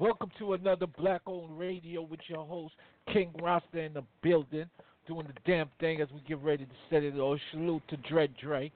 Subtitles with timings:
[0.00, 2.72] Welcome to another Black Owned Radio with your host,
[3.12, 4.64] King Rasta in the building,
[5.06, 7.38] doing the damn thing as we get ready to set it all.
[7.50, 8.72] Salute to Dread Dre.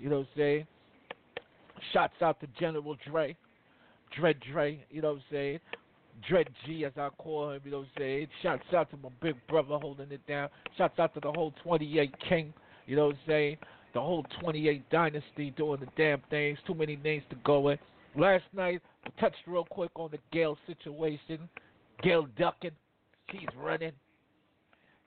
[0.00, 0.66] You know what I'm saying?
[1.92, 3.36] Shots out to General Dre.
[4.18, 5.60] Dread Dre, you know what I'm saying?
[6.28, 8.26] Dread G, as I call him, you know what I'm saying?
[8.42, 10.48] Shouts out to my big brother holding it down.
[10.76, 12.52] Shouts out to the whole 28 King,
[12.86, 13.58] you know what I'm saying?
[13.92, 16.58] The whole 28 Dynasty doing the damn things.
[16.66, 17.78] Too many names to go in.
[18.16, 18.80] Last night,
[19.18, 21.48] touched real quick on the Gail situation.
[22.02, 22.70] Gail ducking.
[23.30, 23.92] She's running.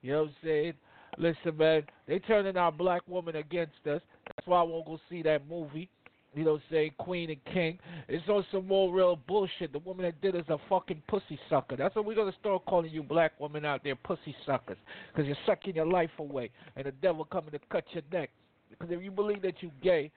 [0.02, 0.72] You know what I'm saying?
[1.16, 4.00] Listen, man, they turning our black woman against us.
[4.26, 5.88] That's why I won't go see that movie.
[6.34, 6.90] You know what I'm saying?
[6.98, 7.78] Queen and King.
[8.06, 9.72] It's on some more real bullshit.
[9.72, 11.76] The woman that did is a fucking pussy sucker.
[11.76, 14.76] That's what we're going to start calling you black women out there, pussy suckers.
[15.10, 16.50] Because you're sucking your life away.
[16.76, 18.30] And the devil coming to cut your neck.
[18.68, 20.12] Because if you believe that you're gay,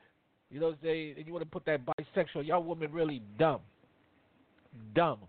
[0.51, 3.21] you know what I'm saying, and you want to put that bisexual, y'all women really
[3.39, 3.61] dumb.
[4.93, 5.19] Dumb.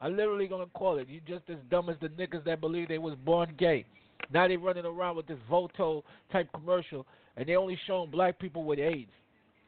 [0.00, 1.08] I literally gonna call it.
[1.08, 3.86] You just as dumb as the niggas that believe they was born gay.
[4.32, 8.64] Now they running around with this Voto type commercial, and they only showing black people
[8.64, 9.10] with AIDS.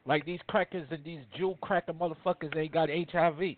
[0.05, 3.55] Like these crackers and these Jew cracker motherfuckers ain't got HIV.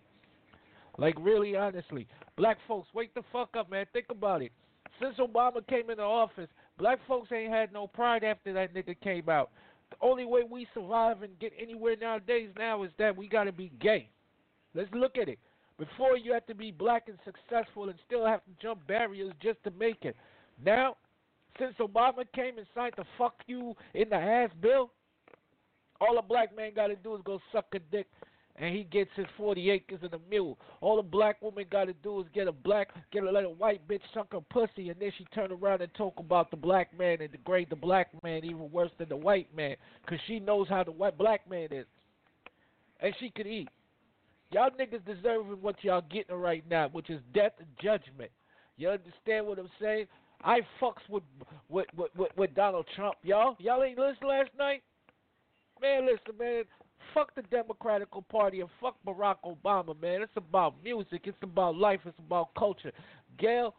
[0.98, 3.86] Like really, honestly, black folks, wake the fuck up, man.
[3.92, 4.52] Think about it.
[5.00, 6.48] Since Obama came into office,
[6.78, 9.50] black folks ain't had no pride after that nigga came out.
[9.92, 13.70] The only way we survive and get anywhere nowadays now is that we gotta be
[13.80, 14.08] gay.
[14.74, 15.38] Let's look at it.
[15.78, 19.62] Before you had to be black and successful and still have to jump barriers just
[19.64, 20.16] to make it.
[20.64, 20.96] Now,
[21.58, 24.90] since Obama came and signed the fuck you in the ass bill,
[26.00, 28.06] all a black man got to do is go suck a dick,
[28.56, 30.58] and he gets his 40 acres and a mule.
[30.80, 33.86] All a black woman got to do is get a black, get a little white
[33.88, 37.20] bitch suck her pussy, and then she turn around and talk about the black man
[37.20, 40.84] and degrade the black man even worse than the white man, cause she knows how
[40.84, 41.86] the white black man is,
[43.00, 43.68] and she could eat.
[44.50, 48.30] Y'all niggas deserving what y'all getting right now, which is death and judgment.
[48.76, 50.06] You understand what I'm saying?
[50.44, 51.22] I fucks with
[51.70, 53.56] with with, with, with Donald Trump, y'all.
[53.58, 54.82] Y'all ain't listen last night.
[55.80, 56.64] Man, listen, man.
[57.14, 60.22] Fuck the Democratic Party and fuck Barack Obama, man.
[60.22, 61.22] It's about music.
[61.24, 62.00] It's about life.
[62.04, 62.92] It's about culture.
[63.38, 63.74] Gayle,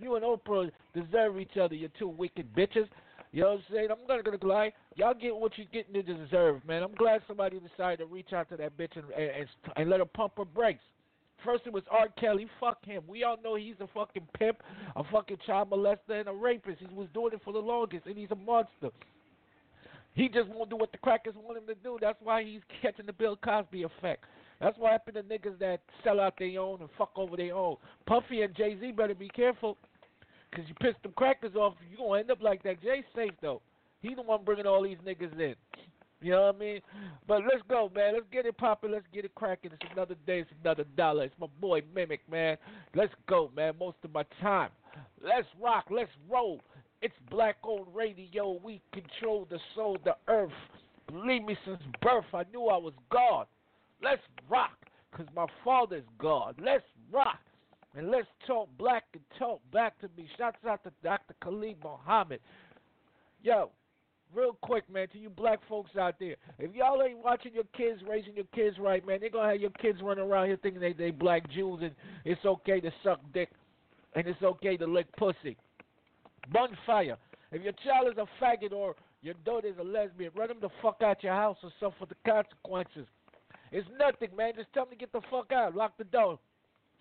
[0.00, 2.88] you and Oprah deserve each other, you two wicked bitches.
[3.32, 3.88] You know what I'm saying?
[3.90, 4.72] I'm gonna gonna lie.
[4.96, 6.82] Y'all get what you're getting to deserve, man.
[6.82, 9.46] I'm glad somebody decided to reach out to that bitch and, and,
[9.76, 10.82] and let her pump her brakes.
[11.44, 12.08] First it was R.
[12.20, 12.46] Kelly.
[12.60, 13.02] Fuck him.
[13.08, 14.58] We all know he's a fucking pimp,
[14.96, 16.78] a fucking child molester, and a rapist.
[16.80, 18.90] He was doing it for the longest, and he's a monster.
[20.14, 21.98] He just won't do what the crackers want him to do.
[22.00, 24.24] That's why he's catching the Bill Cosby effect.
[24.60, 27.76] That's what happened to niggas that sell out their own and fuck over their own.
[28.06, 29.76] Puffy and Jay Z better be careful,
[30.54, 32.82] cause you piss them crackers off, you gonna end up like that.
[32.82, 33.60] Jay's safe though.
[34.02, 35.54] He the one bringing all these niggas in.
[36.20, 36.80] You know what I mean?
[37.26, 38.14] But let's go, man.
[38.14, 38.92] Let's get it popping.
[38.92, 39.72] Let's get it cracking.
[39.72, 40.40] It's another day.
[40.40, 41.24] It's another dollar.
[41.24, 42.56] It's my boy Mimic, man.
[42.94, 43.74] Let's go, man.
[43.78, 44.70] Most of my time.
[45.20, 45.86] Let's rock.
[45.90, 46.60] Let's roll.
[47.02, 48.60] It's black owned radio.
[48.62, 50.50] We control the soul, the earth.
[51.08, 53.46] Believe me, since birth, I knew I was God.
[54.02, 54.78] Let's rock,
[55.10, 56.54] because my father's God.
[56.62, 57.40] Let's rock.
[57.94, 60.28] And let's talk black and talk back to me.
[60.38, 61.34] Shouts out to Dr.
[61.42, 62.40] Khalid Muhammad.
[63.42, 63.70] Yo,
[64.34, 68.00] real quick, man, to you black folks out there, if y'all ain't watching your kids,
[68.08, 70.80] raising your kids right, man, they're going to have your kids running around here thinking
[70.80, 71.92] they, they black Jews and
[72.24, 73.50] it's okay to suck dick
[74.14, 75.56] and it's okay to lick pussy.
[76.50, 77.16] Bonfire.
[77.50, 80.70] If your child is a faggot or your daughter is a lesbian, run them the
[80.80, 83.06] fuck out your house or suffer the consequences.
[83.70, 84.52] It's nothing, man.
[84.56, 85.74] Just tell them to get the fuck out.
[85.74, 86.38] Lock the door.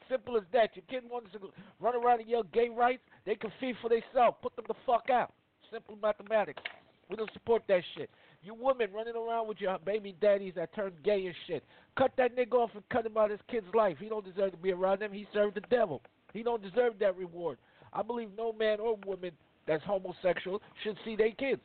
[0.10, 0.76] Simple as that.
[0.76, 1.40] Your kid wants to
[1.80, 4.38] run around and yell gay rights, they can feed for themselves.
[4.42, 5.34] Put them the fuck out.
[5.72, 6.62] Simple mathematics.
[7.10, 8.10] We don't support that shit.
[8.44, 11.64] You women running around with your baby daddies that turn gay and shit.
[11.98, 13.98] Cut that nigga off and cut him out of his kid's life.
[14.00, 15.12] He don't deserve to be around them.
[15.12, 16.02] He served the devil.
[16.34, 17.58] He don't deserve that reward.
[17.94, 19.32] I believe no man or woman
[19.68, 21.62] that's homosexual should see their kids.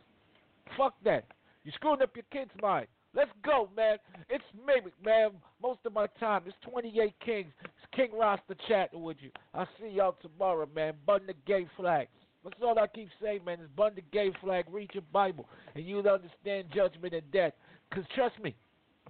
[0.76, 1.24] Fuck that.
[1.64, 2.86] You're screwing up your kid's mind.
[3.14, 3.96] Let's go, man.
[4.28, 5.30] It's Mimic, man.
[5.62, 6.42] Most of my time.
[6.46, 7.52] It's 28 Kings.
[7.64, 9.30] It's King Rasta chatting with you.
[9.54, 10.94] I'll see y'all tomorrow, man.
[11.06, 12.08] Bun the gay flag.
[12.44, 13.60] That's all I keep saying, man.
[13.60, 17.54] Is bun the gay flag, read your Bible, and you'll understand judgment and death.
[17.88, 18.54] Because trust me,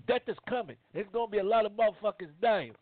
[0.07, 0.77] death is coming.
[0.95, 2.73] There's going to be a lot of motherfuckers dying.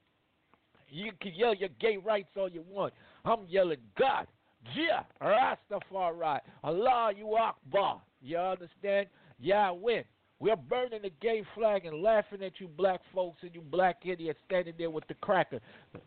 [0.91, 2.93] You can yell your gay rights all you want.
[3.25, 4.27] I'm yelling God,
[4.75, 8.01] Jah, Rastafari, Allah, you Akbar.
[8.21, 9.07] You understand?
[9.39, 10.05] Yeah, I win.
[10.41, 14.39] We're burning the gay flag and laughing at you black folks and you black idiots
[14.47, 15.61] standing there with the cracker.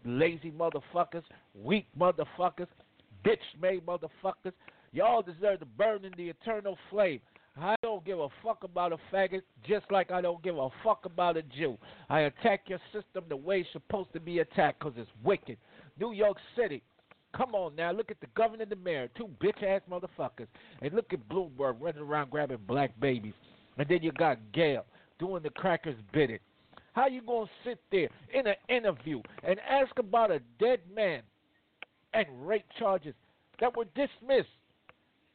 [0.05, 1.23] Lazy motherfuckers,
[1.55, 2.67] weak motherfuckers,
[3.25, 4.53] bitch made motherfuckers.
[4.91, 7.19] Y'all deserve to burn in the eternal flame.
[7.59, 11.05] I don't give a fuck about a faggot, just like I don't give a fuck
[11.05, 11.77] about a Jew.
[12.09, 15.57] I attack your system the way it's supposed to be attacked because it's wicked.
[15.99, 16.83] New York City,
[17.37, 20.47] Come on now, look at the governor and the mayor, two bitch ass motherfuckers.
[20.81, 23.33] And look at Bloomberg running around grabbing black babies.
[23.77, 24.85] And then you got Gail
[25.19, 26.39] doing the crackers bidding.
[26.93, 31.21] How you gonna sit there in an interview and ask about a dead man
[32.15, 33.13] and rape charges
[33.59, 34.49] that were dismissed?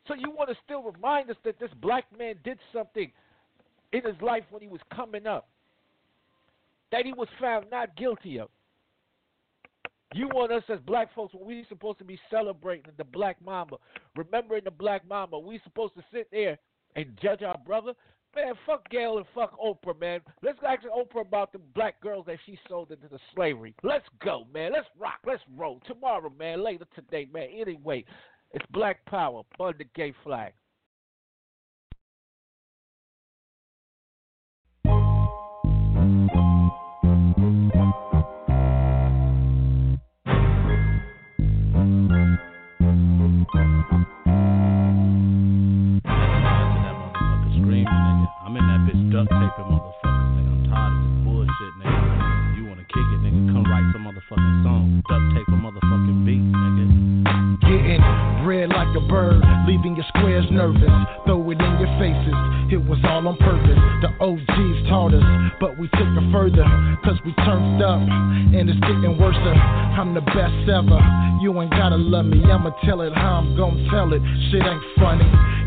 [0.09, 3.13] So you want to still remind us that this black man did something
[3.93, 5.49] in his life when he was coming up
[6.93, 8.49] that he was found not guilty of.
[10.15, 13.77] You want us as black folks we supposed to be celebrating the black mama,
[14.17, 16.59] remembering the black mama, we supposed to sit there
[16.97, 17.95] and judge our brother?
[18.35, 20.21] Man, fuck Gayle and fuck Oprah, man.
[20.43, 23.75] Let's ask Oprah about the black girls that she sold into the slavery.
[23.83, 24.73] Let's go, man.
[24.73, 25.19] Let's rock.
[25.27, 25.81] Let's roll.
[25.87, 26.65] Tomorrow, man.
[26.65, 27.49] Later today, man.
[27.55, 28.07] Anyway,
[28.53, 29.43] it's Black Power.
[29.59, 30.55] Burn the gay flag.
[49.23, 50.51] Duct taping motherfuckers, nigga.
[50.51, 52.59] I'm tired of this bullshit, nigga.
[52.59, 53.41] You wanna kick it, nigga?
[53.55, 55.03] Come write some motherfucking song.
[55.07, 56.87] Duct tape a motherfucking beat, nigga.
[57.63, 58.03] Getting
[58.43, 60.91] bread like a bird, leaving your squares nervous.
[61.27, 62.35] Throw it in your faces,
[62.75, 63.79] it was all on purpose.
[64.03, 65.23] The OGs taught us,
[65.61, 66.67] but we took it further,
[67.05, 69.39] cause we turned up, and it's getting worse.
[69.39, 70.99] I'm the best ever.
[71.41, 74.23] You ain't gotta love me, I'ma tell it how I'm gonna tell it.
[74.51, 75.27] Shit ain't funny.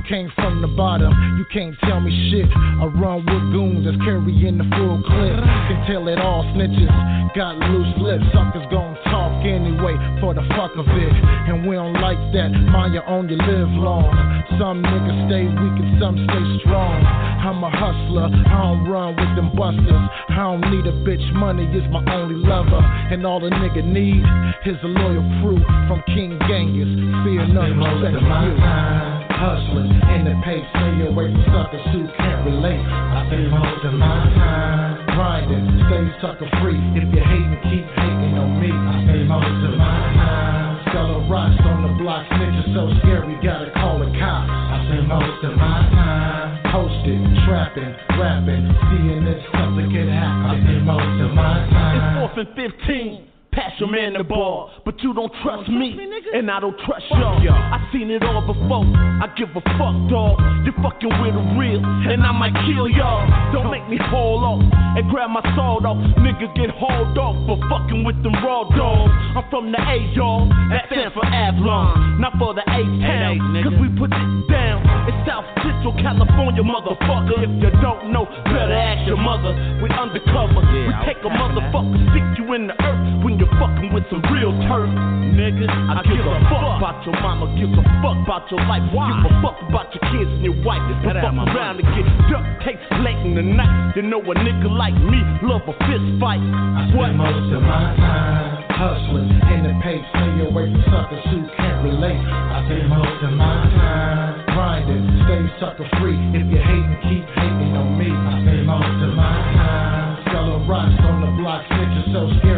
[0.09, 1.09] Came from the bottom,
[1.39, 2.45] you can't tell me shit.
[2.45, 5.33] I run with goons that's carrying the full clip.
[5.65, 6.93] Can tell it all snitches.
[7.33, 11.13] Got loose lips, suckers gon' talk anyway for the fuck of it.
[11.49, 12.53] And we don't like that.
[12.53, 14.13] Mind your own, you live long.
[14.61, 17.01] Some niggas stay weak and some stay strong.
[17.41, 20.05] I'm a hustler, I don't run with them busters.
[20.29, 22.77] I don't need a bitch, money is my only lover.
[23.09, 24.21] And all a nigga need
[24.69, 26.93] is a loyal crew from King Genghis.
[27.25, 32.79] Fear none, respect you hustling in the pace, stay away from suckers who can't relate.
[32.79, 36.79] I spend most of my time grinding, stay sucker free.
[36.95, 38.71] If you hating, keep hating on me.
[38.71, 42.23] I spend most of my time selling rocks on the block.
[42.31, 44.49] Snitches so scary, gotta call the cops.
[44.49, 50.47] I spend most of my time posted, trapping, rapping, seeing this something could happen.
[50.47, 52.23] I spend most of my time.
[52.23, 53.34] It's fourth and fifteen.
[53.55, 55.95] Pass your man the ball, but you don't trust me,
[56.33, 57.39] and I don't trust y'all.
[57.55, 58.83] I seen it all before.
[58.83, 60.43] I give a fuck, dog.
[60.67, 63.23] You fucking with the real, and I might kill y'all.
[63.55, 65.95] Don't make me haul off and grab my sword off.
[66.19, 69.15] Niggas get hauled off for fucking with them raw dogs.
[69.39, 70.51] I'm from the A, y'all.
[70.75, 73.39] That stands for Avalon, not for the A town.
[73.63, 74.83] Cause we put it down.
[75.07, 77.39] It's South Central California, motherfucker.
[77.39, 79.55] If you don't know, better ask your mother.
[79.79, 80.59] We undercover.
[80.59, 84.55] We take a motherfucker, stick you in the earth when you're fucking with some real
[84.63, 84.87] turf,
[85.35, 85.67] nigga.
[85.67, 88.87] I, I give, give a fuck about your mama, give a fuck about your life.
[88.95, 89.11] Why?
[89.11, 90.79] Give a fuck about your kids and your wife.
[91.03, 93.91] Don't fuck around and get duct tape late in the night.
[93.99, 96.39] You know a nigga like me love a fist fight.
[96.39, 97.11] I what?
[97.11, 101.79] spend most of my time hustling in the pace, stay away from suckers who can't
[101.83, 102.19] relate.
[102.19, 106.15] I spend most of my time grinding, stay sucker free.
[106.31, 108.07] If you hating, keep hating on me.
[108.15, 111.63] I spend most of my time selling rocks on the block.
[111.67, 112.54] Snitches so gotta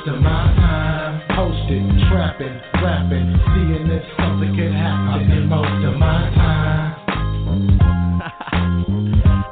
[0.00, 5.12] most of my time posted, trapping, rapping, seeing if something could happen.
[5.12, 6.96] I spend most of my time.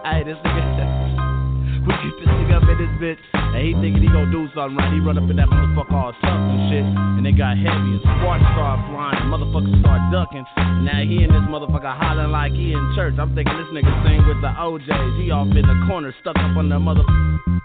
[0.08, 4.08] hey, this nigga, we get this nigga up in this bitch, and he thinking he
[4.08, 4.88] gonna do something right.
[4.88, 8.00] He run up in that motherfucker all tough and shit, and they got heavy and
[8.00, 10.48] sparks start flying, and motherfuckers start ducking.
[10.80, 13.20] Now he and this motherfucker hollering like he in church.
[13.20, 15.12] I'm thinking this nigga sing with the O'Jays.
[15.20, 17.60] He off in the corner, stuck up on the motherfucker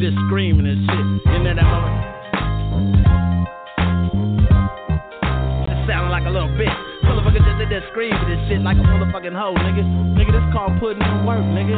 [0.00, 1.06] just screaming and shit.
[1.32, 1.96] You know that moment?
[5.68, 6.72] Just sounding like a little bitch.
[7.04, 9.84] Motherfucker just in there screaming and shit like a motherfucking hoe, nigga.
[10.16, 11.76] Nigga, this called putting in work, nigga.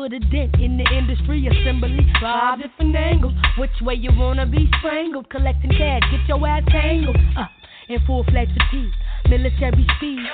[0.00, 1.98] Put a dent in the industry assembly.
[2.22, 5.28] Five different angles, which way you wanna be strangled?
[5.28, 7.50] Collecting cash, get your ass tangled up
[7.86, 8.94] in full fledged fatigue,
[9.28, 10.24] military speed.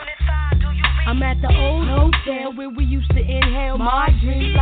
[1.06, 4.58] I'm at the old hotel where we used to inhale my dreams.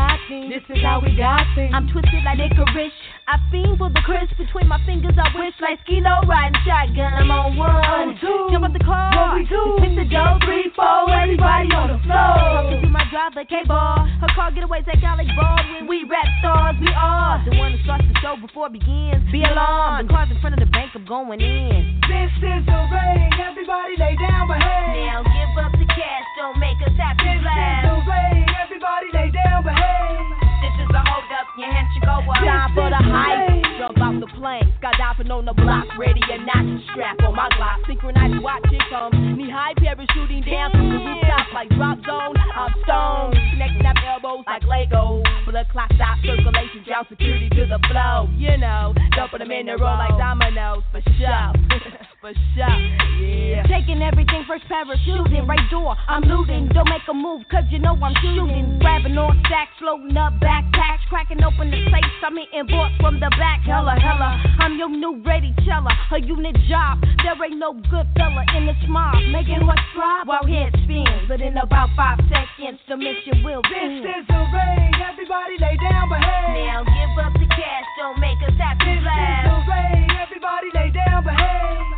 [0.53, 1.73] This is how we got things.
[1.73, 2.93] I'm twisted like licorice.
[3.25, 5.17] I fiend for the crisp between my fingers.
[5.17, 7.17] I wish like Skilo riding shotgun.
[7.17, 7.73] I'm on one.
[7.73, 8.53] On two.
[8.53, 9.09] Jump up the car.
[9.17, 9.81] One, we two.
[9.81, 10.37] Hit the dough.
[10.45, 11.09] Three, four.
[11.09, 12.37] Everybody on the floor.
[12.37, 14.05] Talking to my driver, K-Ball.
[14.21, 15.89] Her car got like Alec Baldwin.
[15.89, 16.77] We rap stars.
[16.77, 19.25] We are the one that starts the show before it begins.
[19.33, 20.13] Be alarmed.
[20.13, 22.05] The cars in front of the bank are going in.
[22.05, 23.33] This is the ring.
[23.41, 25.09] Everybody lay down, behave.
[25.09, 26.27] Now give up the cash.
[26.37, 27.23] Don't make us happy.
[27.23, 28.47] to This is the ring.
[28.63, 30.27] Everybody lay down, behave.
[30.63, 31.47] This is a hold up.
[31.57, 32.43] Your hand should go up.
[32.43, 33.54] Time for the hype.
[33.85, 37.85] Jump out the plane, skydiving on the block, ready or not, strap on my Glock,
[37.85, 42.33] synchronized watch it come, knee high parachuting down from the rooftop like drop zone.
[42.33, 47.77] I'm stoned, connect snap elbows like Lego, blood clot stop circulation, drown security to the
[47.93, 48.25] flow.
[48.41, 51.53] You know, dumping them in the row like dominoes for show,
[52.25, 52.73] for show.
[53.21, 53.69] Yeah.
[53.69, 55.93] Taking everything first parachuting, right door.
[56.09, 56.73] I'm looting.
[56.73, 58.81] Don't make a move, cause you know I'm shooting.
[58.81, 62.09] Grabbing on stacks, loading up backpacks, cracking open the safe.
[62.25, 63.61] I'm hitting boards from the back.
[63.75, 64.31] Hella, hella.
[64.63, 65.91] I'm your new ready teller.
[66.15, 67.03] A unit job.
[67.27, 69.19] There ain't no good fella in this mob.
[69.35, 71.27] Making what drop while head spins.
[71.27, 74.07] But in about five seconds, the mission will This end.
[74.07, 74.93] is the ring.
[75.03, 76.55] Everybody lay down, behave.
[76.71, 79.51] Now give up the cash, don't make us have to This is blast.
[79.51, 80.07] the ring.
[80.23, 81.94] Everybody lay down, behave.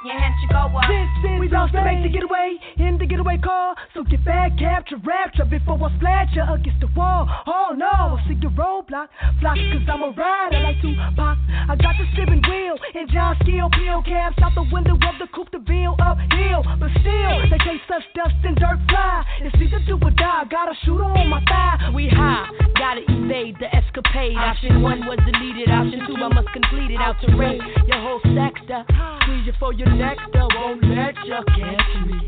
[0.00, 0.88] This is a hold up, your go up.
[0.88, 3.76] This is we about to make the getaway in the getaway car.
[3.92, 7.28] So get back, capture, rapture before I splash you against the wall.
[7.46, 9.12] Oh no, I see your roadblock.
[9.40, 11.36] Flock, cause I'm a rider I like Tupac.
[11.68, 15.28] I got the steering wheel and John Steel peel caps out the window of the
[15.36, 16.64] coupe de ville uphill.
[16.80, 19.24] But still, they chase us dust and dirt fly.
[19.44, 20.48] It's either do or die.
[20.48, 21.92] Got a shooter on my thigh.
[21.92, 22.48] We high,
[22.80, 24.36] gotta evade the escapade.
[24.36, 27.00] Option one was deleted, option two I must complete it.
[27.04, 28.88] Out to raid your whole sector.
[29.28, 32.18] Squeeze you for your next, won't let you catch me.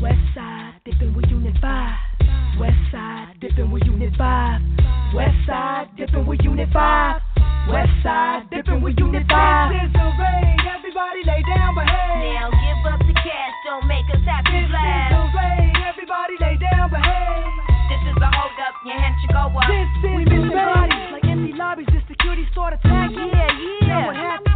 [0.00, 1.94] West side, dipping with Unit 5.
[2.60, 4.60] West side, dipping with Unit 5.
[5.14, 7.20] West side, dipping with Unit 5.
[7.72, 9.72] West side, dipping with Unit 5.
[9.72, 12.34] This is the ring, everybody lay down, behave.
[12.34, 15.12] Now give up the cash, don't make us to This is blast.
[15.12, 17.52] the ring, everybody lay down, behave.
[17.92, 19.66] This is a hold up, your hand should go up.
[19.68, 21.88] This is we missing bodies like empty lobbies.
[21.92, 23.28] The security start attacking.
[23.28, 23.52] Yeah,
[23.84, 23.88] yeah.
[23.88, 24.47] Now what happened?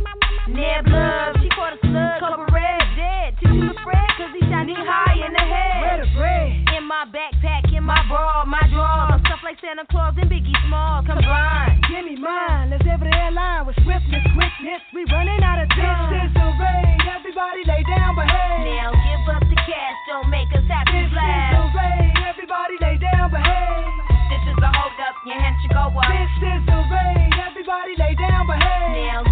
[0.52, 3.34] Neb love, she caught a slug, color red, dead.
[3.40, 6.04] Him to spread, cause he shot knee high in the head.
[6.04, 6.76] The bread?
[6.76, 9.20] In my backpack, in my bra, my drawers.
[9.24, 11.80] Stuff like Santa Claus and Biggie Smalls combined.
[11.88, 12.68] Give me mine.
[12.68, 14.82] Let's ever the airline with swiftness, quickness.
[14.92, 16.12] We running out of time.
[16.12, 18.60] This is the ring, everybody lay down, behave.
[18.68, 21.80] Now give up the cash, don't make us have to This is the blast.
[21.80, 23.88] ring, everybody lay down, behave.
[24.28, 26.08] This is a hold up, your hand should go up.
[26.12, 28.92] This is the ring, everybody lay down, behave.
[28.92, 29.31] Now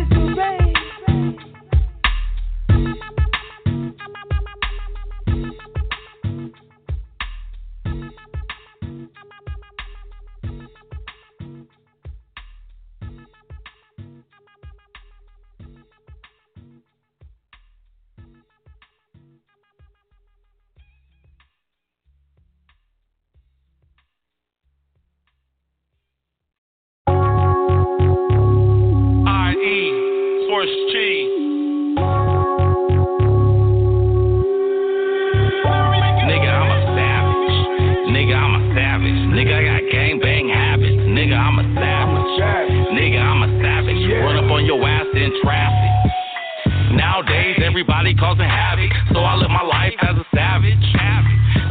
[48.11, 50.77] everybody causing havoc, so I live my life as a savage.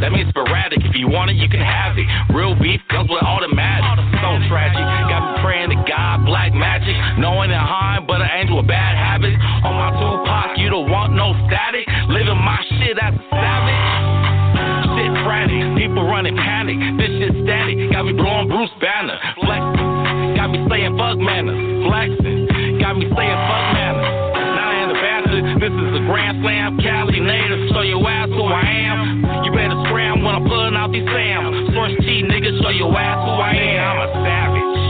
[0.00, 0.80] That means sporadic.
[0.80, 2.08] If you want it, you can have it.
[2.32, 3.84] Real beef comes with automatic.
[4.24, 4.80] So tragic.
[4.80, 6.96] Got me praying to God, black magic.
[7.20, 9.36] Knowing it high, but an angel with bad habits.
[9.60, 11.84] On my Tupac, you don't want no static.
[12.08, 13.84] Living my shit as a savage.
[14.96, 15.76] Shit frantic.
[15.76, 16.80] People running panic.
[16.96, 17.92] This shit static.
[17.92, 19.20] Got me blowing Bruce Banner.
[19.36, 19.88] Flexing.
[20.32, 21.60] Got me saying fuck manners.
[21.84, 22.80] Flexing.
[22.80, 23.79] Got me saying fuck manners
[26.20, 29.24] grand slam, Cali native, show your ass who I am.
[29.44, 31.72] You better scram when I'm pulling out these Sam.
[31.72, 33.80] Source T, nigga, show your ass who I am.
[33.80, 34.80] I'm a savage,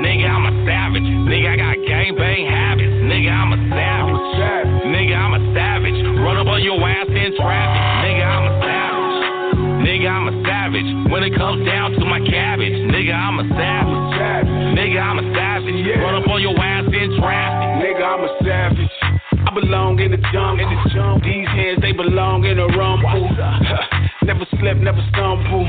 [0.00, 1.08] nigga, I'm a savage.
[1.28, 4.24] Nigga, I got gangbang habits, nigga, I'm a savage.
[4.88, 5.98] Nigga, I'm a savage.
[6.24, 8.88] Run up on your ass in traffic, nigga, I'm a savage.
[9.84, 10.88] Nigga, I'm a savage.
[11.12, 14.48] When it comes down to my cabbage, nigga, I'm a savage.
[14.72, 15.76] Nigga, I'm a savage.
[16.00, 18.47] Run up on your ass in traffic, nigga, I'm a savage.
[19.68, 20.64] Belong in the jungle.
[20.64, 21.20] In the jungle.
[21.20, 23.28] These hands, they belong in a rumble.
[24.24, 25.68] never slip, never stumble.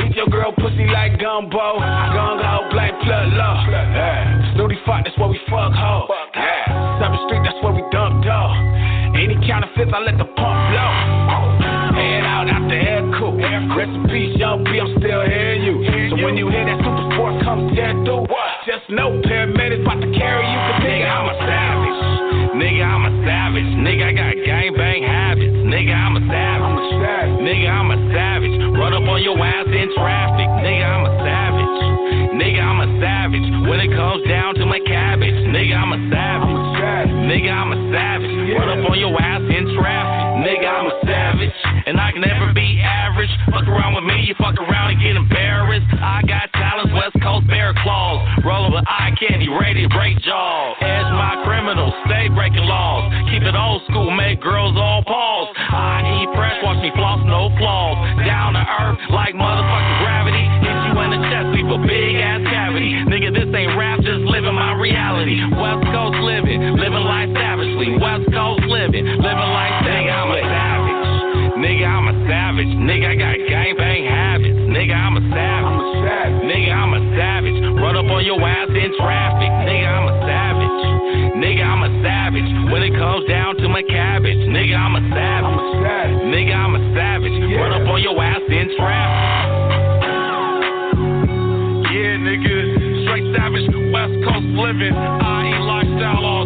[0.00, 1.76] Eat your girl pussy like gumbo.
[1.76, 3.28] Gung ho, black blood.
[3.28, 4.56] Yeah.
[4.56, 6.08] Snooty fuck, that's where we fuck ho.
[6.32, 7.04] Yeah.
[7.04, 8.56] Seventh Street, that's where we dump dog.
[9.12, 10.88] Any counterfeits, I let the pump blow.
[12.00, 13.36] Head out, out the air cool.
[13.36, 15.84] Rest in peace, young B, I'm still hearing you.
[16.08, 18.24] So when you hear that super sport come tear through,
[18.64, 20.57] just know paramedics about to carry you.
[23.88, 25.48] Nigga, I got gang bang habits.
[25.64, 27.40] Nigga, I'm a savage.
[27.40, 28.52] Nigga, I'm a savage.
[28.76, 30.44] Run up on your ass in traffic.
[30.60, 31.76] Nigga, I'm a savage.
[32.36, 33.48] Nigga, I'm a savage.
[33.64, 35.40] When it comes down to my cabbage.
[35.48, 36.60] Nigga, I'm a savage.
[37.32, 38.36] Nigga, I'm a savage.
[38.60, 40.20] Run up on your ass in traffic.
[40.44, 41.56] Nigga, I'm a savage.
[41.88, 43.32] And I can never be average.
[43.48, 45.88] Fuck around with me, you fuck around and get embarrassed.
[45.96, 46.77] I got talents,
[47.28, 48.24] Coast bear claws.
[48.40, 50.80] Rolling with eye candy, to break jaws.
[50.80, 53.04] Edge my criminals, stay breaking laws.
[53.28, 55.52] Keep it old school, make girls all pause.
[55.60, 58.00] I eat fresh, watch me floss, no flaws.
[58.24, 60.40] Down to earth, like motherfucking gravity.
[60.64, 62.96] Hit you in the chest, leave a big ass cavity.
[63.12, 65.36] Nigga, this ain't rap, just living my reality.
[65.52, 67.92] West Coast living, living life savagely.
[68.00, 70.98] West Coast living, living life nigga, I'm a savage.
[71.60, 72.72] Nigga, I'm a savage.
[72.88, 73.37] Nigga, I got
[78.28, 79.48] your ass in traffic.
[79.64, 80.84] Nigga, I'm a savage.
[81.40, 82.50] Nigga, I'm a savage.
[82.68, 84.36] When it comes down to my cabbage.
[84.52, 86.28] Nigga, I'm a savage.
[86.28, 87.32] Nigga, I'm a savage.
[87.56, 89.48] Run up on your ass in traffic.
[91.88, 93.08] Yeah, nigga.
[93.08, 93.64] Straight savage.
[93.96, 94.92] West Coast living.
[94.92, 96.37] I eat lifestyle all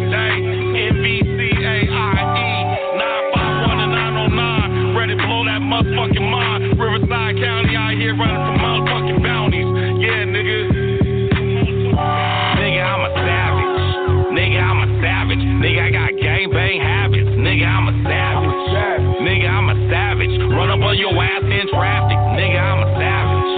[21.73, 22.19] traffic.
[22.37, 23.51] Nigga, I'm a savage.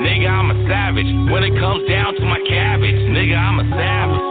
[0.00, 1.10] Nigga, I'm a savage.
[1.30, 3.00] When it comes down to my cabbage.
[3.12, 4.26] Nigga, I'm a savage.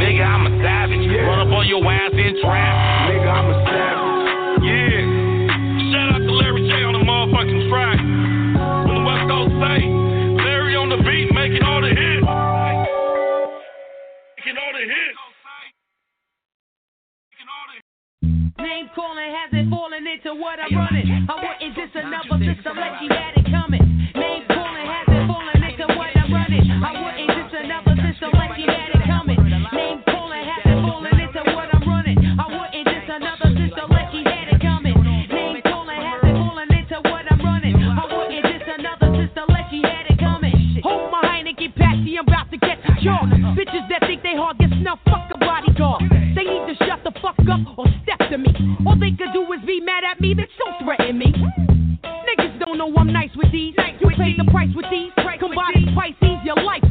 [0.00, 1.04] Nigga, I'm a savage.
[1.28, 3.14] Run up on your ass in traffic.
[3.14, 4.64] Nigga, I'm a savage.
[4.64, 5.03] Yeah.
[19.04, 21.28] Calling hasn't fallen into what I'm running.
[21.28, 23.84] I wouldn't just another system like you had it coming.
[24.16, 26.64] Name calling hasn't fallen into what I'm running.
[26.72, 29.36] I wouldn't just another system like you had it coming.
[29.76, 32.16] Name calling hasn't fallen into what I'm running.
[32.16, 34.96] I wouldn't just another system like you had it coming.
[34.96, 37.76] Name calling hasn't fallen into what I'm running.
[37.76, 40.80] I wouldn't just another system like you had it coming.
[40.80, 43.36] Hold my Heineken Patsy, I'm about to get the charge.
[43.52, 46.13] Bitches that think they hard get snuffed, fuck a bodyguard.
[48.34, 48.50] To me.
[48.86, 51.30] All they could do is be mad at me, bitch, don't threaten me.
[52.02, 53.74] Niggas don't know I'm nice with these.
[54.00, 55.12] You paid the price with these.
[55.38, 56.82] Combined Pisces, your life.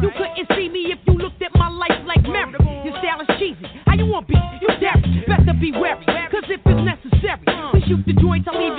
[0.00, 2.56] You couldn't see me if you looked at my life like Mary.
[2.84, 3.68] Your style is cheesy.
[3.84, 4.38] How you want beef?
[4.62, 4.96] You dare.
[5.26, 6.04] Better be wary.
[6.30, 8.77] Cause if it's necessary, we shoot the joints, I'll leave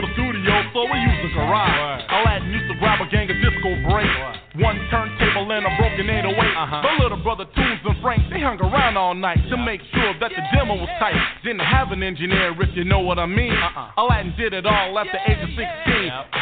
[0.00, 0.16] dive.
[0.16, 2.02] Couldn't afford a studio, so we used the garage.
[2.08, 4.16] Aladdin used to grab a gang of disco breaks.
[4.58, 6.36] One turntable and a broken 808.
[6.36, 6.82] Uh-huh.
[6.82, 10.30] The little brother Toones and Frank, they hung around all night to make sure that
[10.34, 11.14] the demo was tight.
[11.44, 13.54] Didn't have an engineer, if you know what I mean.
[13.54, 14.02] Uh-uh.
[14.02, 15.64] Aladdin did it all at the age of 16.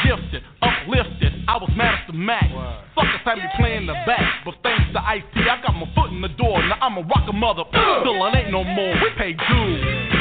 [0.09, 2.49] Gifted, uplifted, I was master Mac.
[2.94, 6.11] Suckers had me playing the back, but thanks to Ice T, I got my foot
[6.11, 6.61] in the door.
[6.64, 7.64] Now I'm a rocker mother.
[7.68, 8.94] Still, it ain't no more.
[9.01, 10.17] We pay dues.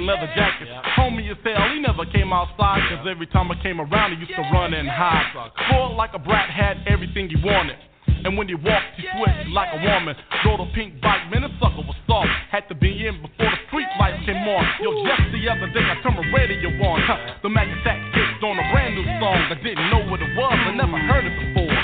[0.00, 0.72] And leather jackets.
[0.96, 4.24] Homie as hell, oh, he never came outside, cause every time I came around, he
[4.24, 5.28] used to run and hide.
[5.68, 7.76] Spoiled like a brat, had everything he wanted.
[8.24, 10.16] And when he walked, he switched like a woman.
[10.44, 12.28] Rode a pink bike, man, the sucker was soft.
[12.48, 14.64] Had to be in before the street lights came on.
[14.80, 17.00] Yo, just the other day, I turned my radio on.
[17.04, 19.40] Huh, the Mac Attack kicked on a brand new song.
[19.52, 21.76] I didn't know what it was, I never heard it before.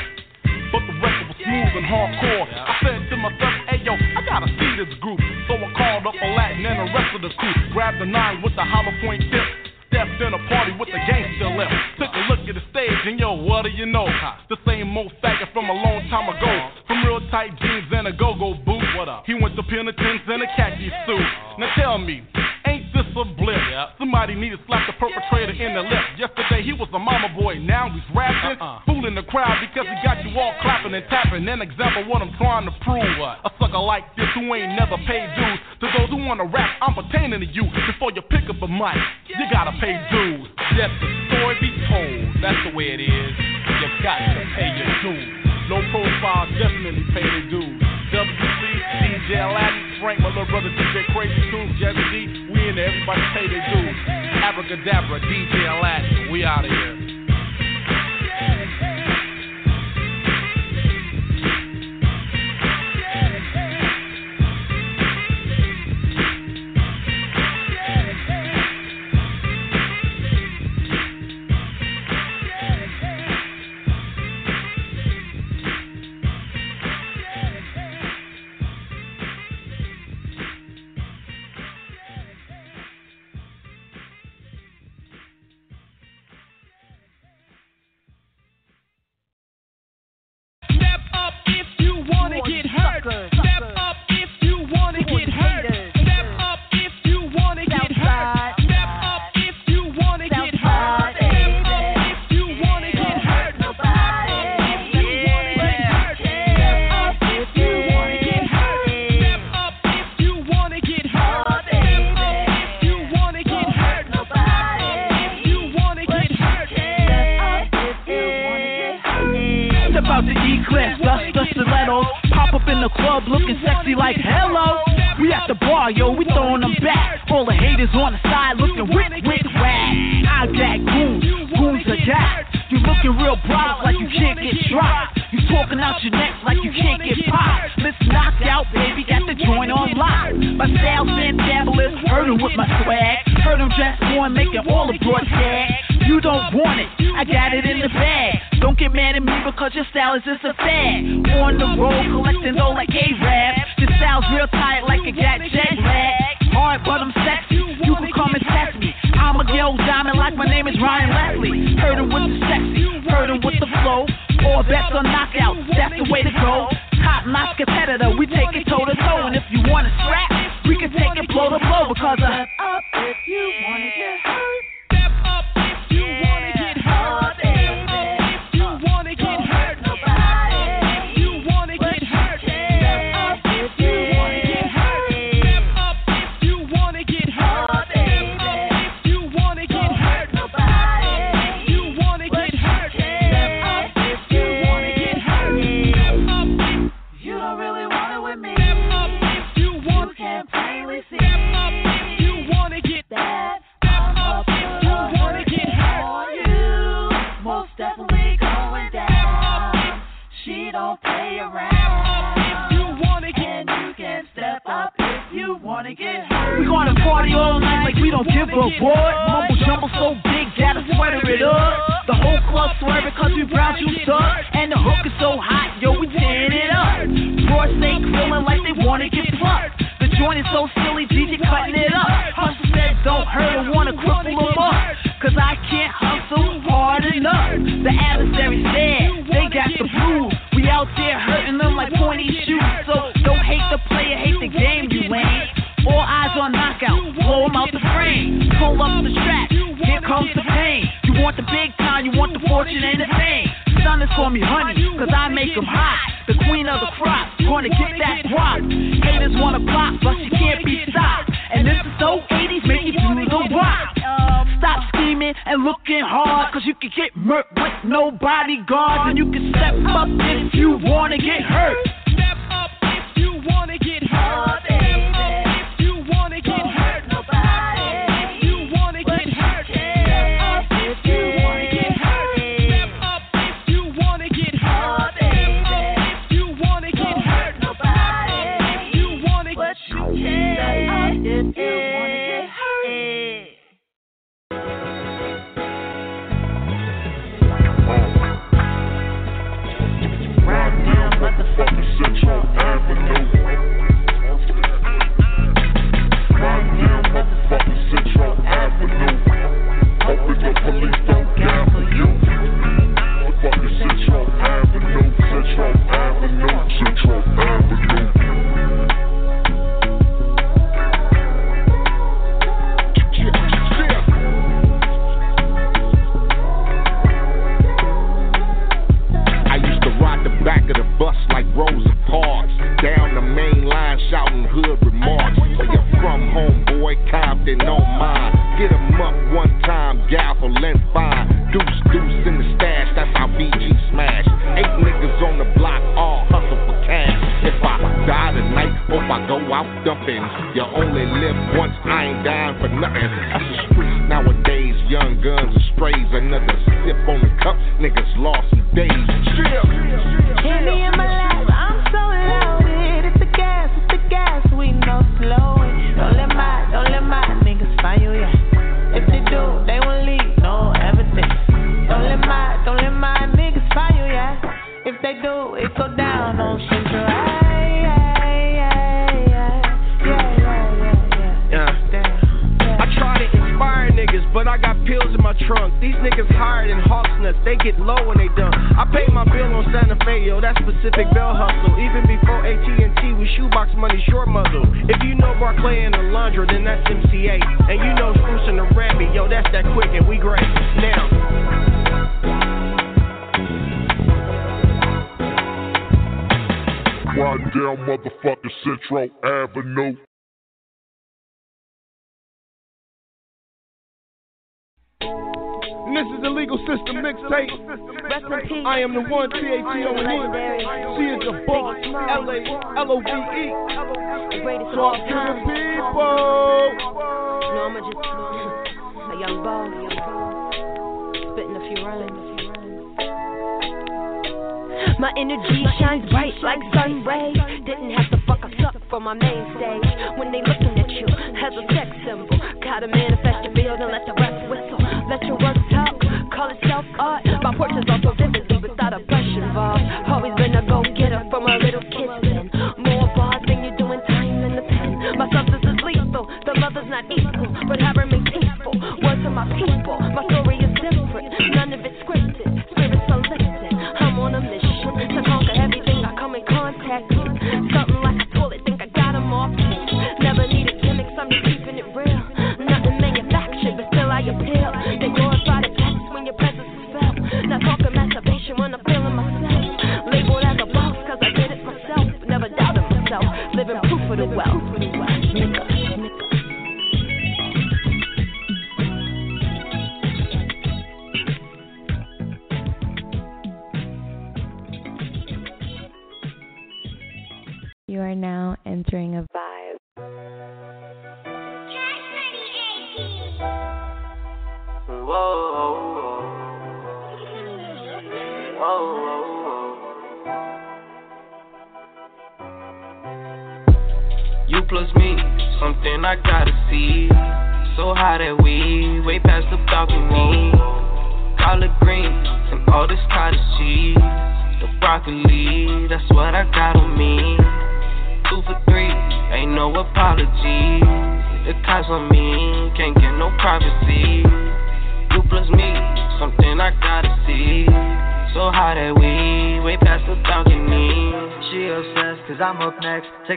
[0.77, 2.45] But the record was smooth and hardcore.
[2.53, 5.17] I said to myself, hey yo, I gotta see this group.
[5.49, 7.57] So I called up Aladdin and the rest of the crew.
[7.73, 9.49] Grabbed the nine with the hollow point tip.
[9.89, 11.73] Stepped in a party with the gangster left.
[11.97, 14.05] Took a look at the stage and yo, what do you know?
[14.53, 16.45] The same old faggot from a long time ago.
[16.45, 16.93] Uh-huh.
[16.93, 18.85] From real tight jeans and a go-go boot.
[19.01, 19.25] What up?
[19.25, 21.17] He went to penitence and a khaki suit.
[21.17, 21.57] Uh-huh.
[21.57, 22.21] Now tell me,
[22.67, 23.57] ain't this a blip.
[23.57, 23.99] Yep.
[23.99, 26.05] Somebody needed to slap the perpetrator in the lip.
[26.19, 28.59] Yesterday he was a mama boy, now he's rapping.
[28.61, 28.85] Uh-uh.
[28.87, 31.47] Fooling the crowd because he got you all clapping and tapping.
[31.47, 33.19] An example what I'm trying to prove.
[33.19, 33.41] What?
[33.47, 35.59] A sucker like this who ain't never paid dues.
[35.81, 37.65] To those who wanna rap, I'm pertaining to you.
[37.87, 38.99] Before you pick up a mic,
[39.31, 40.49] you gotta pay dues.
[40.77, 42.43] Let the story be told.
[42.43, 43.33] That's the way it is.
[43.77, 45.47] You got to pay your dues.
[45.69, 47.83] Low profile definitely pay their dues.
[48.15, 48.63] WC,
[49.03, 52.36] DJ Aladdin, Frank, my little brother DJ Crazy too, Jazzy D,
[52.79, 53.97] everybody pay their dues.
[54.43, 57.16] Abracadabra, DJ Aladdin, we out of here.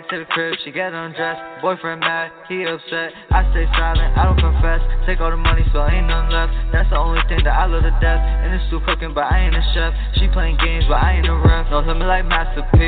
[0.09, 1.61] To the crib, she get undressed.
[1.61, 3.13] Boyfriend mad, he upset.
[3.29, 4.81] I stay silent, I don't confess.
[5.05, 6.49] Take all the money, so ain't none left.
[6.73, 8.17] That's the only thing that I love to death.
[8.17, 9.93] And it's stew cooking, but I ain't a chef.
[10.17, 11.69] She playing games, but I ain't a ref.
[11.69, 12.81] No, hit me like Master P.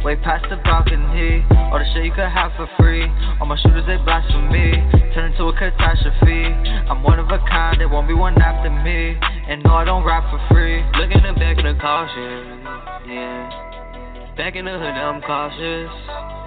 [0.00, 1.44] Way past the balcony.
[1.68, 3.04] All the shit you could have for free.
[3.36, 4.80] All my shooters, they blasphemy.
[5.12, 6.56] Turn into a catastrophe.
[6.88, 9.20] I'm one of a kind, there won't be one after me.
[9.20, 10.80] And no, I don't rap for free.
[10.96, 12.64] Look in the back of the caution,
[13.12, 13.72] yeah.
[14.36, 16.41] Back in the hood, I'm cautious.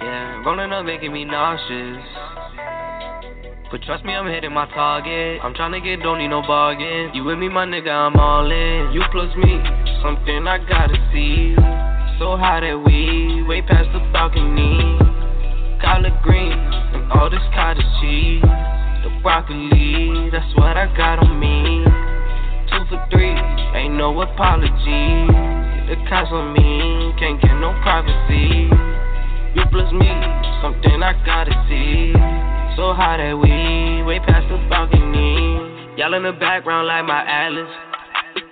[0.00, 2.04] Yeah, rolling up making me nauseous.
[3.70, 5.40] But trust me, I'm hitting my target.
[5.42, 7.10] I'm trying to get, don't need no bargain.
[7.14, 8.92] You with me, my nigga, I'm all in.
[8.92, 9.58] You plus me,
[10.02, 11.56] something I gotta see.
[12.18, 14.98] So high that we way past the balcony.
[15.82, 18.42] Collard greens and all this cottage cheese.
[18.42, 21.84] The broccoli, that's what I got on me.
[22.70, 23.34] Two for three,
[23.74, 25.26] ain't no apology.
[25.88, 28.95] The cops on me, can't get no privacy.
[29.56, 30.04] You plus me,
[30.60, 32.12] something I gotta see.
[32.76, 35.96] So high that we way past the balcony.
[35.96, 37.72] Y'all in the background like my atlas.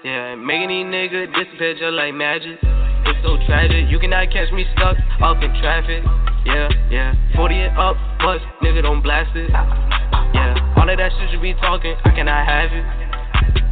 [0.01, 2.57] Yeah, making these niggas disappear just like magic.
[2.57, 6.01] It's so tragic, you cannot catch me stuck up in traffic.
[6.49, 9.53] Yeah, yeah, 40 and up, but nigga don't blast it.
[9.53, 12.85] Yeah, all of that shit you be talking, I cannot have it.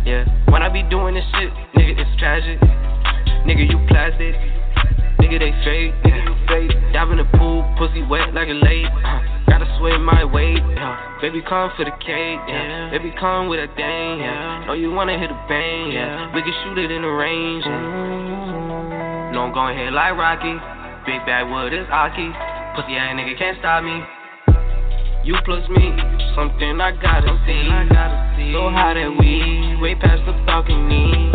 [0.04, 1.48] Yeah, when I be doing this shit,
[1.80, 2.60] nigga, it's tragic.
[3.48, 4.36] Nigga, you plastic
[5.32, 5.94] nigga, they fake.
[6.04, 6.92] Yeah.
[6.92, 8.84] Dive in the pool, pussy wet like a lake.
[8.84, 10.54] Uh, gotta swim my way.
[10.54, 11.18] Yeah.
[11.20, 12.40] Baby, come for the cake.
[12.46, 12.90] Yeah.
[12.90, 14.20] Baby, come with a thing.
[14.20, 14.66] Yeah.
[14.66, 15.92] Know you wanna hit a bang.
[15.92, 16.34] Yeah.
[16.34, 17.64] We can shoot it in the range.
[17.64, 17.72] Yeah.
[17.72, 19.34] Mm-hmm.
[19.34, 20.52] No, I'm going here like Rocky.
[21.06, 22.28] Big bad wood is Aki.
[22.76, 24.04] Pussy ass nigga can't stop me.
[25.24, 25.96] You plus me,
[26.34, 27.70] something I gotta something see.
[27.70, 28.52] I gotta see.
[28.52, 31.32] So high that we way past the balcony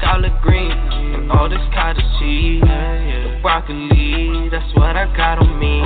[0.00, 2.62] collard greens and all this cottage cheese.
[2.62, 5.82] The broccoli, that's what I got on me.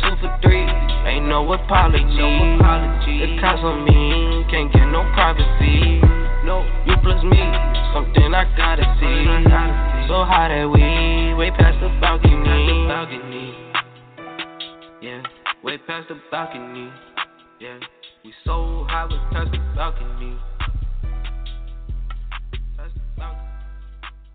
[0.00, 0.66] Two for three,
[1.06, 2.08] ain't no apology.
[2.08, 6.00] The cops on me, can't get no privacy.
[6.44, 7.40] No, you plus me,
[7.92, 9.26] something I gotta see.
[10.08, 12.88] So high that we, way past the balcony.
[15.02, 15.22] Yeah,
[15.62, 16.90] way past the balcony.
[17.60, 17.78] Yeah,
[18.24, 20.36] we so high, we past the balcony.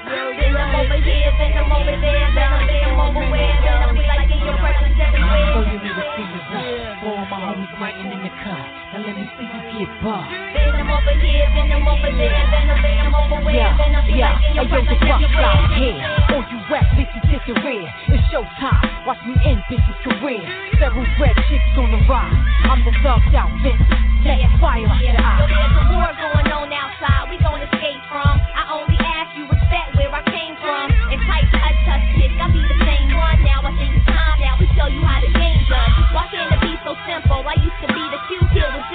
[0.00, 3.20] Then I'm over here, then I'm over there, then I'm I'm over
[3.60, 4.24] then I'll everywhere.
[4.30, 4.48] You
[7.28, 7.72] my homies
[8.12, 8.64] in the car.
[8.92, 10.24] Now let me see you get.
[10.56, 14.06] Then I'm over here, then I'm over there, then I'm I'm over yeah, then I'll
[14.08, 16.00] everywhere.
[16.32, 17.20] All you rap bitches.
[18.08, 19.06] It's showtime.
[19.06, 20.42] Watch me end bitches' career.
[20.78, 21.64] Several red chicks.
[21.76, 22.92] I'm the
[23.36, 23.84] out bitch.
[24.60, 24.84] Fire.
[24.84, 27.30] So there's a war going on outside.
[27.30, 28.40] We gonna escape from.
[28.54, 29.59] I only ask you
[30.00, 30.88] where I came from.
[31.12, 31.72] And type I
[32.56, 33.36] be the same one.
[33.44, 35.28] Now I think it's time, now show you how the
[35.68, 35.90] done.
[36.16, 37.44] Why can't it be so simple?
[37.44, 38.88] I used to be the cute kid with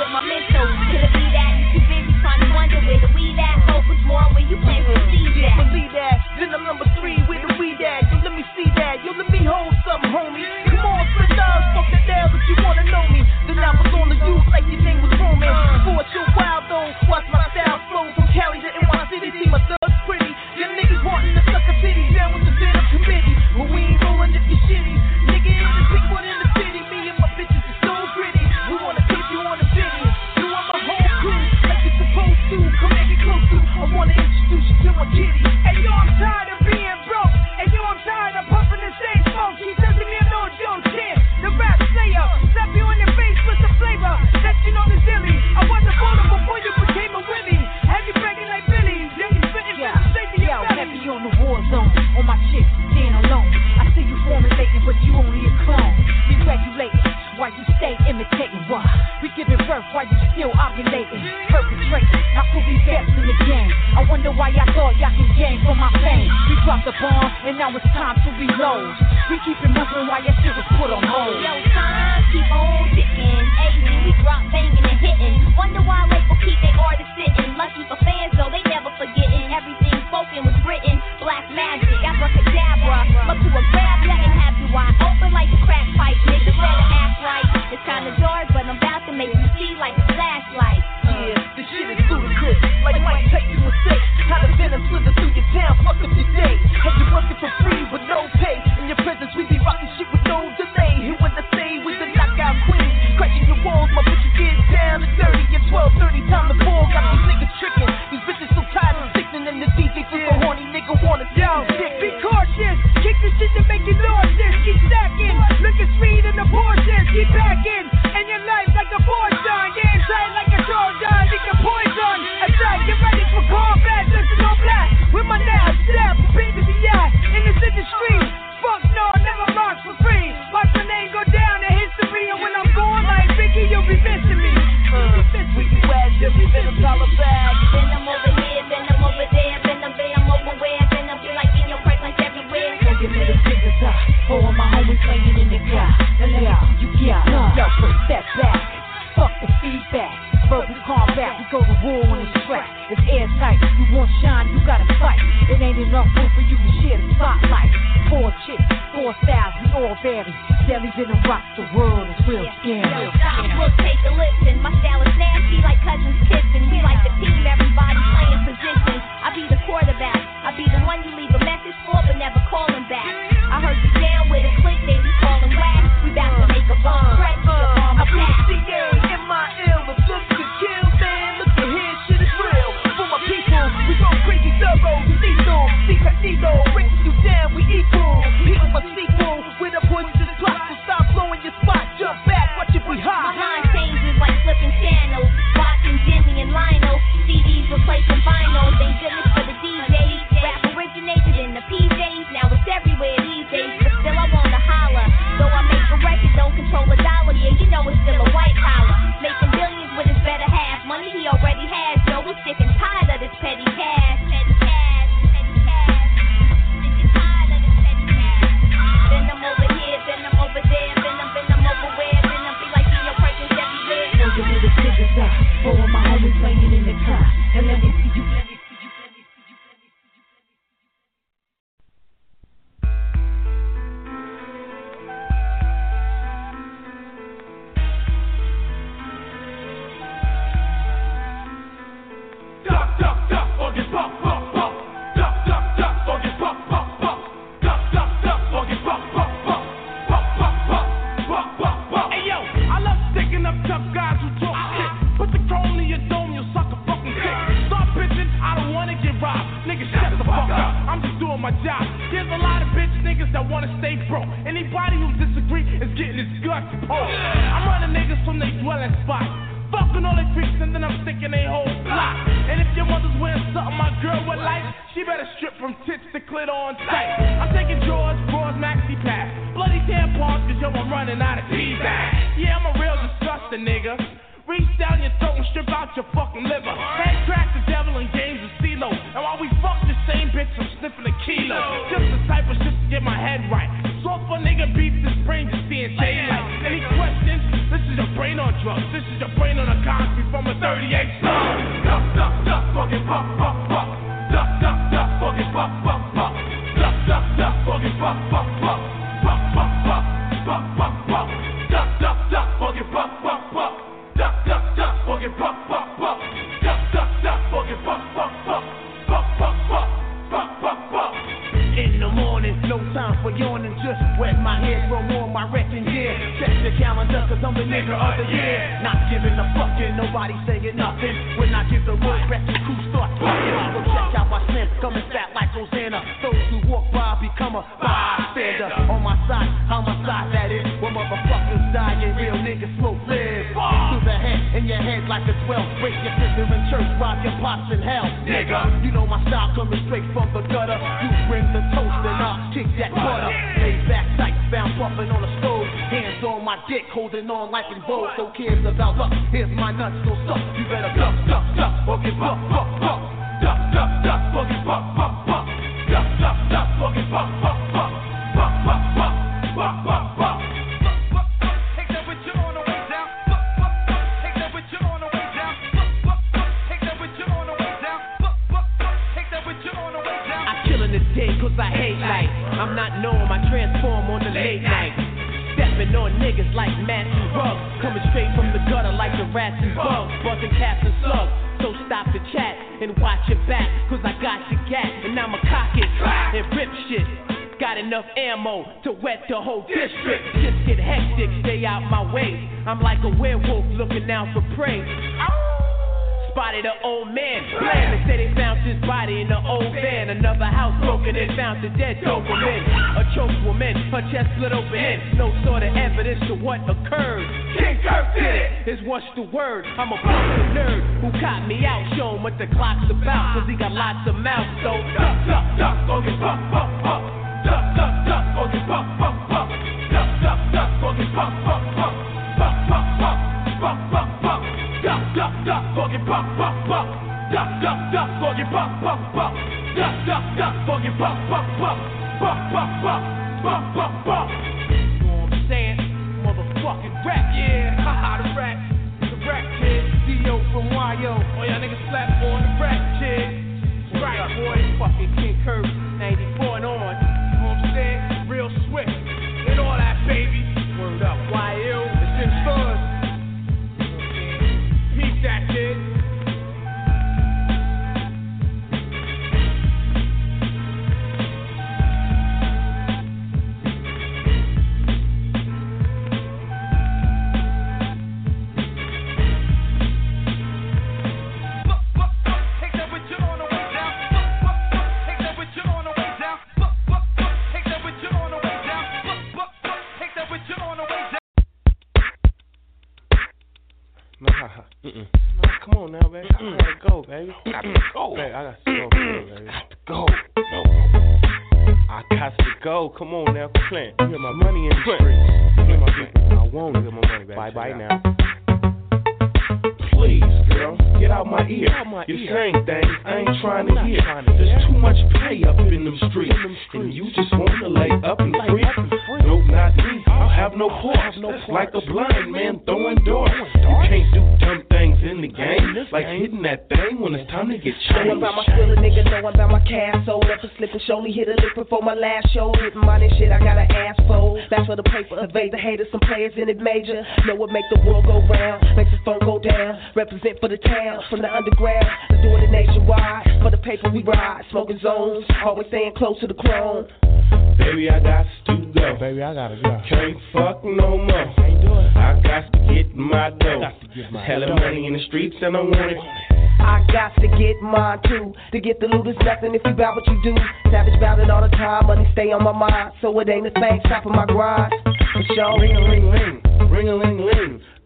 [0.00, 0.72] with my.
[0.88, 1.80] Could it be that you
[4.08, 4.56] more you
[5.44, 5.56] that.
[5.68, 6.93] Believe that, then the numbers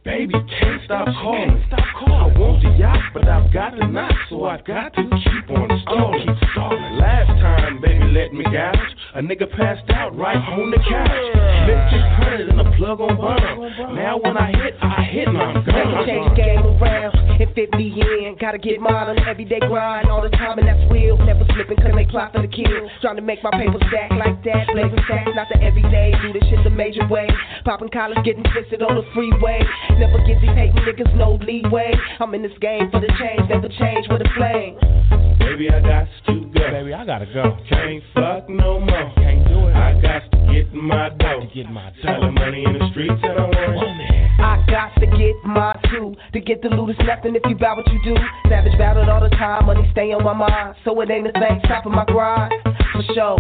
[0.05, 1.63] Baby, can't stop calling.
[1.67, 2.35] Stop calling.
[2.35, 5.69] I want the yacht, but I've got the knock, so I got to keep on
[5.83, 6.27] stalling.
[6.27, 6.99] Keep stalling.
[6.99, 8.79] Last time, baby, let me gouge.
[9.15, 11.11] A nigga passed out right on the couch.
[11.67, 13.95] Lit 600 and a plug on burn.
[13.97, 16.07] Now when I hit, I hit my gun.
[16.07, 18.37] change the game around and fit me in.
[18.41, 21.17] Gotta get the everyday grind all the time, and that's real.
[21.19, 22.91] Never slipping, cause they plot for the kill.
[23.01, 24.67] Trying to make my paper stack like that.
[24.73, 26.13] Blazing stacks, not the everyday.
[26.23, 27.29] Do this shit the major way.
[27.65, 29.63] Popping collars, getting twisted on the freeway.
[29.99, 31.93] Never give these hating niggas no leeway.
[32.21, 34.79] I'm in this game for the change, never change with a flame.
[35.39, 36.71] Baby, I got to go.
[36.71, 37.59] Baby, I gotta go.
[37.69, 39.13] Can't fuck no more.
[39.17, 39.75] Can't do it.
[39.75, 41.49] I got to get my dough.
[41.53, 44.19] Get my Hella money in the streets and I want it.
[44.39, 46.15] I got to get my too.
[46.33, 48.15] To get the loot is nothing if you bout what you do.
[48.49, 50.77] Savage bout it all the time, money stay on my mind.
[50.85, 52.53] So it ain't a thing stopping my grind.
[52.93, 53.39] For sure.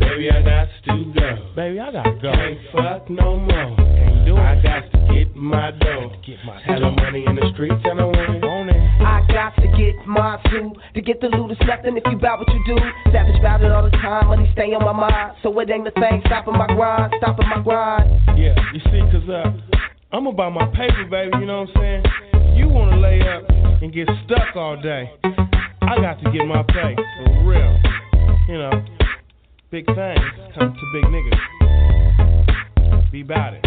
[0.00, 1.52] Baby, I got to go.
[1.56, 2.32] Baby, I gotta go.
[2.32, 3.76] Can't fuck no more.
[3.76, 4.40] Can't do it.
[4.40, 5.83] I got to get my dough.
[6.24, 8.84] Get my Hella money in the streets and I want it.
[9.04, 10.72] I got to get mine too.
[10.94, 12.78] To get the loot is nothing if you bout what you do.
[13.12, 15.36] Savage bout it all the time, money stay on my mind.
[15.42, 18.08] So it ain't a thing stopping my grind, stopping my grind.
[18.38, 19.52] Yeah, you see, cause uh,
[20.16, 22.56] I'm about my paper, baby, you know what I'm saying?
[22.56, 23.44] You wanna lay up
[23.82, 25.12] and get stuck all day.
[25.82, 27.78] I got to get my pay, for real.
[28.48, 28.72] You know,
[29.70, 30.24] big things
[30.56, 31.40] come to big niggas.
[33.12, 33.64] Be about it.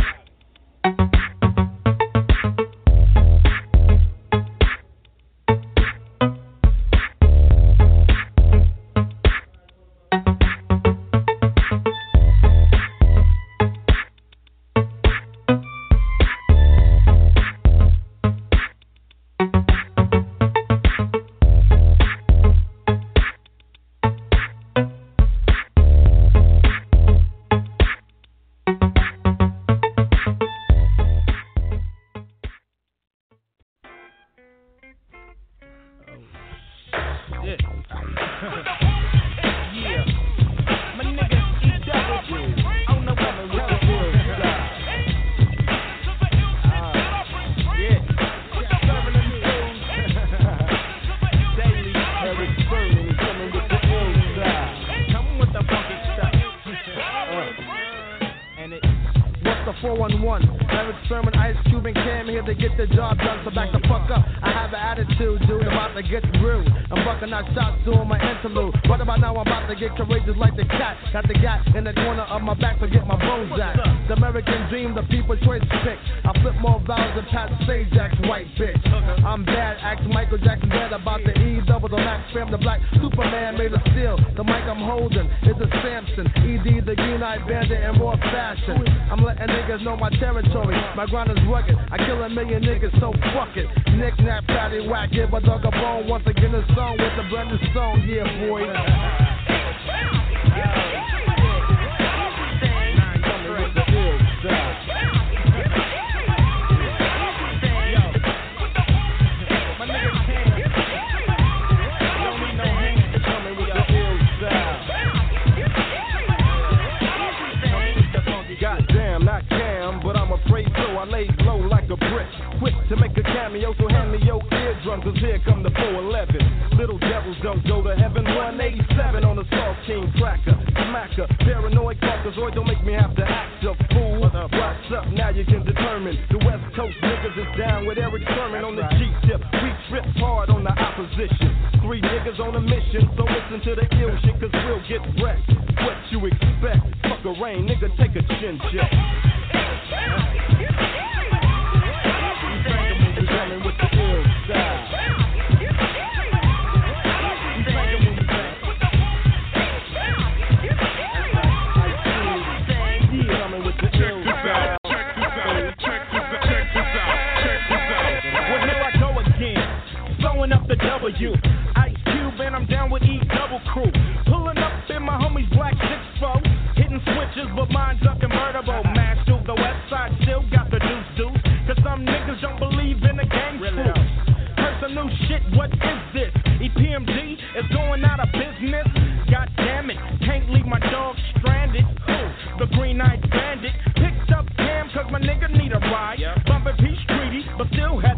[192.58, 193.72] The green eyed bandit.
[193.96, 196.18] Picked up Cam cause my nigga need a ride.
[196.48, 198.17] Bumping Peace Treaty, but still had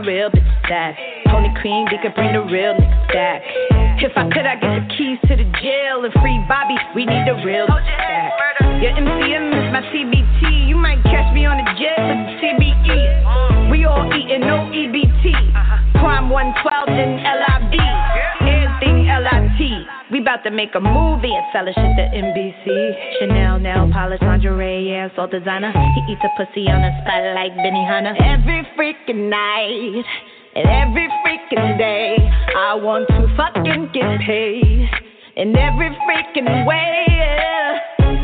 [0.00, 0.96] my real bitch back.
[1.26, 3.42] Pony cream, they could bring the real niggas back.
[3.98, 6.76] If I could, I get the keys to the jail and free Bobby.
[6.94, 8.32] We need the real bitch back.
[8.82, 10.68] Your MCM is my CBT.
[10.68, 13.70] You might catch me on the jet with the CBE.
[13.70, 15.34] We all eating, no EBT.
[15.98, 18.37] Prime 112 and LIV.
[20.28, 20.36] Everything LIT.
[20.36, 23.18] We bout to make a movie and fellowship at NBC.
[23.20, 25.72] Chanel, nail polish, lingerie, yeah, all designer.
[25.72, 28.14] He eats a pussy on a spot like Benihana.
[28.20, 30.04] Every freaking night
[30.54, 32.16] and every freaking day,
[32.56, 34.88] I want to fucking get paid
[35.36, 37.06] in every freaking way.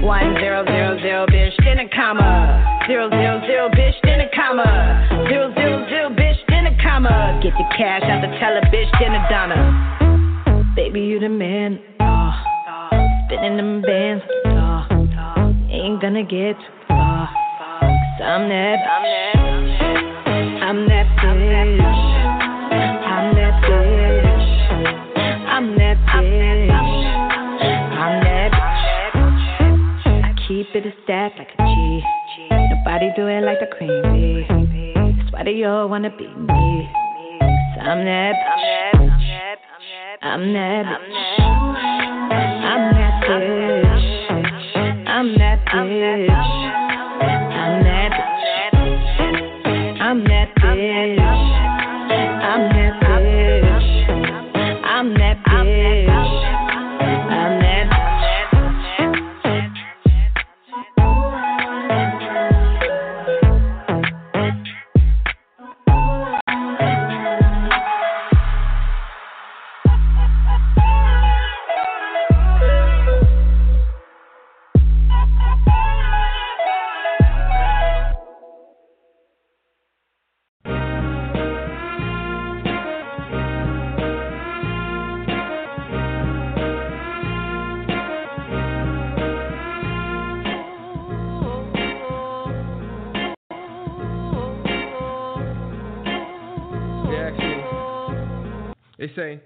[0.03, 2.85] One zero zero zero bitch, then a comma.
[2.87, 5.27] Zero zero zero bitch, then a comma.
[5.29, 7.41] Zero zero zero bitch, then a comma.
[7.43, 10.75] Get the cash out the teller, bitch, then a Donna.
[10.77, 11.94] Baby, you the man.
[13.27, 14.23] Spinning them bands.
[14.47, 14.87] Oh,
[15.71, 17.29] ain't gonna get too far.
[17.59, 18.79] Cause I'm that.
[20.61, 21.65] I'm that bitch.
[23.05, 24.45] I'm that bitch.
[25.49, 26.71] I'm that bitch.
[27.99, 30.25] I'm that bitch.
[30.25, 32.03] I keep it a stack like a G.
[32.51, 34.47] Nobody do it like the Queen Bee.
[34.95, 36.89] That's why they all wanna be me.
[37.41, 38.35] Cause I'm that.
[38.45, 39.59] I'm that.
[40.21, 42.24] I'm that bitch.
[42.65, 45.07] I'm that bitch.
[45.07, 46.31] I'm that bitch.
[47.61, 48.13] I'm that
[48.73, 50.01] bitch.
[50.01, 51.54] I'm that bitch.
[99.05, 99.41] They say,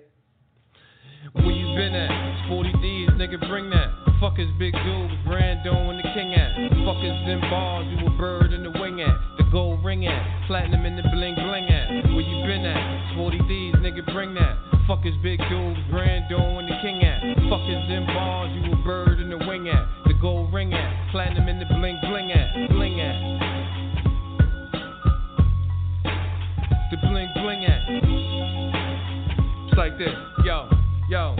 [1.35, 2.15] Where you been at?
[2.31, 3.91] It's 40 D's, nigga, bring that.
[4.23, 6.55] Fuck is big dude, Brando and the king at.
[6.87, 9.19] Fuck is them bars, you a bird in the wing at.
[9.35, 10.47] The gold ring at.
[10.47, 11.91] Platinum in the bling bling at.
[12.07, 13.11] Where you been at?
[13.11, 14.55] It's 40 D's, nigga, bring that.
[14.87, 17.19] Fuck is big dude, Brando and the king at.
[17.51, 19.83] Fuck is them bars, you a bird in the wing at.
[20.07, 21.11] The gold ring at.
[21.11, 22.71] Platinum in the bling bling at.
[22.71, 22.88] Bling
[29.79, 30.11] like this,
[30.43, 30.69] yo,
[31.09, 31.37] yo.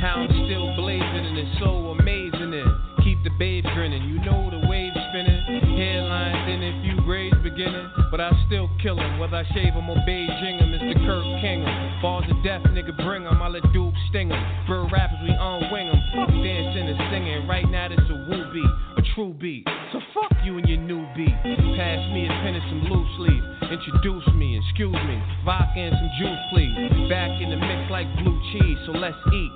[0.00, 2.64] How I'm still blazing and it's so amazing it.
[3.04, 5.36] Keep the babe grinning, you know the waves spinning.
[5.76, 9.18] Headlines in a few grades beginning, but I still kill him.
[9.20, 10.96] Whether I shave him or Beijing him, Mr.
[11.04, 11.60] Kirk King.
[12.00, 13.42] Balls of death, nigga, bring him.
[13.42, 14.40] I let Duke sting him.
[14.66, 16.00] Bird rappers, we unwing him.
[16.40, 17.46] Dancing and singing.
[17.46, 19.68] Right now, this a woo beat, a true beat.
[19.92, 21.36] So fuck you and your new beat.
[21.76, 23.51] Pass me a pen and some loose leaf.
[23.72, 25.16] Introduce me, excuse me.
[25.46, 26.76] Vodka and some juice, please.
[27.08, 29.48] Back in the mix like blue cheese, so let's eat.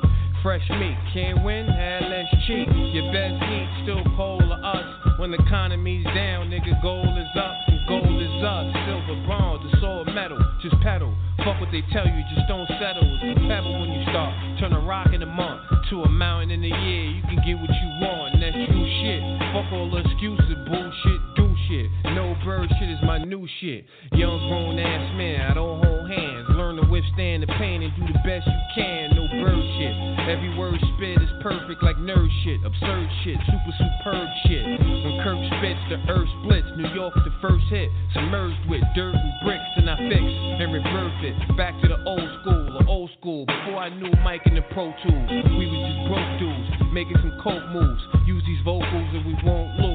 [0.43, 2.65] Fresh meat, can't win, had less cheat.
[2.97, 5.21] Your best heat still cold to us.
[5.21, 8.73] When the economy's down, nigga, gold is up and gold is us.
[8.89, 10.41] Silver, bronze, it's all metal.
[10.63, 11.13] Just pedal.
[11.45, 13.05] Fuck what they tell you, just don't settle.
[13.21, 14.33] It's a pebble when you start.
[14.61, 15.61] Turn a rock in a month
[15.91, 17.05] to a mountain in a year.
[17.05, 19.21] You can get what you want, and that's true shit.
[19.53, 21.21] Fuck all the excuses, bullshit,
[21.69, 21.91] shit.
[22.15, 23.85] No bird shit is my new shit.
[24.13, 26.47] Young grown ass man, I don't hold hands.
[26.51, 29.15] Learn to withstand the pain and do the best you can.
[29.15, 29.95] No bird shit.
[30.31, 32.59] Every word spit is perfect like nerd shit.
[32.65, 34.65] Absurd shit, super superb shit.
[34.81, 36.69] When Kirk spits, the earth splits.
[36.77, 37.91] New York, the first hit.
[38.15, 41.35] Submerged with dirt and bricks, and I fix and rebirth it.
[41.57, 43.47] Back to the old school, the old school.
[43.47, 47.39] Before I knew Mike and the Pro Tools, we was just broke dudes making some
[47.45, 48.01] coke moves.
[48.25, 49.86] Use these vocals and we won't lose.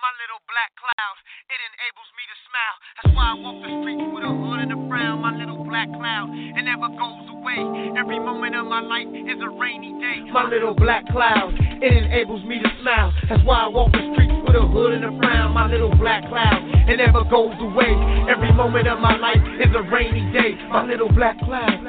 [0.00, 1.16] my little black cloud.
[1.50, 2.76] It enables me to smile.
[2.96, 5.88] That's why I walk the streets with a hood and a frown, my little black
[5.92, 6.28] cloud.
[6.32, 7.60] It never goes away.
[7.98, 10.24] Every moment of my life is a rainy day.
[10.32, 13.12] My little black cloud, it enables me to smile.
[13.28, 16.24] That's why I walk the streets with a hood and a frown, my little black
[16.28, 16.60] cloud.
[16.88, 17.92] It never goes away.
[18.28, 20.56] Every moment of my life is a rainy day.
[20.70, 21.80] My little black cloud.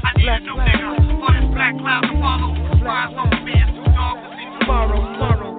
[0.00, 1.10] I need a new nigga
[1.60, 2.56] black cloud to follow.
[2.82, 4.96] Rise on me, it's too dark to see tomorrow.
[4.96, 5.49] tomorrow.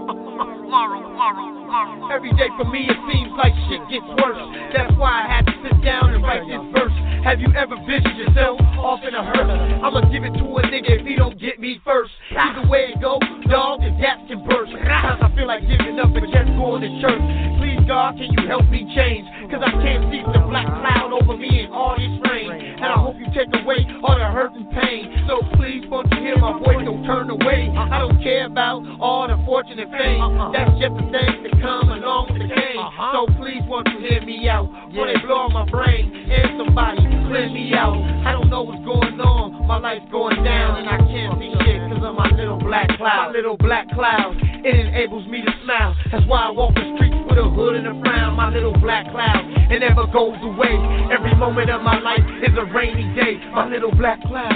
[1.22, 4.42] Every day for me it seems like shit gets worse.
[4.74, 6.98] That's why I had to sit down and write this verse.
[7.22, 9.54] Have you ever visioned yourself off in a hearse?
[9.86, 12.10] I'ma give it to a nigga if he don't get me first.
[12.34, 14.74] Either way it go, dog, the gaps can burst.
[14.74, 17.22] Sometimes I feel like giving up and just going to church.
[17.62, 19.30] Please God, can you help me change?
[19.52, 22.48] Cause I can't see the black cloud over me and all this rain.
[22.56, 25.12] And I hope you take away all the hurt and pain.
[25.28, 27.68] So please, won't you hear my voice, don't turn away.
[27.76, 30.24] I don't care about all the fortune and fame.
[30.24, 30.56] Uh-huh.
[30.56, 32.80] That's just the things that come along with the game.
[32.80, 33.12] Uh-huh.
[33.12, 34.72] So please, won't you hear me out?
[34.96, 38.00] When they blow on my brain, and somebody clear me out.
[38.24, 41.80] I don't know what's going on, my life's going down, and I can't see shit
[41.92, 43.32] cause of my little black cloud.
[43.32, 45.96] My little black cloud, it enables me to smile.
[46.12, 48.36] That's why I walk the streets with a hood and a frown.
[48.36, 49.41] My little black cloud,
[49.72, 50.76] it never goes away.
[51.12, 53.38] Every moment of my life is a rainy day.
[53.52, 54.52] My little black cloud.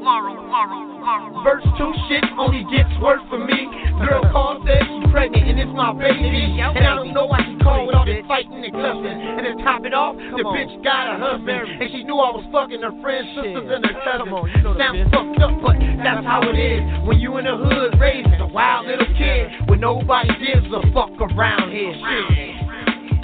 [0.01, 3.69] Verse 2 shit only gets worse for me.
[4.01, 6.57] Girl called, said she pregnant, and it's my baby.
[6.57, 9.17] And I don't know why she called with all this fighting and cussing.
[9.37, 11.81] And to top it off, the bitch got a husband.
[11.81, 14.77] And she knew I was fucking her friends, sisters, and her cousins.
[14.81, 16.81] Sounds fucked up, but that's how it is.
[17.05, 21.13] When you in the hood, raising a wild little kid, when nobody gives a fuck
[21.21, 21.93] around here.
[21.93, 22.70] Shit.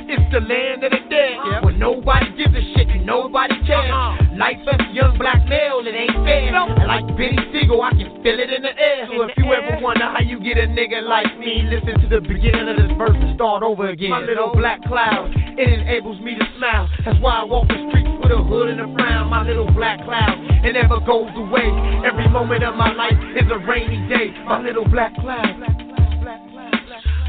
[0.08, 1.60] It's the land of the dead, yeah.
[1.60, 3.92] where nobody gives a shit and nobody cares.
[3.92, 4.40] Uh-huh.
[4.40, 6.56] Life as a young black male, it ain't fair.
[6.56, 9.04] And like Benny Siegel, I can feel it in the air.
[9.12, 12.22] So if you ever wonder how you get a nigga like me, listen to the
[12.24, 14.12] beginning of this verse and start over again.
[14.12, 16.88] My little black cloud, it enables me to smile.
[17.04, 19.28] That's why I walk the streets with a hood and a frown.
[19.28, 21.68] My little black cloud, it never goes away.
[22.08, 24.32] Every moment of my life is a rainy day.
[24.48, 25.87] My little black cloud.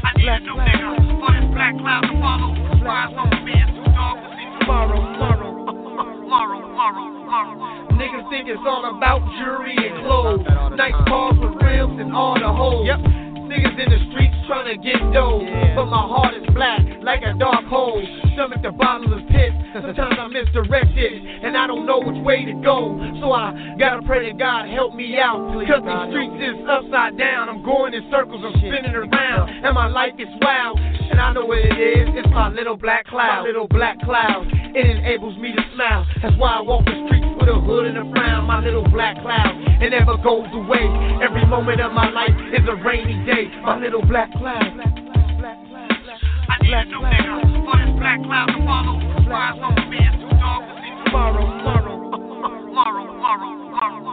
[0.03, 0.89] I need a new nigga
[1.19, 2.55] for this black cloud follow.
[2.79, 3.29] Rise on
[3.93, 5.51] dark to see tomorrow, tomorrow,
[6.23, 7.87] tomorrow, tomorrow, tomorrow.
[7.99, 10.41] Niggas think it's all about jewelry and clothes.
[10.77, 12.87] Nice cars with rims and all the holes.
[12.87, 13.28] Yep.
[13.49, 15.41] Niggas in the streets trying to get dough.
[15.41, 15.73] Yeah.
[15.73, 17.97] But my heart is black like a dark hole.
[18.33, 19.49] Stomach the bottomless pit.
[19.73, 22.93] Sometimes I'm misdirected and I don't know which way to go.
[23.21, 25.41] So I gotta pray to God help me out.
[25.65, 27.49] Cause these streets is upside down.
[27.49, 29.49] I'm going in circles, I'm spinning around.
[29.65, 30.77] And my life is wild.
[30.77, 32.07] And I know what it is.
[32.13, 33.41] It's my little black cloud.
[33.41, 34.45] My little black cloud.
[34.75, 36.05] It enables me to smile.
[36.21, 38.45] That's why I walk the streets with a hood and a frown.
[38.45, 39.55] My little black cloud.
[39.81, 40.85] It never goes away.
[41.23, 43.38] Every moment of my life is a rainy day.
[43.39, 44.61] My little black cloud.
[44.61, 44.83] I
[46.61, 48.99] need a new nigga for this black cloud to follow.
[51.05, 54.08] Tomorrow, tomorrow, tomorrow, tomorrow, tomorrow.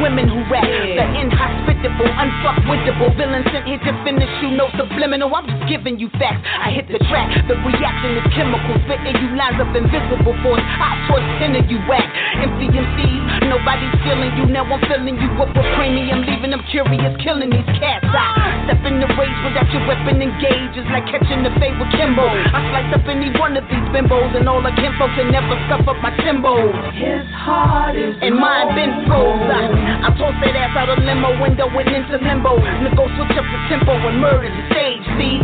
[0.00, 0.64] Women who rap.
[0.64, 5.30] The inhospitable, unfuckwittable villain sent here to finish you, no subliminal.
[5.34, 6.42] I'm just giving you facts.
[6.46, 10.62] I hit the track, the reaction is chemical, spitting you lines of invisible force.
[10.62, 12.08] I torch of you whack.
[12.38, 14.46] MCs, nobody's feeling you.
[14.46, 18.04] Now I'm filling you up with premium, leaving them curious, killing these cats.
[18.08, 20.76] I step in the rage without your weapon engaged.
[20.76, 22.24] It's like catching the fade with Kimbo.
[22.28, 25.88] I slice up any one of these bimbos, and all the kinfolk can never scuff
[25.88, 26.72] up my symbols.
[26.94, 29.48] His heart is and mine been froze.
[29.48, 32.60] I, I toss that ass out a limo window and into limbo.
[32.60, 35.04] Nigga, switch up the tempo and murder the stage.
[35.16, 35.40] See,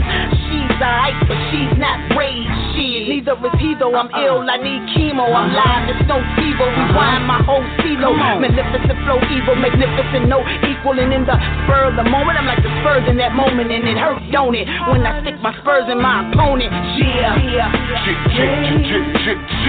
[0.46, 2.53] she's alright, but she's not rage.
[2.74, 3.94] She neither is he though.
[3.94, 5.30] I'm ill, I need chemo.
[5.30, 6.66] I'm live, it's no fever.
[6.66, 8.10] Rewind my whole CeeLo.
[8.42, 12.38] Magnificent flow, evil, magnificent, no equaling in the spur of the moment.
[12.38, 14.66] I'm like the Spurs in that moment, and it hurts, don't it?
[14.90, 16.72] When I stick my spurs in my opponent.
[16.98, 19.14] Yeah, yeah, yeah, yeah,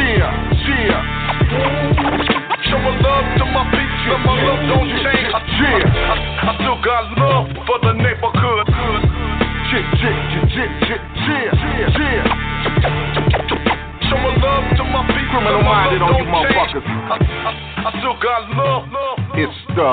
[0.01, 0.33] yeah,
[0.65, 0.99] yeah.
[2.65, 5.29] Show my love to my people, but my love don't change.
[5.29, 5.85] I, yeah.
[5.85, 8.65] I, I still got love for the neighborhood.
[9.69, 12.54] Yeah, yeah, yeah, yeah, yeah, yeah.
[12.85, 16.85] Show my love to my people, Criminal minded on you motherfuckers.
[16.85, 17.51] I, I,
[17.85, 18.85] I still got love.
[19.35, 19.91] It's the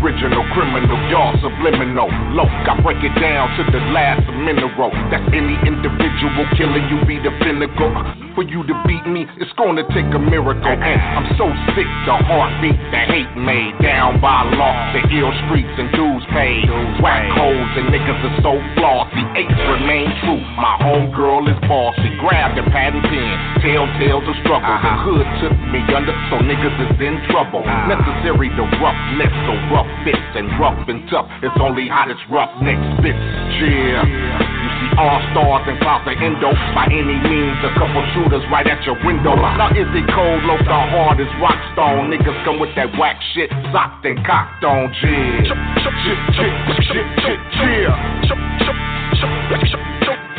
[0.00, 2.08] original criminal, y'all subliminal.
[2.34, 4.90] Look, I break it down to the last mineral.
[5.12, 8.29] That's any individual killing you be the pinnacle.
[8.40, 10.72] For you to beat me, it's gonna take a miracle.
[10.72, 11.44] And I'm so
[11.76, 13.76] sick, the heartbeat, the hate made.
[13.84, 16.64] Down by law, the ill streets and dues paid.
[17.04, 19.20] Whack holes and niggas are so flossy.
[19.36, 20.40] Eight remain true.
[20.56, 22.16] My homegirl is bossy.
[22.16, 23.36] Grab the pad and pen.
[23.60, 24.72] Telltales of struggle.
[24.72, 25.04] The uh-huh.
[25.04, 27.60] hood took me under, so niggas is in trouble.
[27.60, 27.92] Uh-huh.
[27.92, 31.28] Necessary to roughness, so rough fits and rough and tough.
[31.44, 33.20] It's only hot as rough neck spits.
[33.60, 34.59] Yeah.
[34.80, 36.56] See all stars and clouds of endo.
[36.72, 39.36] By any means, a couple shooters right at your window.
[39.36, 42.08] Now is it cold, low, the hard as rock stone.
[42.08, 44.88] Niggas come with that whack shit, socked and cocked on.
[45.04, 45.44] Yeah.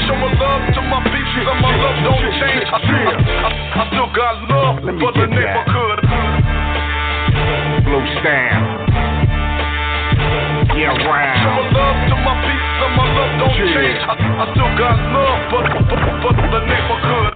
[0.10, 2.66] Show my love to my people, but my love don't change.
[2.66, 3.14] I, I,
[3.46, 6.02] I, I still got love for the neighborhood.
[7.86, 8.02] Blue
[10.74, 10.80] stamp.
[10.80, 11.76] Yeah, Show round.
[11.76, 13.76] love to my people, but my love don't Yeah.
[13.76, 14.00] change.
[14.08, 17.34] I, I still got love for, for, for the neighborhood.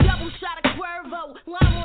[0.00, 1.84] Double shot of Cuervo, lime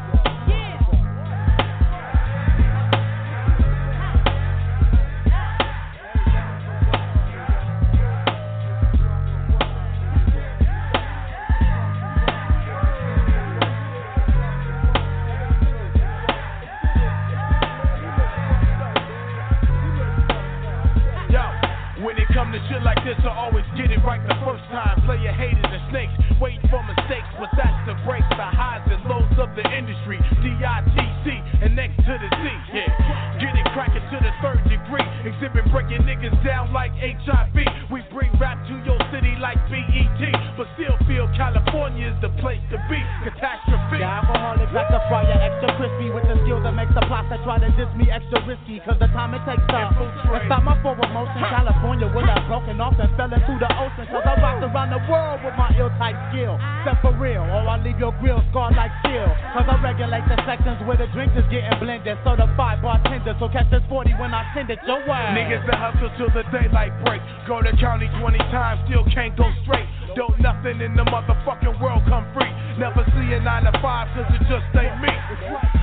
[22.53, 24.99] it to shit like this, I always get it right the first time.
[25.07, 28.99] Play your haters and snakes, waiting for mistakes, but that's the breaks, the highs and
[29.07, 30.19] lows of the industry.
[30.43, 31.27] D-I-T-C
[31.63, 32.43] and next to the Z,
[32.75, 33.39] yeah.
[33.39, 35.05] Get it cracking to the third degree.
[35.27, 37.55] Xzibit breaking niggas down like HIV.
[37.91, 40.21] We bring rap to your city like BET,
[40.57, 42.99] but still feel California's the place to be.
[43.27, 43.99] Catastrophe.
[43.99, 47.43] The alcoholic like the fryer, extra crispy with the skills that makes the plots that
[47.43, 48.79] try to diss me extra risky.
[48.87, 51.43] Cause the time it takes to stop my forward motion.
[51.43, 54.07] California will have broken off and fell into the ocean.
[54.07, 56.55] Cause I rocked around the world with my ill type skill.
[56.81, 59.27] Except for real, or I leave your grill scarred like steel.
[59.53, 62.15] Cause I regulate the sections where the drink is getting blended.
[62.23, 65.25] Certified bartender, so catch this 40 when I send it your way.
[65.35, 67.21] Niggas that hustle till the daylight break.
[67.47, 69.85] Go to county 20 times, still can't go straight.
[70.15, 72.51] Don't nothing in the motherfucking world come free.
[72.79, 75.13] Never see a 9 to 5 cause it just ain't me.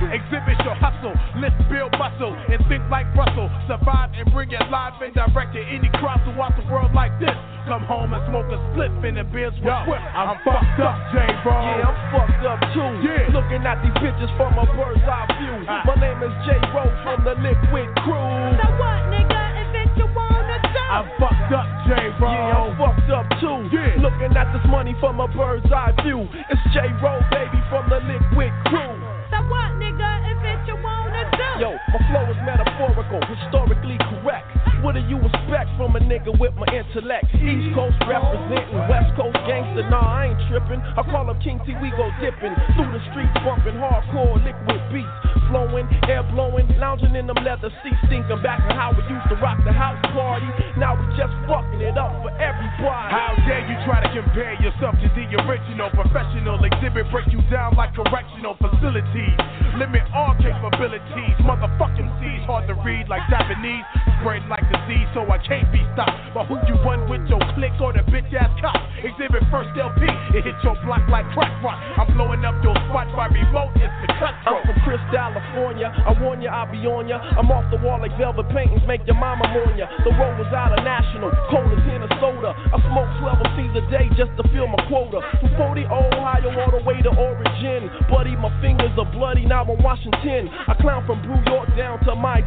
[0.09, 3.49] Xzibit your hustle, lift, build muscle, and think like Russell.
[3.65, 7.33] Survive and bring it live and direct to any crowd throughout the world like this.
[7.69, 10.01] Come home and smoke a spliff in the beers with Whip.
[10.01, 11.53] I'm, fucked up, J-Ro.
[11.53, 12.89] Yeah, I'm fucked up too.
[13.05, 13.29] Yeah.
[13.29, 15.69] Looking at these bitches from a bird's eye view.
[15.69, 15.85] Ah.
[15.85, 16.57] My name is J.
[16.73, 18.57] Rose from the Likwit Crew.
[18.57, 19.41] So what, nigga?
[19.61, 20.81] If it you wanna do?
[20.89, 22.29] I'm fucked up, J-Ro.
[22.29, 23.65] Yeah, I'm fucked up too.
[23.73, 23.97] Yeah.
[23.97, 26.29] Looking at this money from a bird's eye view.
[26.29, 26.85] It's J.
[27.01, 28.93] Roll, baby, from the Likwit Crew.
[29.33, 30.05] So what, nigga?
[30.29, 31.65] If it you wanna do?
[31.65, 34.48] Yo, my flow is metaphorical, historically correct.
[34.79, 37.27] What do you expect from a nigga with my intellect?
[37.35, 40.79] East Coast representing, West Coast gangster, nah, I ain't tripping.
[40.79, 42.55] I call up King T, we go dipping.
[42.79, 45.11] Through the streets, bumping hardcore liquid beats.
[45.51, 49.35] Flowing, air blowing, lounging in them leather seats, thinking back to how we used to
[49.43, 50.47] rock the house party.
[50.79, 53.11] Now we just fucking it up for everybody.
[53.11, 57.11] How dare you try to compare yourself to the original professional Xzibit?
[57.11, 59.35] Break you down like correctional facilities.
[59.75, 61.35] Limit all capabilities.
[61.43, 63.83] Motherfucking C's hard to read like Japanese.
[64.21, 66.15] Spread like disease, so I can't be stopped.
[66.33, 68.77] But who you run with your click or the bitch ass cop?
[69.01, 70.05] Xzibit first LP,
[70.37, 71.77] it hit your block like crack rock.
[71.97, 74.63] I'm blowing up your spot by remote, it's the I'm cutthroat.
[74.65, 75.89] from Chris, California.
[75.89, 77.17] I warn ya, I'll be on ya.
[77.17, 79.87] I'm off the wall like velvet paintings, make your mama mourn ya.
[80.05, 82.09] The road was out of national, cold as in a.
[82.19, 85.23] I smoke 12 of C's a day just to fill my quota.
[85.39, 87.89] From 40 Ohio all the way to Oregon.
[88.09, 90.49] Buddy, my fingers are bloody, now I'm Washington.
[90.67, 92.39] I clown from New York down to my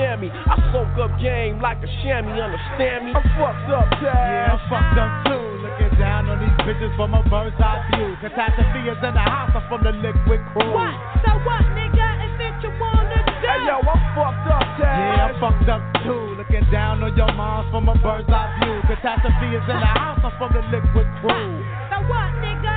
[0.00, 0.30] Miami.
[0.30, 3.12] I soak up game like a chamois, understand me?
[3.14, 4.10] I'm fucked up, Tash.
[4.10, 5.46] Yeah, I'm fucked up too.
[5.62, 8.18] Looking down on these bitches from a bird's eye view.
[8.18, 10.74] Catastrophe is in the house, I'm from the liquid crew.
[10.74, 10.94] What?
[11.22, 12.06] So what, nigga?
[12.26, 13.46] If it you wanna do?
[13.46, 14.90] Hey, yo, I'm fucked up, Tash.
[14.90, 16.34] Yeah, I'm fucked up too.
[16.40, 18.82] Looking down on your moms from a bird's eye view.
[18.90, 21.62] Catastrophe is in the house, I'm from the liquid crew.
[21.92, 22.69] So what, nigga?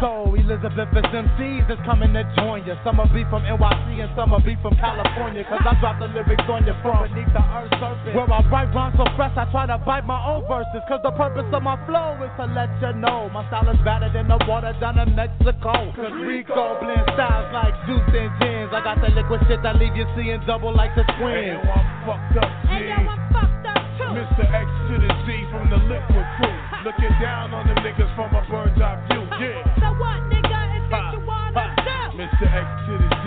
[0.00, 2.74] So Elizabeth MCs is coming to join you.
[2.84, 5.44] Some will be from NYC and some will be from California.
[5.46, 8.14] Cause I drop the lyrics on you from beneath the earth's surface.
[8.14, 10.82] Where I write rhymes so fresh, I try to bite my own verses.
[10.90, 14.10] Cause the purpose of my flow is to let you know my style is better
[14.12, 15.72] than the water down in Mexico.
[15.94, 18.70] Cause Rico blend styles like juice and gins.
[18.74, 21.62] I got the liquid shit that leave you seeing double like the Hey, twins.
[21.64, 22.68] yo, I'm fucked up, G.
[22.68, 24.10] Hey, yo, I'm fucked up too.
[24.12, 24.42] Mr.
[24.42, 26.56] X to the Z from the liquid crew.
[26.84, 29.23] Looking down on them niggas from a bird's eye view.
[29.40, 29.66] Yeah.
[29.82, 30.78] So what, nigga?
[30.78, 32.18] If it you wanna do?
[32.18, 32.46] Mr.
[32.46, 33.26] X to the Z,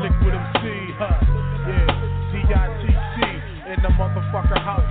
[0.00, 0.64] Liquid MC,
[0.96, 1.12] huh?
[1.68, 3.16] Yeah, D-I-T-C
[3.68, 4.83] in the motherfucker house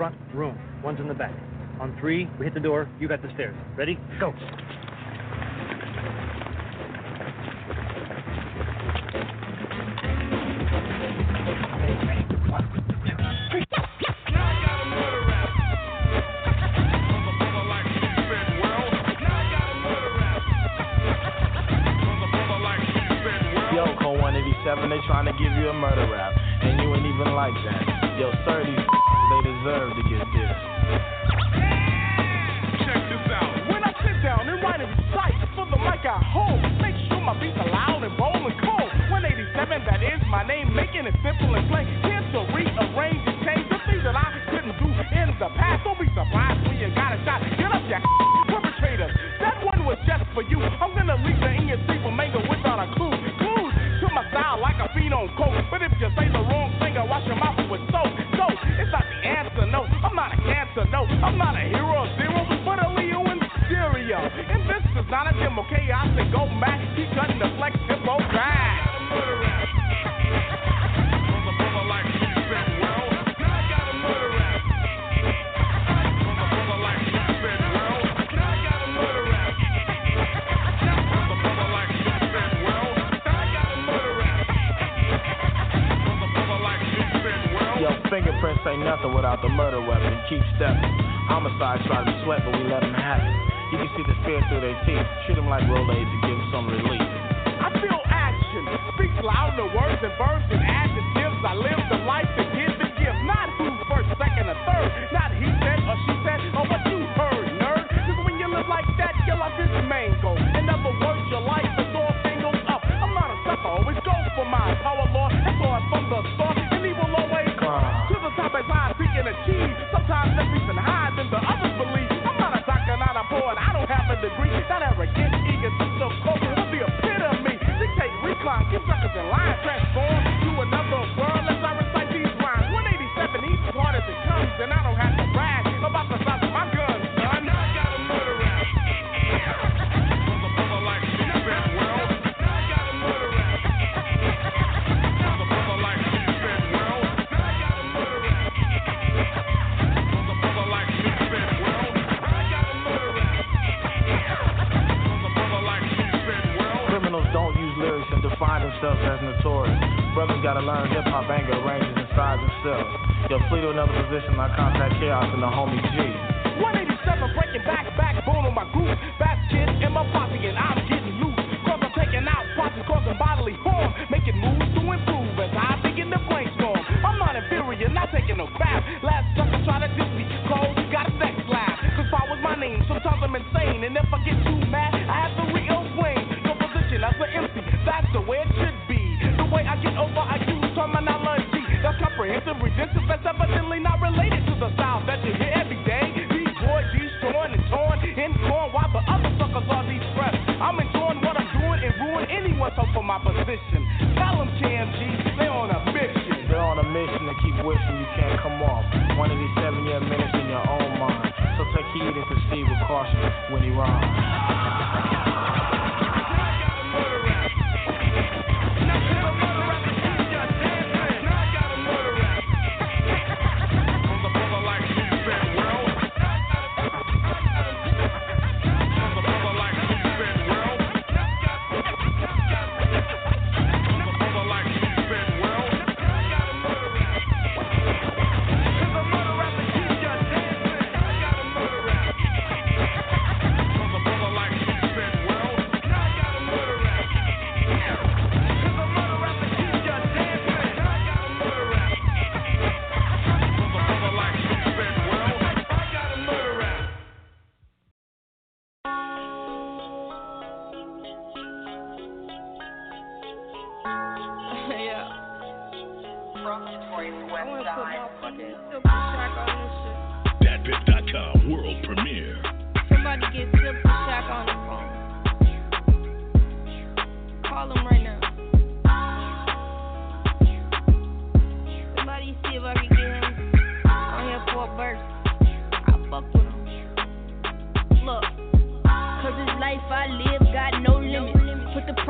[0.00, 0.58] front room.
[0.82, 1.34] One's in the back.
[1.78, 2.88] On three, we hit the door.
[2.98, 3.54] You got the stairs.
[3.76, 3.98] Ready?
[4.18, 4.32] Go.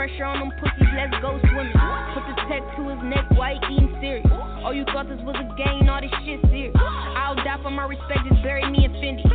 [0.00, 1.76] pressure on them pussies, let's go swimming.
[2.16, 4.24] Put the tech to his neck, why he eating serious?
[4.64, 6.72] Oh, you thought this was a game, all this shit serious.
[7.20, 9.28] I'll die for my respect, just bury me in Fendi.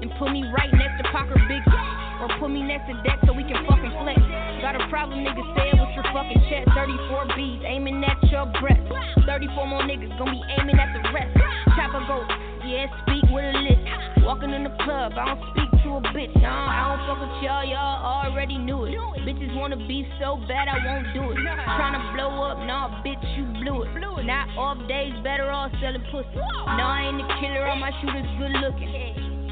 [0.00, 1.76] And put me right next to Parker Biggie.
[2.24, 4.16] Or put me next to Deck so we can fucking flex.
[4.64, 6.72] Got a problem, nigga, say it with your fucking chest.
[6.72, 8.80] 34 B's aiming at your breath.
[9.28, 11.36] 34 more niggas gonna be aiming at the rest.
[11.76, 12.24] Chopper go,
[12.64, 13.84] yeah, speak with a list.
[14.24, 16.36] Walking in the club, I don't speak to a bitch.
[16.42, 18.94] I don't, fuck with y'all, y'all already knew it.
[19.22, 21.38] Bitches wanna be so bad, I won't do it.
[21.38, 23.88] Tryna blow up, nah, bitch, you blew it.
[24.24, 26.28] Not off days, better off selling pussy.
[26.36, 28.92] No, I ain't the killer, all my shooters good looking.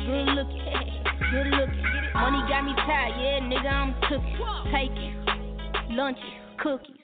[0.06, 0.62] Good looking,
[1.32, 1.84] good looking.
[2.14, 4.38] Money got me tired, yeah, nigga, I'm cooking.
[4.72, 5.14] Taking
[5.90, 6.22] lunches,
[6.62, 6.96] cookies.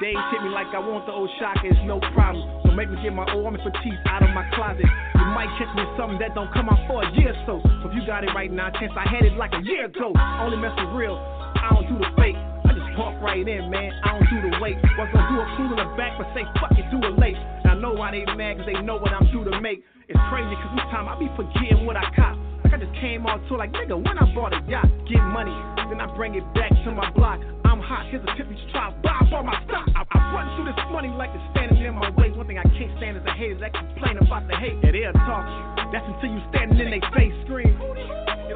[0.00, 2.40] Days hit me like I want the old shock, it's no problem.
[2.64, 4.88] So make me get my old army teeth out of my closet.
[4.88, 7.54] You might catch me something that don't come out for a year or so.
[7.60, 10.16] So if you got it right now, chance I had it like a year ago.
[10.40, 12.40] Only mess with real, I don't do the fake.
[12.64, 13.92] I just walk right in, man.
[14.00, 14.80] I don't do the wait.
[14.96, 17.36] Was gonna do a cool in the back, but say fuck it, do it late.
[17.36, 19.84] And I know why they mad, cause they know what I'm due to make.
[20.08, 22.40] It's crazy, cause this time I be forgetting what I cop.
[22.72, 25.54] I just came on tour, like nigga, when I bought a yacht, get money,
[25.90, 27.40] then I bring it back to my block.
[27.64, 29.88] I'm hot, here's a tip, you should try buy all my stock.
[29.94, 32.30] I, I run through this money like it's standing in my way.
[32.30, 34.78] One thing I can't stand is the haters that complain about the hate.
[34.82, 35.44] Yeah, they'll talk.
[35.92, 37.74] That's until you standing in their face, scream.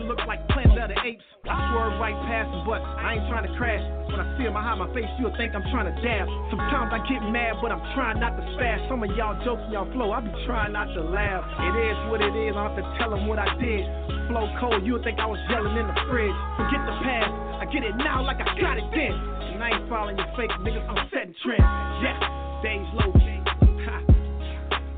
[0.04, 1.24] It looks like Planet of the Apes.
[1.48, 3.80] I swerve right past them, but I ain't trying to crash.
[4.12, 6.28] When I see I hide my face, you'll think I'm trying to dab.
[6.52, 8.84] Sometimes I get mad, but I'm trying not to spaz.
[8.92, 11.40] Some of y'all jokes in y'all flow, I be trying not to laugh.
[11.56, 13.88] It is what it is, I have to tell them what I did.
[14.28, 16.36] Flow cold, you'll think I was yelling in the fridge.
[16.60, 19.16] Forget the past, I get it now like I got it then.
[19.56, 21.64] And I ain't following your fake niggas, I'm setting trends.
[22.04, 22.20] Yeah,
[22.60, 23.08] days low.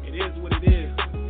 [0.03, 1.26] It is what it is.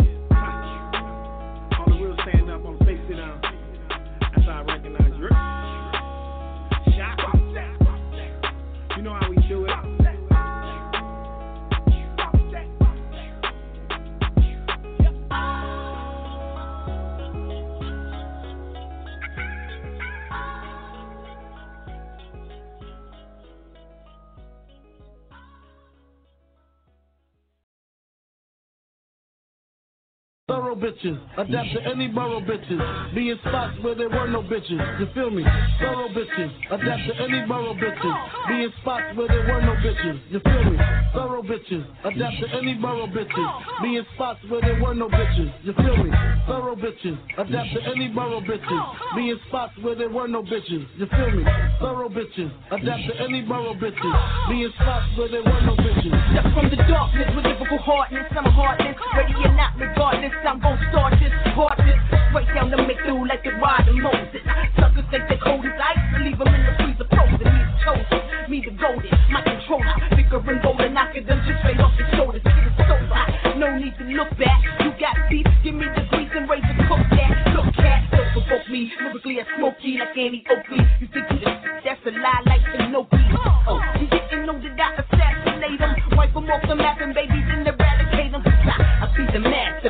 [30.49, 32.79] Thorough bitches, adapt to any borough bitches.
[33.17, 34.79] Be in spots where there were no bitches.
[35.01, 35.43] You feel me?
[35.81, 38.47] Thorough bitches, adapt to any borough bitches.
[38.47, 40.21] Be in spots where there were no bitches.
[40.31, 40.79] You feel me?
[41.13, 43.83] Thorough bitches, adapt to any borough bitches.
[43.83, 45.51] Be in spots where there were no bitches.
[45.65, 46.11] You feel me?
[46.47, 49.17] Thorough bitches, adapt to any borough bitches.
[49.17, 50.87] Be in spots where there were no bitches.
[50.97, 51.45] You feel me?
[51.81, 54.49] Thorough bitches, adapt to any borough bitches.
[54.49, 56.55] Be in spots where there were no bitches.
[56.55, 58.31] From the darkness with difficult hardness.
[58.31, 60.35] I'm heartless, ready or not, regardless.
[60.47, 61.99] I'm gon' start this, part this,
[62.31, 64.47] straight down the middle like the ride of Moses.
[64.79, 67.43] Suckers think they cold as ice, leave them in the freezer frozen.
[67.51, 71.83] Me the chosen, me the golden, my controller, bigger and bolder, knocking them just straight
[71.83, 72.47] off the shoulders.
[72.47, 74.63] Get it so hot, no need to look back.
[74.87, 77.31] You got beef, give me the grease and razor cook that.
[77.51, 80.79] Look cat, don't provoke me, lyrically I smoky like Annie Oakley.
[81.03, 83.19] You think you that's a lie like Shinoki.
[83.67, 87.51] Oh, you didn't know that I assassinate them, wipe them off the map and babies
[87.51, 87.66] and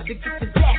[0.07, 0.77] the the get.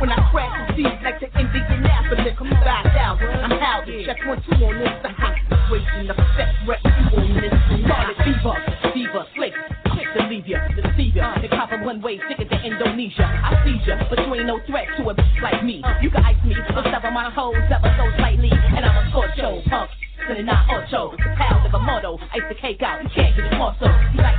[0.00, 3.18] When I crash the seeds like the Indianapolis, come back out.
[3.18, 4.92] I'm howling, check one, two on this.
[5.02, 7.54] The hot situation, effect, rep, you on this.
[7.82, 8.54] Scarlet fever,
[8.92, 9.54] fever, slick.
[9.90, 11.34] Quick to leave ya, deceive ya.
[11.40, 13.24] The copper one way ticket to Indonesia.
[13.24, 15.82] I see ya, but you ain't no threat to a bitch like me.
[16.02, 18.52] You can ice me, but on my hoes ever so slightly.
[18.52, 19.90] And I'm a scorcho, punk.
[20.28, 22.18] Sending out ocho, the pound of a motto.
[22.34, 23.86] Ice the cake out, you can't get it more so.
[23.86, 24.36] You like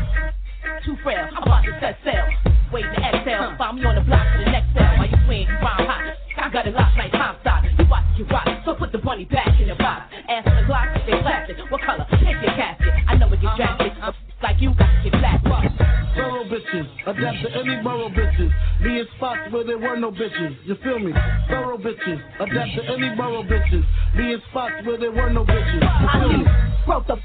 [0.86, 2.26] too frail, I'm about to set sail.
[2.72, 4.94] Wait to exhale, find me on the block for the next sale.
[4.98, 6.14] While you swing, you round hot.
[6.38, 7.66] I got it locked like Comstock.
[7.78, 10.14] You watch, you rock, so put the bunny back in the box.
[10.30, 11.58] Ask the Glock, if they plastic.
[11.70, 12.06] What color?
[12.12, 12.94] Pick your casket.
[13.08, 13.94] I know it get drastic.
[14.02, 15.72] A like you got to get blasted.
[16.16, 18.52] Thorough bitches, adapt to any borough bitches.
[18.84, 20.56] Be in spots where there were no bitches.
[20.66, 21.14] You feel me?
[21.50, 23.84] Thorough bitches, adapt to any borough bitches.
[24.16, 25.82] Be in spots where there were no bitches.
[26.02, 26.46] You feel me?
[26.86, 27.18] Broke the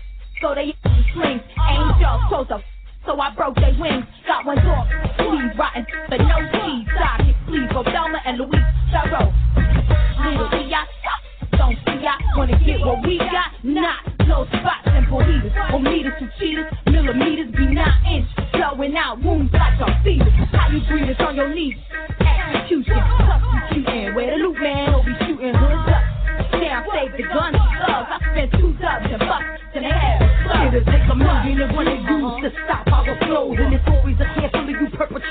[0.43, 0.75] so they
[1.15, 1.41] swing.
[1.71, 2.59] Angels chose the
[3.07, 4.05] so I broke their wings.
[4.27, 6.89] Got one dog, sleeve rotten, but no cheese.
[6.97, 9.33] Sidekick, please, Obama and Louise Thorough.
[10.25, 10.85] Little T.I.
[11.57, 16.13] Don't see I wanna get what we got, not low spots and burritos, or meters
[16.19, 20.31] to cheaters, millimeters be nine inch, blowing out wounds like a fever.
[20.53, 21.77] How you breathe is on your knees.
[22.21, 26.03] Execution, substituting, where the loot man will be shooting hoods up.
[26.59, 28.09] Now save the gun, thugs.
[28.11, 30.75] I spent two dubs and bucks and a half.
[30.75, 32.94] It'll take a million and one to use to stop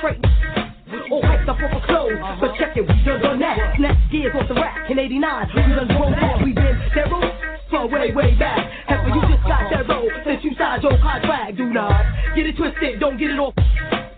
[0.04, 1.12] perpetrating.
[1.12, 2.38] All hyped up over clothes, uh-huh.
[2.40, 3.58] but check it, we done done that.
[3.78, 5.48] Snatch gears off the rack in 89.
[5.56, 7.32] We done grown on, we been that road
[7.70, 8.60] for way, way back.
[8.88, 9.32] When you uh-huh.
[9.32, 12.04] just got that roll since you signed your contract, do not
[12.36, 13.54] get it twisted, don't get it off.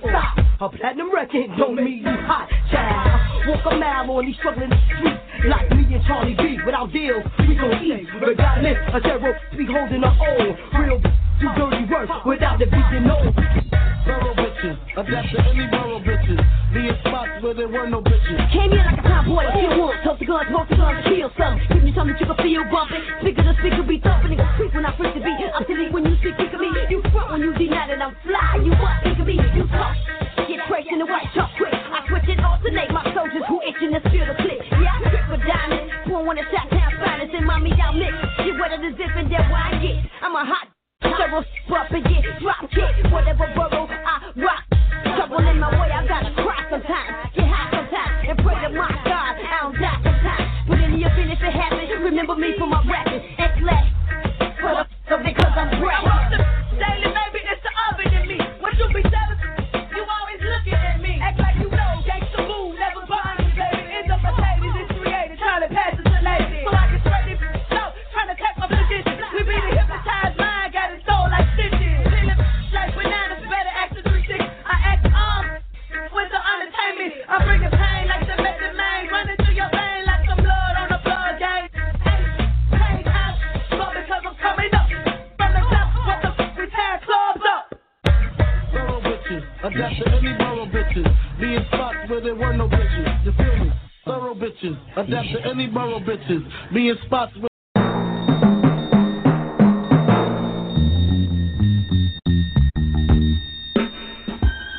[0.01, 0.37] Stop.
[0.61, 3.47] A platinum record don't mean you hot, child.
[3.47, 6.57] Walk a mile on these struggling streets like me and Charli B.
[6.65, 8.07] Without deals, we gon' eat.
[8.21, 10.55] Regardless, a zero, we holding our own.
[10.79, 10.99] Real
[11.41, 13.33] do dirty work without the beat, you know.
[14.05, 16.39] Borough bitches, adapt to any borough bitches.
[16.73, 18.37] Be in spots where there were no bitches.
[18.51, 21.59] Came here like a cowboy, kill wolves, toast the guns, smoke the guns, kill some.
[21.69, 23.03] Give me something you can feel bumping.
[23.21, 25.37] Speaker to speaker be thumping, niggas creep when I freak the beat.
[25.53, 26.69] I'm silly when you speak, kick me.
[26.89, 28.61] You front when you deny that I'm fly.
[28.63, 29.95] You what, nigga me, you talk.
[30.45, 31.73] Get crazy in the white chalk quick.
[31.73, 34.61] I switch and alternate my soldiers who itching to feel the click.
[34.77, 35.93] Yeah, I trip for diamonds.
[36.05, 38.13] Pour one of shot town finest and mommy out mix.
[38.37, 39.97] Get wetter than zip and that's why I get.
[40.21, 40.74] I'm a hot
[42.26, 42.65] and drop.
[43.11, 44.64] Whatever I rock.
[45.15, 47.36] Trouble in my way, I gotta cry sometimes.
[47.36, 49.34] Get high sometimes and pray to my God.
[49.38, 50.68] I don't die sometimes.
[50.68, 52.03] Put in your finish it happen.
[52.03, 53.65] Remember me for my rapping and
[55.10, 55.69] the because I'm.
[56.76, 58.38] Daily, baby, it's the oven in me.
[58.60, 59.55] What you be selling?
[89.76, 91.03] Adapt to any borough bitches.
[91.38, 93.26] Be in spots where there were no bitches.
[93.26, 93.73] You feel me?
[94.06, 96.73] Thorough bitches, adapt to any borough bitches.
[96.73, 97.49] Be in spots where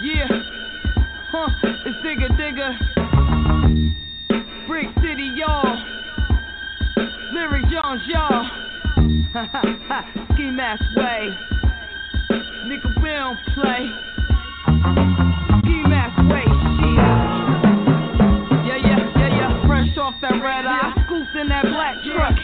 [0.01, 0.29] Yeah,
[1.31, 1.49] huh,
[1.85, 2.79] it's Digga Digga.
[4.67, 5.77] Brick City, y'all.
[7.35, 8.49] Lyric Jones, y'all.
[10.33, 11.37] Ski Mask Way.
[12.65, 14.16] Nigga, we play.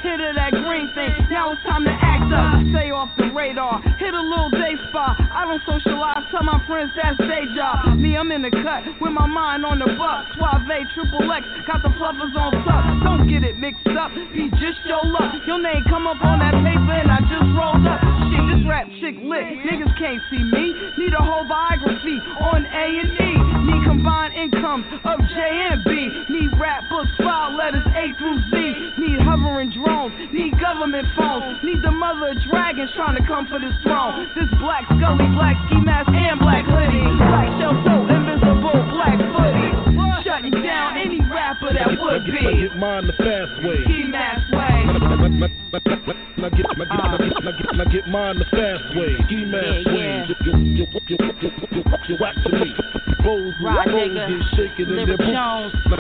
[0.03, 1.22] Hit of that green thing.
[1.33, 2.61] Now it's time to act up.
[2.77, 3.81] Stay off the radar.
[3.97, 5.17] Hit a little day spot.
[5.17, 6.29] I don't socialize.
[6.29, 7.97] Tell my friends that's day job.
[7.97, 10.29] Me, I'm in the cut with my mind on the buck.
[10.37, 11.41] Suave, triple X.
[11.65, 12.85] Got the fluffers on tuck.
[13.01, 14.13] Don't get it mixed up.
[14.13, 15.33] Be just your luck.
[15.49, 18.05] Your name come up on that paper and I just rolled up.
[18.29, 19.65] Shit, this rap chick lit.
[19.65, 20.77] Niggas can't see me.
[21.01, 23.31] Need a whole biography on A and E.
[23.73, 26.09] Need combined incomes of J and B.
[26.33, 28.57] Need rap books, file letters A through Z.
[28.97, 30.15] Need hovering drones.
[30.33, 31.61] Need government phones.
[31.63, 34.29] Need the mother of dragons trying to come for this throne.
[34.35, 37.05] This black scully, black ski mask, and black hoodie.
[37.21, 38.03] Black shell so.
[38.13, 38.52] Shutting
[40.73, 42.33] down any rapper that would I be.
[42.65, 43.85] get mine the fast way.
[43.85, 44.85] Ski mask way.
[44.89, 45.11] Now get,
[46.39, 49.13] now get, now get, now get, now get mine the fast way.
[49.27, 50.01] Ski mask Yeah, way.
[50.01, 50.27] yeah.
[50.29, 51.51] You, you, you, you, you,
[52.09, 52.69] you, to me.
[53.23, 54.27] Bowls, Rod nigga.
[54.29, 55.31] get shaking in their boots.
[55.31, 55.73] Jones.
[55.85, 55.97] Now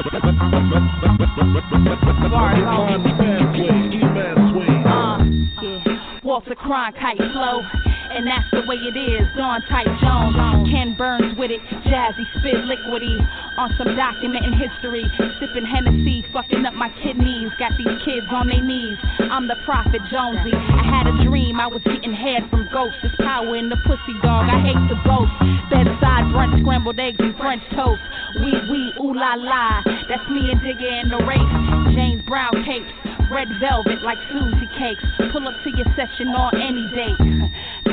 [2.57, 3.77] get mine the fast way.
[3.93, 4.73] Ski mask way.
[4.89, 5.20] Uh,
[5.62, 5.91] yeah.
[6.33, 9.21] Walter Cronkite flow, and that's the way it is.
[9.37, 10.33] Dawn type Jones,
[10.73, 13.21] Ken Burns with it, jazzy spit liquidy
[13.61, 15.05] on some documenting history.
[15.37, 17.53] Sipping Hennessy, fucking up my kidneys.
[17.59, 18.97] Got these kids on their knees.
[19.29, 20.57] I'm the prophet Jonesy.
[20.57, 22.97] I had a dream I was getting head from ghosts.
[23.03, 24.49] There's power in the pussy dog.
[24.49, 25.37] I hate the ghost.
[25.69, 28.01] Bedside brunch, scrambled eggs and French toast.
[28.41, 29.85] Wee wee, ooh la la.
[30.09, 31.93] That's me and Digga in the race.
[31.93, 32.89] James Brown capes.
[33.33, 35.01] Red velvet like Susie cakes.
[35.33, 37.19] Pull up to your session on any date.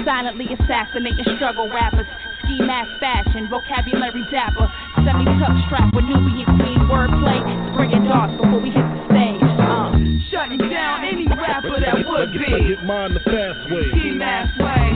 [0.06, 2.06] Silently assassinating struggle rappers.
[2.46, 4.68] Ski mask fashion, vocabulary dapper.
[5.06, 7.42] Semi tuck strap with Nubian queen wordplay.
[7.74, 9.42] Spraying darts before we hit the stage.
[9.60, 9.92] Uh,
[10.32, 12.74] Shutting down any rapper that would be.
[12.76, 13.86] get mine the fast way.
[13.92, 14.94] Ski mask way.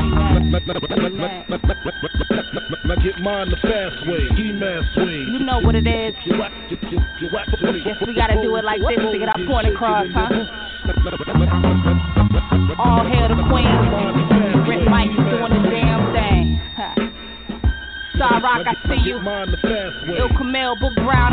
[2.85, 4.22] Now get mine the fast way.
[4.34, 5.26] Ski mask way.
[5.34, 6.14] you know what it is.
[6.23, 10.30] Guess we gotta do it like this to get our point across, huh?
[11.03, 11.11] All
[13.03, 13.67] hail the queen.
[15.13, 16.55] Doing the damn thing.
[16.77, 16.95] Ha.
[18.15, 19.19] Cyrock, I see you.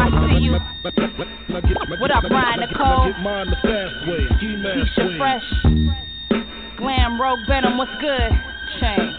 [0.00, 0.58] I see you.
[2.00, 2.24] What up,
[2.58, 3.12] Nicole?
[5.18, 5.44] Fresh.
[6.78, 8.32] Glam, Rogue Venom, what's good?
[8.80, 9.14] Chain.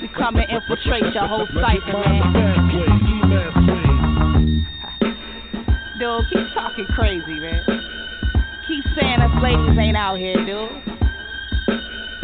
[0.00, 3.23] We come and infiltrate your whole cipher, man.
[5.98, 7.64] Dude, keep talking crazy, man.
[8.66, 10.70] Keep saying us ladies ain't out here, dude.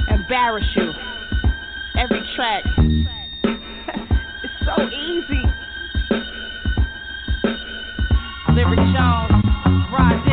[0.09, 0.93] Embarrass you.
[1.97, 2.65] Every track.
[3.45, 5.45] it's so easy.
[8.55, 9.45] Lyric Jones,
[9.93, 10.30] Rod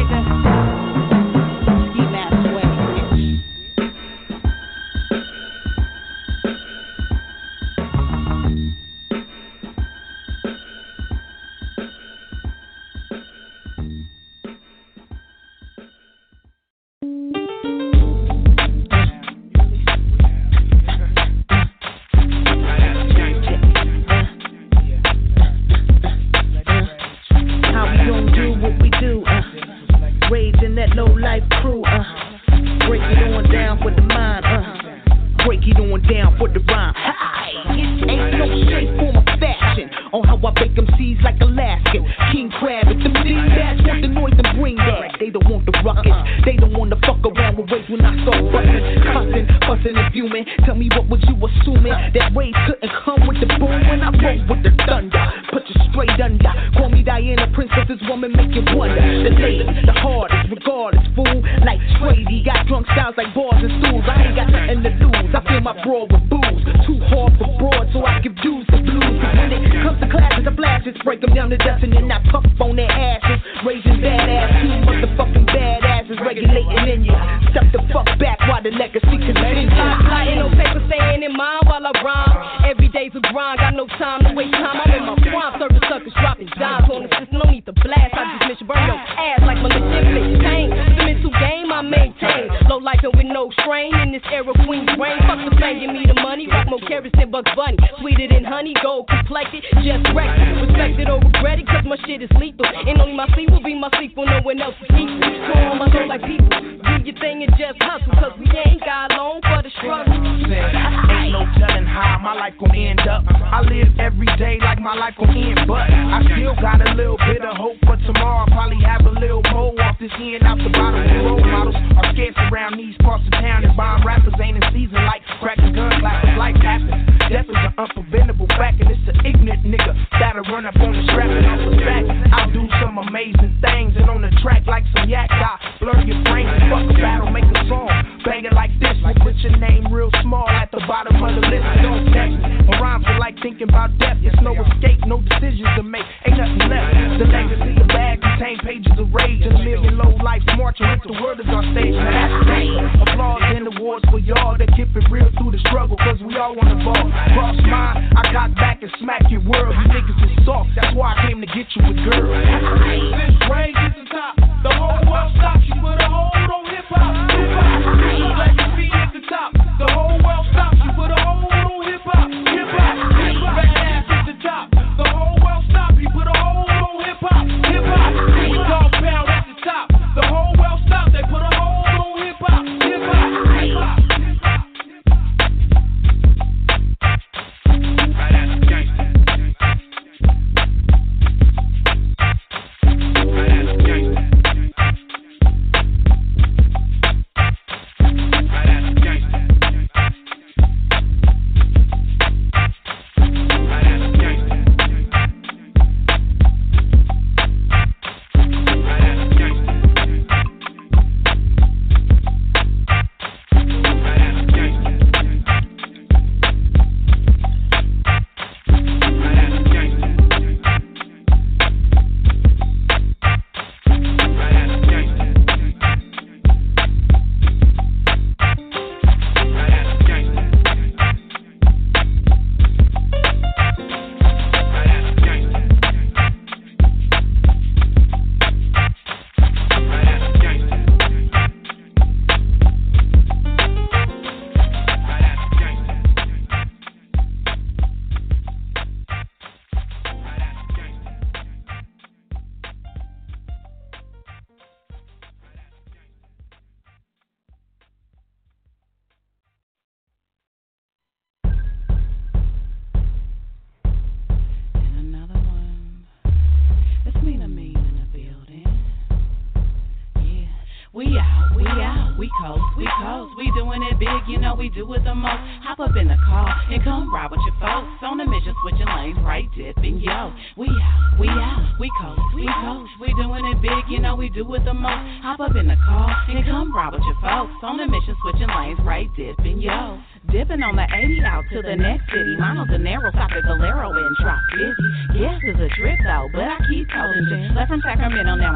[274.78, 275.42] do it the most.
[275.66, 277.90] Hop up in the car and come ride with your folks.
[278.06, 280.30] On a mission, switching lanes, right dipping, yo.
[280.54, 282.94] We out, we out, we coast, we coast.
[283.02, 285.02] We doing it big, you know we do it the most.
[285.26, 287.58] Hop up in the car and come ride with your folks.
[287.66, 289.98] On a mission, switching lanes, right dipping, yo.
[290.30, 292.36] Dipping on the 80 out to the next city.
[292.38, 295.18] Mono De Niro, stop at Valero and drop 50.
[295.18, 297.56] Yes, it's a trip though, but I keep coasting.
[297.56, 298.47] Left from Sacramento, now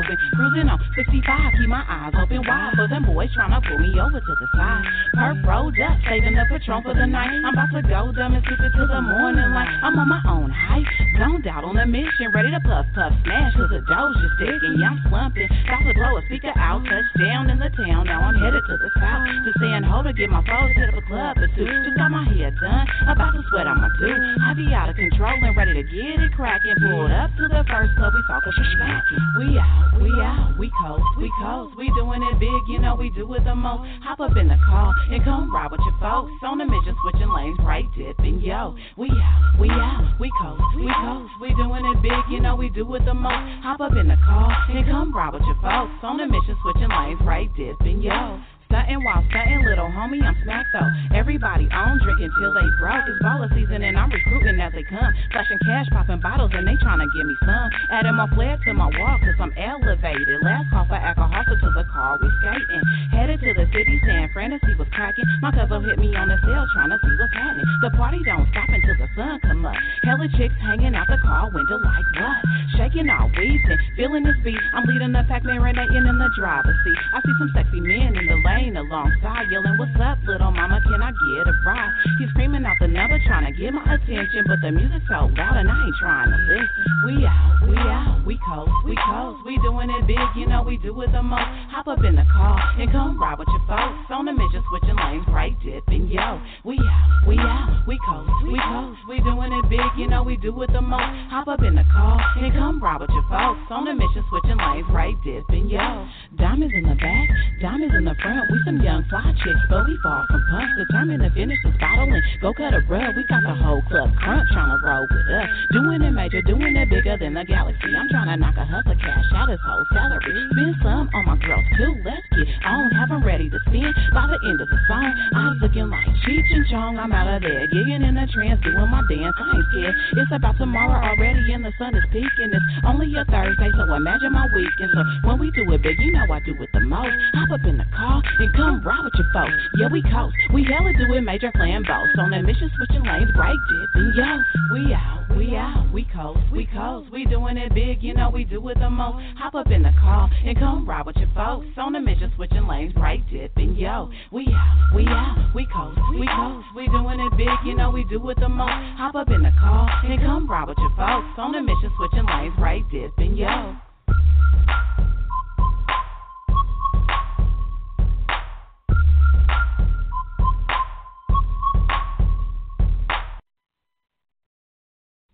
[0.00, 0.16] open.
[0.34, 3.92] Cruising on 65, keep my eyes open wide for them boys trying to pull me
[4.00, 4.84] over to the side.
[5.16, 7.28] Perp rolled up, saving the patron for the night.
[7.44, 9.68] I'm about to go dumb and it to the morning light.
[9.84, 10.88] I'm on my own height,
[11.20, 14.80] zoned out on a mission, ready to puff, puff, smash, cause the dough just sticking.
[14.80, 18.08] Yeah, I'm slumping, to blow a speaker out, touchdown in the town.
[18.08, 20.96] Now I'm headed to the south to San Ho to get my foes hit up
[20.96, 21.68] a club or two.
[21.68, 24.16] Just got my hair done, about to sweat on my do.
[24.40, 26.72] I be out of control and ready to get it cracking.
[26.80, 29.20] Pulled up to the first club, we talkin' for smacking.
[29.36, 31.76] We out, we out, we coast, we coast.
[31.76, 33.84] We doing it big, you know we do it the most.
[34.08, 36.32] Hop up in the car and come ride with your folks.
[36.48, 38.72] On the mission, switching lanes, right dipping, yo.
[38.96, 41.09] We out, we out, we coast, we coast.
[41.40, 43.62] We doing it big, you know we do it the most.
[43.62, 45.92] Hop up in the car and come ride with your folks.
[46.02, 48.40] On a mission, switching lanes, right dipping, yo.
[48.70, 50.86] Stay Stuntin', while stuntin', little homie, I'm smacked though.
[51.10, 53.02] Everybody on drinking till they broke.
[53.10, 55.10] It's baller season and I'm recruiting as they come.
[55.34, 57.68] Flashing cash, popping bottles, and they tryna give me some.
[57.90, 60.38] Adding more flair to my walk, cause I'm elevated.
[60.46, 62.82] Last call for alcohol, so to the car we skating.
[63.10, 65.26] Headed to the city, saying fantasy was cracking.
[65.42, 67.66] My cousin hit me on the cell, tryna see what's happening.
[67.82, 69.74] The party don't stop until the sun come up.
[70.06, 72.38] Hella chicks hanging out the car window like what?
[72.78, 74.62] Shaking all wheezing, feeling this beat.
[74.74, 76.98] I'm leading the pack, marinating in the driver's seat.
[77.12, 80.80] I see some sexy men in the lane alongside, yelling, What's up, little mama?
[80.84, 81.88] Can I get a ride?
[82.18, 85.56] He's screaming out the number, trying to get my attention, but the music's so loud
[85.56, 86.68] and I ain't trying to listen.
[87.08, 90.76] We out, we out, we coast, we coast, we doing it big, you know we
[90.76, 91.48] do it the most.
[91.72, 94.12] Hop up in the car and come ride with your folks.
[94.12, 96.36] On the mission, switching lanes, right dipping, yo.
[96.60, 100.36] We out, we out, we coast, we coast, we doing it big, you know we
[100.36, 101.08] do it the most.
[101.32, 103.64] Hop up in the car and come ride with your folks.
[103.72, 106.04] On the mission, switching lanes, right dipping, yo.
[106.36, 107.28] Diamonds in the back,
[107.64, 108.49] diamonds in the front.
[108.50, 110.74] We some young fly chicks, but we far from punks.
[110.82, 113.14] Determined to finish this bottle and go cut a rug.
[113.14, 115.48] We got the whole club crunch trying to roll with us.
[115.70, 117.94] Doing it major, doing it bigger than the galaxy.
[117.94, 120.34] I'm trying to knock a hustle cash out his whole salary.
[120.50, 121.94] Spend some on my girls too.
[122.02, 122.90] Let's get on.
[122.90, 125.14] Have them ready to spend by the end of the song.
[125.30, 126.98] I'm looking like Cheech and Chong.
[126.98, 129.36] I'm out of there, gigging in the trance, doing my dance.
[129.38, 129.94] I ain't scared.
[130.18, 132.50] It's about tomorrow already, and the sun is peaking.
[132.50, 134.90] It's only a Thursday, so imagine my weekend.
[134.90, 137.14] So when we do it big, you know I do it the most.
[137.38, 139.52] Hop up in the car and come ride with your folks.
[139.76, 140.34] Yeah, we coast.
[140.52, 142.08] We hella do it major plan boss.
[142.18, 144.12] On a mission, switching lanes, break dipping.
[144.16, 144.40] Yo,
[144.72, 147.10] we out, we out, we coast, we coast.
[147.12, 149.22] We doing it big, you know we do it the most.
[149.38, 151.66] Hop up in the car and come ride with your folks.
[151.76, 153.76] On a mission, switching lanes, break dipping.
[153.76, 156.66] Yo, we out, we out, we coast, we coast.
[156.74, 158.72] We doing it big, you know we do it the most.
[158.96, 161.28] Hop up in the car and come ride with your folks.
[161.36, 163.36] On a mission, switching lanes, break dipping.
[163.36, 163.76] Yo.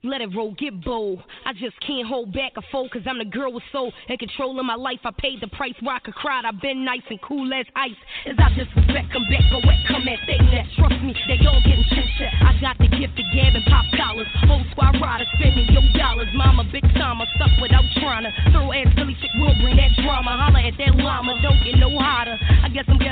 [0.07, 1.19] Let it roll, get bold.
[1.45, 4.55] I just can't hold back a fold, cause I'm the girl with soul and control
[4.59, 5.03] of my life.
[5.03, 6.43] I paid the price where I could cry.
[6.47, 7.99] I've been nice and cool as ice.
[8.23, 10.71] As I disrespect, come back, go wet, come at thing that.
[10.79, 12.31] Trust me, they all getting chin check.
[12.39, 14.31] I got the gift of gab and pop dollars.
[14.47, 16.31] Whole squad riders spending your dollars.
[16.39, 18.33] Mama, big time, I suck without trying to.
[18.55, 20.39] Throw ass Philly chick will bring that drama.
[20.39, 22.39] Holla at that llama, don't get no hotter.
[22.63, 23.03] I guess I'm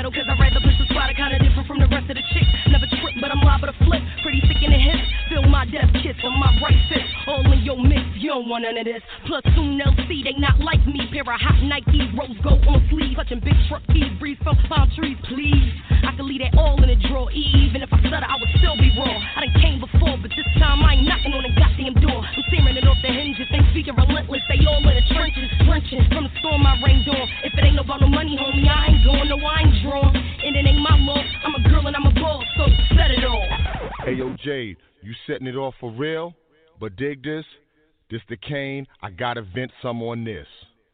[8.55, 9.03] want none of this.
[9.27, 11.03] Platoon LC, they not like me.
[11.11, 13.19] Pair of hot Nike rose gold on sleeve.
[13.43, 15.75] Big truck keys, breeze from palm trees, please.
[16.07, 17.27] I could leave that all in drawer.
[17.35, 19.11] Even if I stutter, I would still be raw.
[19.11, 22.23] I done came before, but this time I ain't knocking on the goddamn door.
[22.23, 23.47] I'm it off the hinges.
[23.51, 24.41] They speaking relentless.
[24.47, 26.07] They all in the trenches, trenches.
[26.15, 27.27] From the storm I rained on.
[27.43, 29.27] If it ain't about no money, homie, I ain't going.
[29.27, 30.15] No, I ain't drawn.
[30.15, 31.27] And it ain't my loss.
[31.43, 32.63] I'm a girl and I'm a boss, so
[32.95, 33.19] set it.
[34.07, 36.33] Hey yo, Jade, you setting it off for real?
[36.79, 37.45] But dig this,
[38.09, 40.47] this the Kane, I gotta vent some on this.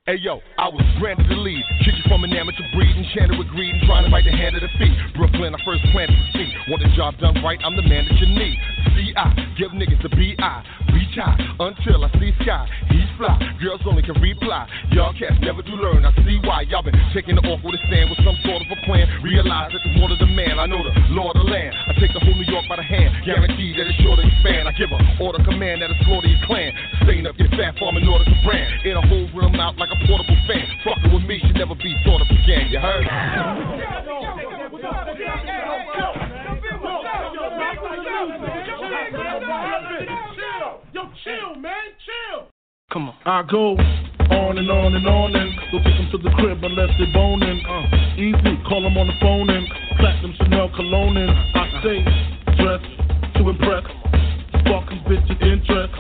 [0.08, 1.62] Hey yo, I was granted the lead.
[1.86, 4.66] You from an amateur breed, enchanted with greed and trying to bite the hand of
[4.66, 4.92] the feet.
[5.16, 6.54] Brooklyn, I first planted the seed.
[6.74, 8.58] Want the job done right, I'm the man that you need.
[8.96, 9.56] C.I.
[9.58, 10.64] Give niggas the B.I.
[10.94, 12.68] Reach high until I see sky.
[12.90, 14.68] He's fly, girls only can reply.
[14.92, 16.64] Y'all cats never do learn, I see why.
[16.68, 19.08] Y'all been taking the awkward stand with some sort of a plan.
[19.24, 21.76] Realize that the of the man, I know the law of the land.
[21.88, 24.68] I take the whole New York by the hand, guarantee that it's sure to expand.
[24.68, 26.74] I give a order command that'll slaughter your clan.
[27.04, 28.68] Stain up your fat farm in order to brand.
[28.84, 30.66] In a whole room out like a portable fan.
[30.84, 33.06] Fucking with me should never be thought of again, you heard?
[41.24, 42.48] Chill, man, chill.
[42.92, 43.16] Come on.
[43.26, 46.90] I go on and on and on and don't take them to the crib unless
[46.98, 47.62] they're boning.
[47.62, 49.68] Uh, easy, call them on the phone and
[50.00, 52.02] platinum Chanel cologne and I stay
[52.58, 52.90] dressed
[53.38, 53.86] to impress.
[54.66, 55.94] Sparking bitches interest.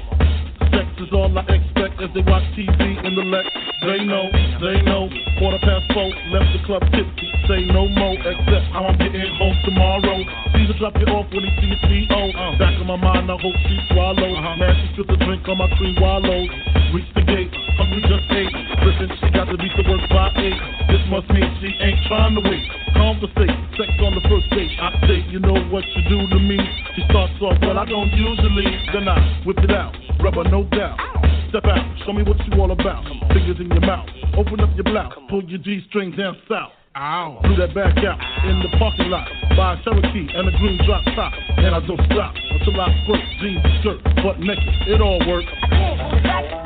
[0.71, 3.47] Sex is all I expect as they watch TV in the Lex.
[3.81, 4.29] They know,
[4.61, 5.09] they know.
[5.39, 7.27] Quarter past four, left the club tipsy.
[7.49, 10.21] Say no more, except how I'm getting home tomorrow.
[10.53, 12.31] Caesar drop you off when he see a CO.
[12.59, 14.37] Back in my mind, I hope she swallows.
[14.37, 14.55] Uh-huh.
[14.57, 16.49] Man, she spilled the drink on my cream wallows.
[16.93, 17.09] Reach
[17.89, 18.53] gate, just ate.
[18.83, 20.59] Listen, she got to reach the work by eight.
[20.89, 22.65] This must mean she ain't trying to wait.
[22.93, 24.71] Conversate, sex on the first date.
[24.77, 26.59] I say, you know what you do to me.
[26.95, 28.69] She starts off, well, I don't usually.
[28.93, 30.99] Then I whip it out, rubber no doubt.
[31.49, 33.03] Step out, show me what you all about.
[33.33, 36.71] Fingers in your mouth, open up your blouse, pull your G strings down south.
[36.95, 37.39] Ow.
[37.43, 39.25] Do that back out in the parking lot.
[39.55, 41.31] Buy a Cherokee and a green drop top.
[41.55, 44.67] And I don't stop until I squirt jeans, skirt, butt naked.
[44.87, 46.60] It all works.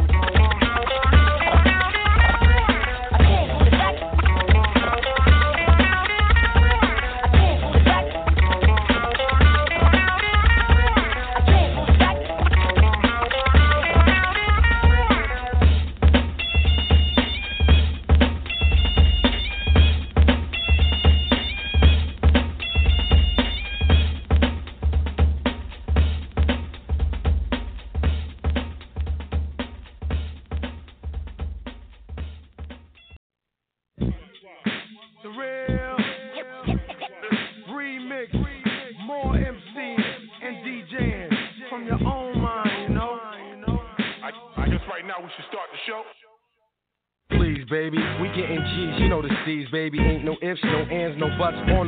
[51.46, 51.85] Ands, no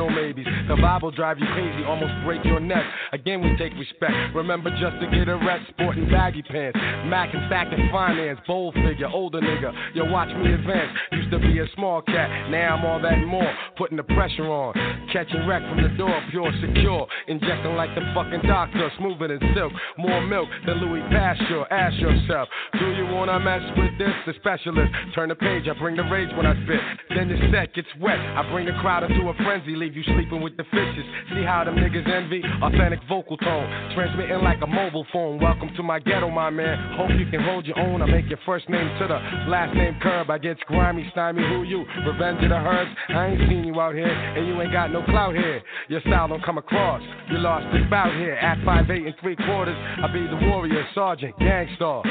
[1.12, 2.84] Drive you crazy, almost break your neck.
[3.14, 4.14] Again, we take respect.
[4.36, 6.78] Remember just to get a rest, sporting baggy pants.
[7.08, 9.72] Mac and stack and finance, bold figure, older nigga.
[9.96, 10.92] Yo, watch me advance.
[11.12, 13.52] Used to be a small cat, now I'm all that and more.
[13.78, 14.74] Putting the pressure on,
[15.14, 17.08] catching wreck from the door, pure, secure.
[17.28, 19.72] Injecting like the fucking doctor, smoother than silk.
[19.98, 21.66] More milk than Louis Pasteur.
[21.72, 24.14] Ask yourself, do you wanna mess with this?
[24.26, 24.92] The specialist.
[25.16, 26.82] Turn the page, I bring the rage when I spit.
[27.16, 28.20] Then the set gets wet.
[28.20, 30.66] I bring the crowd into a frenzy, leave you sleeping with the
[31.34, 32.42] See how them niggas envy?
[32.62, 35.40] Authentic vocal tone, transmitting like a mobile phone.
[35.40, 36.98] Welcome to my ghetto, my man.
[36.98, 38.02] Hope you can hold your own.
[38.02, 39.20] I make your first name to the
[39.50, 40.30] last name curb.
[40.30, 41.86] I get grimy, stymie, who you?
[42.06, 42.92] Revenge of the herbs.
[43.10, 45.62] I ain't seen you out here, and you ain't got no clout here.
[45.88, 47.02] Your style don't come across.
[47.30, 48.34] You lost this bout here.
[48.34, 52.04] At five eight and three quarters, I be the warrior, sergeant, gangstar.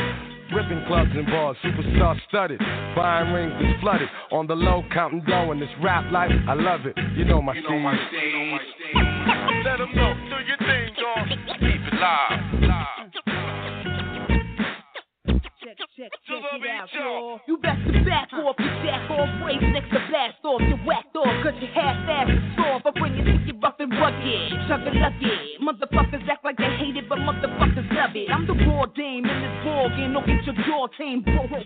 [0.55, 2.60] Ripping clubs and bars, superstar studded.
[2.94, 4.09] Buying rings is flooded.
[4.31, 6.31] On the low, counting dough in this rap life.
[6.48, 6.97] I love it.
[7.16, 9.64] You know my You know my stage.
[9.64, 11.28] Let them know, do your thing, dog.
[11.59, 12.95] Keep it live.
[16.06, 17.40] Check, check, it out, y'all.
[17.50, 21.16] You best to back off, you jack off, race next to blast off, you whacked
[21.18, 22.86] off, cause you half ass is soft.
[22.86, 25.34] I bring it to you rough and rugged, chugga lucky.
[25.58, 28.30] Motherfuckers act like they hate it, but motherfuckers love it.
[28.30, 31.58] I'm the raw dame in this ball game, don't get your jaw tame broken.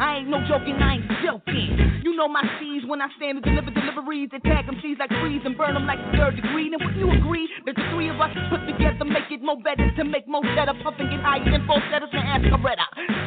[0.00, 2.00] I ain't no joking, I ain't joking.
[2.00, 5.12] You know my C's when I stand and deliver deliveries, they tag them C's like
[5.20, 6.72] freeze and burn them like the third degree.
[6.72, 9.84] Then would you agree that the three of us put together make it more better
[9.84, 12.42] to make more better, puff and get higher than falsettos and ask.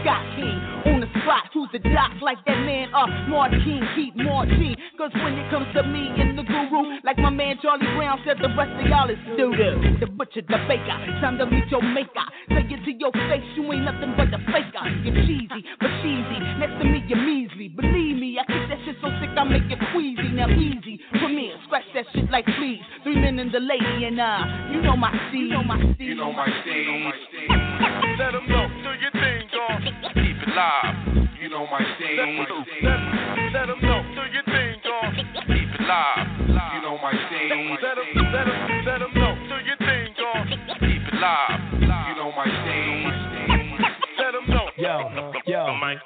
[0.02, 0.55] Scott King
[0.88, 0.95] Ooh
[1.26, 3.10] on spot, who's the doc like that man up?
[3.28, 4.76] Martin, keep Martin.
[4.98, 8.38] Cause when it comes to me and the guru, like my man Charlie Brown said,
[8.42, 10.00] the rest of y'all is doo-doo.
[10.00, 12.26] The butcher, the baker, time to meet your maker.
[12.50, 14.86] Say it to your face, you ain't nothing but a faker.
[15.04, 16.38] You're cheesy, but cheesy.
[16.62, 17.68] Next to me, you're measly.
[17.70, 20.30] Believe me, I kick that shit so sick I make it queasy.
[20.32, 22.80] Now easy, come here, scratch that shit like please.
[23.04, 25.50] Three men and the lady, and uh, you know my steez.
[25.50, 26.08] You know my steez.
[26.08, 27.50] You know my stage.
[28.20, 29.82] Let them know, do your thing, dog.
[30.16, 31.15] Keep it live.
[31.42, 32.20] You know my stage.
[32.84, 33.00] Let,
[33.54, 35.14] let them know, do your thing, dog.
[35.48, 36.28] Keep it live.
[36.74, 37.52] You know my stage.
[37.82, 40.48] Let them, let them, let them know, do your thing, dog.
[40.80, 41.60] Keep it live.
[41.82, 43.14] You know my stage.
[44.18, 44.68] Let them know.
[44.78, 45.32] Yo,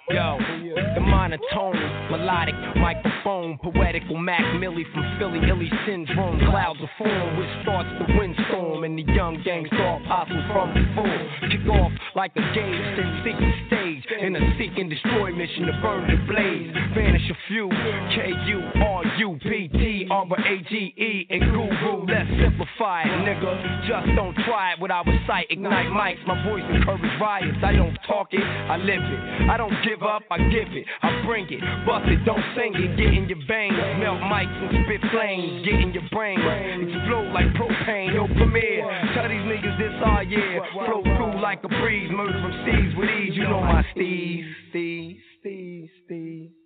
[0.10, 1.76] yo, yo, the monotone,
[2.12, 8.18] melodic microphone, poetical Mac Millie from Philly, illy syndrome, clouds of form, which starts the
[8.18, 13.22] windstorm, and the young gangsta apostles from the before kick off like a gauge, then
[13.24, 17.36] seek the stage in a seek and destroy mission to burn the blaze, vanish a
[17.48, 17.70] few,
[18.16, 22.06] K U R U P T R A G E and Guru.
[22.06, 23.88] Let's simplify it, nigga.
[23.88, 25.48] Just don't try it without a sight.
[25.50, 27.58] Ignite mics, my voice encourage riots.
[27.64, 29.49] I don't talk it, I live it.
[29.50, 30.86] I don't give up, I give it.
[31.02, 32.96] I bring it, bust it, don't sing it.
[32.98, 35.66] Get in your veins, melt mics and spit flames.
[35.66, 38.14] Get in your brain, explode like propane.
[38.14, 38.86] Yo, Premier,
[39.16, 40.62] tell these niggas this all year.
[40.72, 43.34] Flow through like a breeze, murder from seas with ease.
[43.34, 46.59] You know my steez, steez, steez, steez.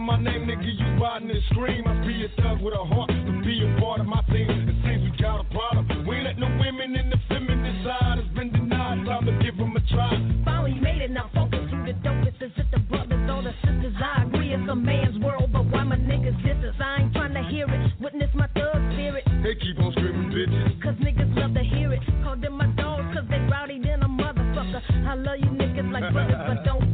[0.00, 1.86] My name, nigga, you riding and scream.
[1.86, 4.48] I be a thug with a heart to be a part of my team.
[4.48, 6.06] It seems we got a problem.
[6.06, 8.18] We ain't let no women in the feminine side.
[8.18, 9.04] It's been denied.
[9.06, 10.10] Time to give them a try.
[10.44, 13.94] Finally made it, now focus who the dopest is it the brothers or the sisters?
[14.00, 16.74] I agree it's a man's world, but why my niggas disses?
[16.80, 17.92] I ain't trying to hear it.
[18.00, 19.24] Witness my thug spirit.
[19.42, 20.82] They keep on screaming, bitches.
[20.82, 22.00] Cause niggas love to hear it.
[22.22, 24.82] Call them my dogs cause they rowdy than a motherfucker.
[25.06, 26.89] I love you niggas like brothers, but don't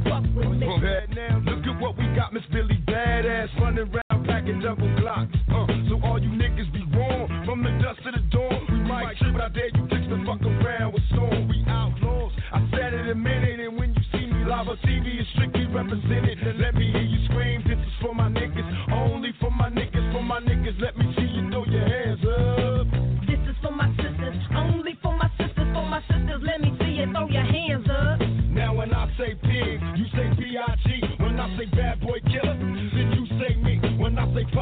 [2.56, 5.36] Billy Badass running around packing double glocks.
[5.52, 8.64] Uh, so all you niggas be wrong from the dust to the dawn.
[8.72, 11.48] We might trip, but I dare you kicks the fuck around with Storm.
[11.52, 12.32] We outlaws.
[12.54, 15.66] I said it a minute, and when you see me live on TV, it's strictly
[15.66, 16.40] represented.
[16.40, 17.60] Then let me hear you scream.
[17.68, 20.80] This is for my niggas, only for my niggas, for my niggas.
[20.80, 22.88] Let me see you throw your hands up.
[23.28, 26.40] This is for my sisters, only for my sisters, for my sisters.
[26.40, 28.16] Let me see you throw your hands up.
[28.48, 30.05] Now when I say pig, you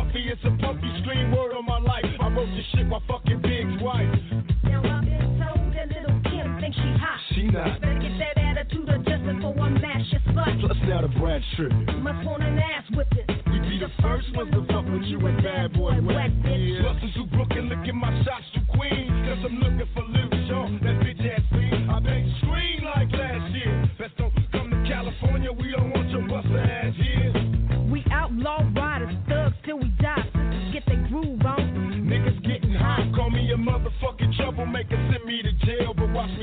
[0.04, 2.04] puppy, it's a puppy scream word on my life.
[2.20, 4.08] I wrote this shit while fucking Big's wife.
[4.64, 7.20] Now I've been told that Lil Kim thinks she hot.
[7.34, 7.80] She not.
[7.80, 10.60] Better get that attitude adjusted before I mash your slut.
[10.60, 12.02] Plus now the Brat tripping.
[12.02, 13.26] Must want an ass whipping.
[13.52, 16.00] We be the first ones to fuck with you and bad boy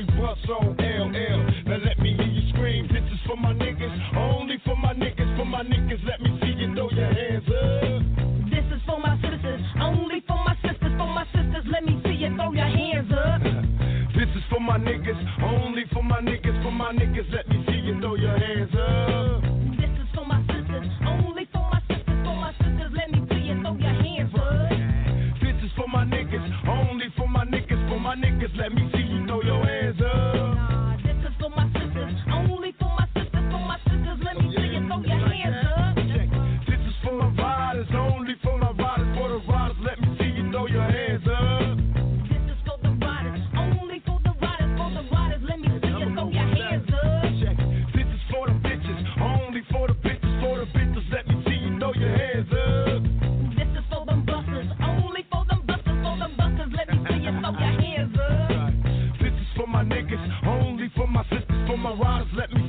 [0.02, 1.68] Curtis Butts on LL.
[1.68, 2.88] Now let me hear you scream.
[2.88, 6.04] This is for my niggas, only for my niggas, for my niggas.
[6.06, 8.50] Let me see you throw your hands up.
[8.50, 11.64] This is for my sisters, only for my sisters, for my sisters.
[11.70, 13.42] Let me see you throw your hands up.
[14.14, 17.30] this is for my niggas, only for my niggas, for my niggas.
[17.32, 19.42] Let me see you throw your hands up.
[19.78, 22.92] This is for my sisters, only for my sisters, for my sisters.
[22.96, 24.70] Let me see you throw your hands up.
[25.42, 28.56] This is for my niggas, only for my niggas, for my niggas.
[28.56, 28.91] Let me
[62.36, 62.61] let me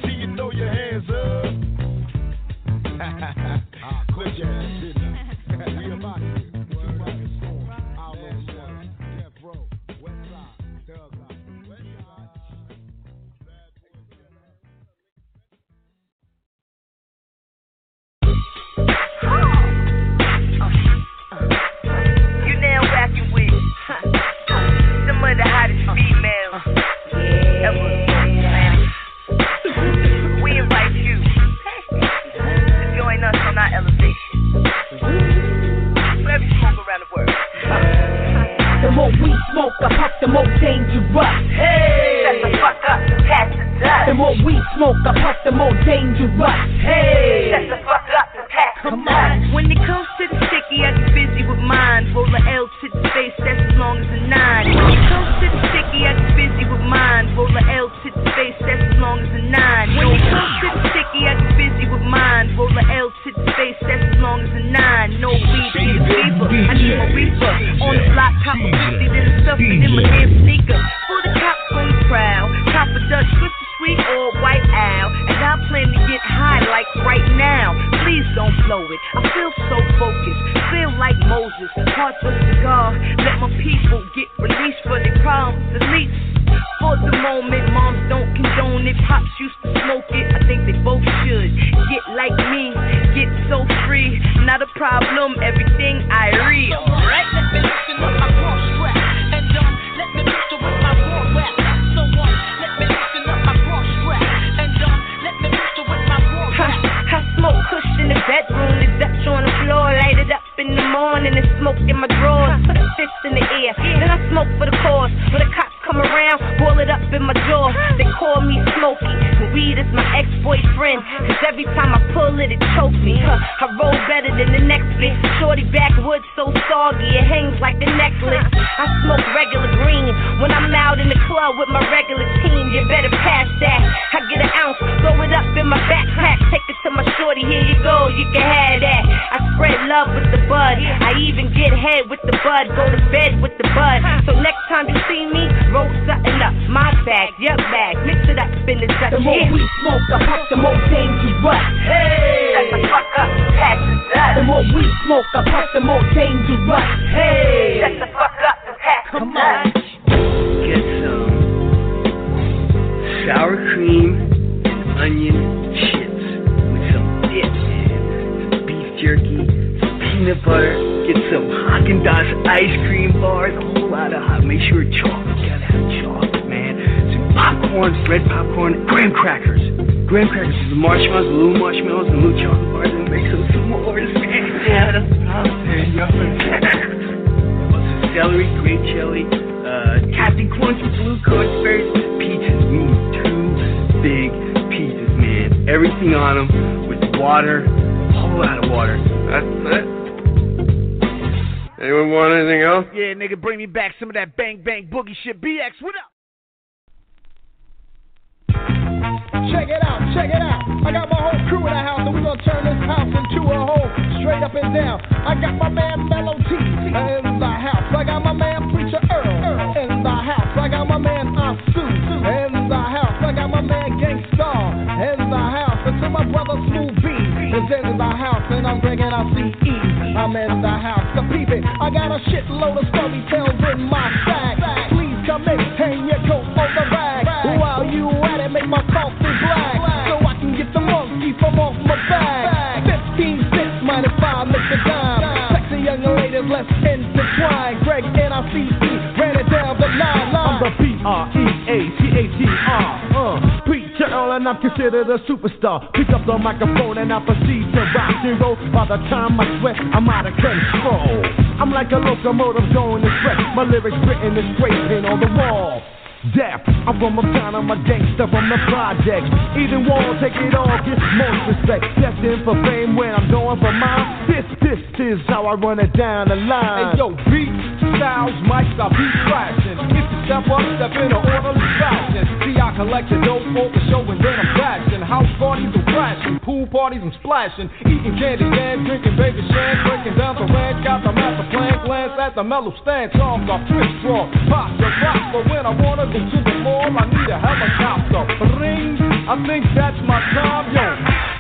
[278.64, 279.78] mics, I beat crashing.
[279.92, 282.24] If you step up, step in an orderly fashion.
[282.44, 285.02] See, I collect the dope for the show and then I'm flashing.
[285.02, 287.70] House parties are crashing, pool parties I'm splashing.
[287.86, 290.84] Eating candy and drinking baby shan, breaking down the ranch.
[290.84, 293.14] Got the master plan, glance at the mellow stance.
[293.14, 297.06] Songs are crisscross, pop the rock, but when I wanna go to the mall, I
[297.08, 298.24] need a helicopter.
[298.60, 301.33] Ring, I think that's my time, yo.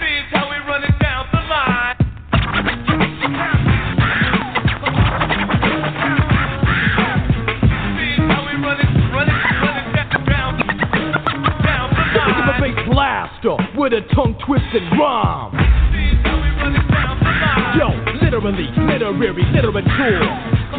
[13.84, 15.52] With a tongue twisted rhyme.
[17.76, 17.92] Yo,
[18.24, 20.24] literally, literary, literature.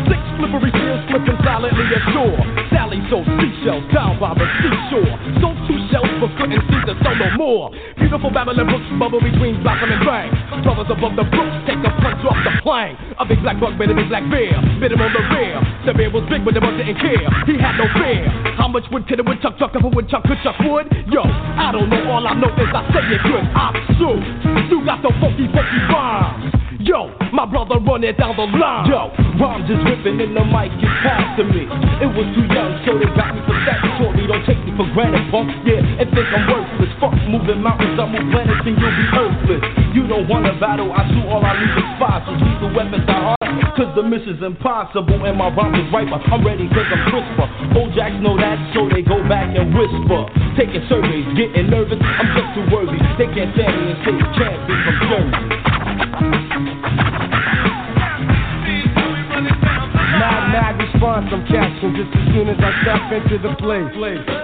[0.09, 2.41] Six slippery seals slipping silently ashore.
[2.73, 5.13] Sally sold seashells down by the seashore.
[5.45, 7.69] Sold two shells but couldn't see the soul no more.
[8.01, 10.33] Beautiful Babylon books bubble between blossom and bang.
[10.65, 12.97] Brothers above the brooks take a punch off the plane.
[13.21, 14.57] A big black bit a big black bear.
[14.81, 15.61] Bit him on the rear.
[15.85, 17.29] The bear was big but the bug didn't care.
[17.45, 18.25] He had no fear.
[18.57, 20.89] How much wood could a woodchuck chuck if a woodchuck could chuck wood?
[21.13, 22.09] Yo, I don't know.
[22.09, 23.45] All I know is I say it good.
[23.53, 24.17] I'm Sue.
[24.73, 26.64] You got the funky, funky rhymes.
[26.85, 28.85] Yo, my brother running down the line.
[28.93, 29.09] Yo,
[29.41, 31.65] rhymes is ripping and the mic is passed to me.
[32.05, 34.29] It was too young, so they got me for statutory.
[34.29, 35.49] Don't take me for granted, punk.
[35.65, 36.93] Yeah, and think I'm worthless.
[37.01, 39.65] Fuck moving mountains, I move planets and you'll be earthless.
[39.97, 42.37] You don't want a battle, I shoot all I leave is fossils.
[42.37, 45.25] Leave the weapons I hard, cause the miss is impossible.
[45.25, 47.49] And my rhymes is riper, I'm ready cause I'm crisper.
[47.81, 50.29] Old jacks know that, so they go back and whisper.
[50.61, 53.01] Taking surveys, getting nervous, I'm just too worthy.
[53.17, 55.65] They can't stand me and say can't be from Jersey.
[60.95, 63.91] Response I'm catching just as soon as I step into the place.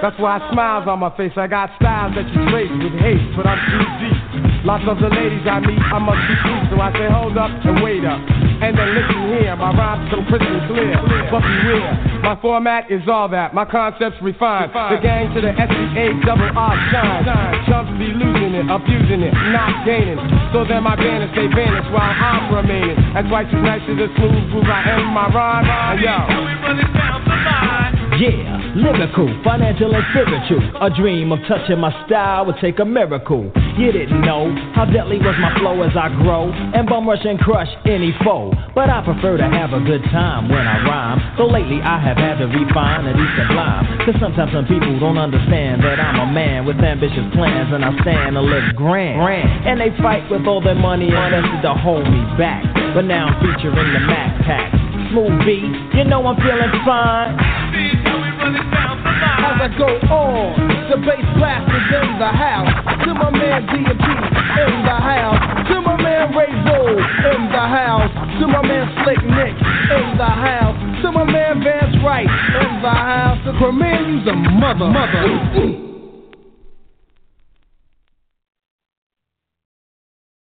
[0.02, 1.32] That's why I smiles on my face.
[1.36, 4.49] I got styles that you trace with hate, but I'm too deep.
[4.60, 7.48] Lots of the ladies I meet, I must be sweet, so I say hold up
[7.48, 8.20] and wait up.
[8.60, 11.00] And then listen here, my rhymes so crystal clear.
[11.32, 14.76] But beware, my format is all that, my concepts refined.
[14.76, 17.24] The gang to the S-E-A double R shine.
[17.72, 20.20] Chumps be losing it, abusing it, not gaining.
[20.52, 23.00] So then my banners stay vanished while I'm remaining.
[23.16, 25.64] That's as nice as a smooth groove I am my rhyme.
[25.64, 27.99] And yo.
[28.20, 30.60] Yeah, lyrical, financial and spiritual.
[30.84, 33.48] A dream of touching my style would take a miracle.
[33.80, 37.40] You didn't know how deadly was my flow as I grow and bum rush and
[37.40, 38.52] crush any foe.
[38.76, 41.16] But I prefer to have a good time when I rhyme.
[41.40, 43.88] So lately I have had to refine and eat sublime.
[44.04, 47.96] Cause sometimes some people don't understand that I'm a man with ambitious plans and I
[48.04, 49.16] stand to live grand.
[49.64, 52.68] And they fight with all their money invested to hold me back.
[52.92, 54.76] But now I'm featuring the Mac Pack.
[55.08, 55.64] Smooth B,
[55.96, 58.09] you know I'm feeling fine.
[58.56, 60.58] As I go on,
[60.90, 62.70] the bass blast is in the house.
[63.06, 65.40] To my man D&P in the house.
[65.70, 68.10] To my man Ray Bull in the house.
[68.40, 70.76] To my man Slick Nick in the house.
[71.02, 73.38] To my man Vance Wright in the house.
[73.46, 74.86] To Premier, you's a mother.
[74.88, 75.80] Mother.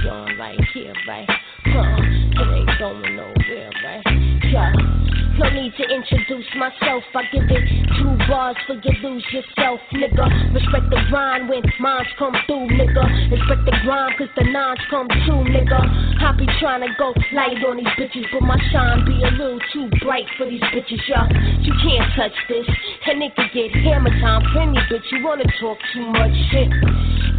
[0.10, 1.30] on right here, right?
[1.30, 4.03] Uh, it ain't going nowhere, right?
[4.52, 4.99] Yeah.
[5.40, 7.02] No need to introduce myself.
[7.16, 7.64] I give it
[7.95, 10.28] two bars for you lose yourself, nigga.
[10.53, 13.32] Respect the grind when mines come through, nigga.
[13.32, 15.80] Respect the grind cause the nines come true, nigga.
[16.20, 19.64] I be trying to go light on these bitches, but my shine be a little
[19.72, 21.32] too bright for these bitches, y'all.
[21.64, 22.68] You can't touch this.
[23.07, 25.07] A nigga get hammer time, plenty, bitch.
[25.10, 26.68] You wanna talk too much shit.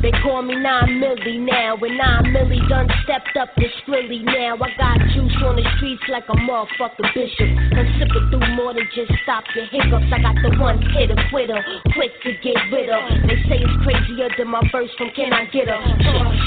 [0.02, 0.64] They call me 9
[0.96, 4.56] milli now, and 9 milli done stepped up this really now.
[4.56, 7.52] I got juice on the streets like a motherfucker bishop.
[7.76, 10.10] I'm sipping through more than just stop your hiccups.
[10.12, 11.60] I got the one hit hitter quitter,
[11.94, 13.02] quick to get rid of.
[13.26, 15.80] They say it's crazier than my verse from Can I Get Her?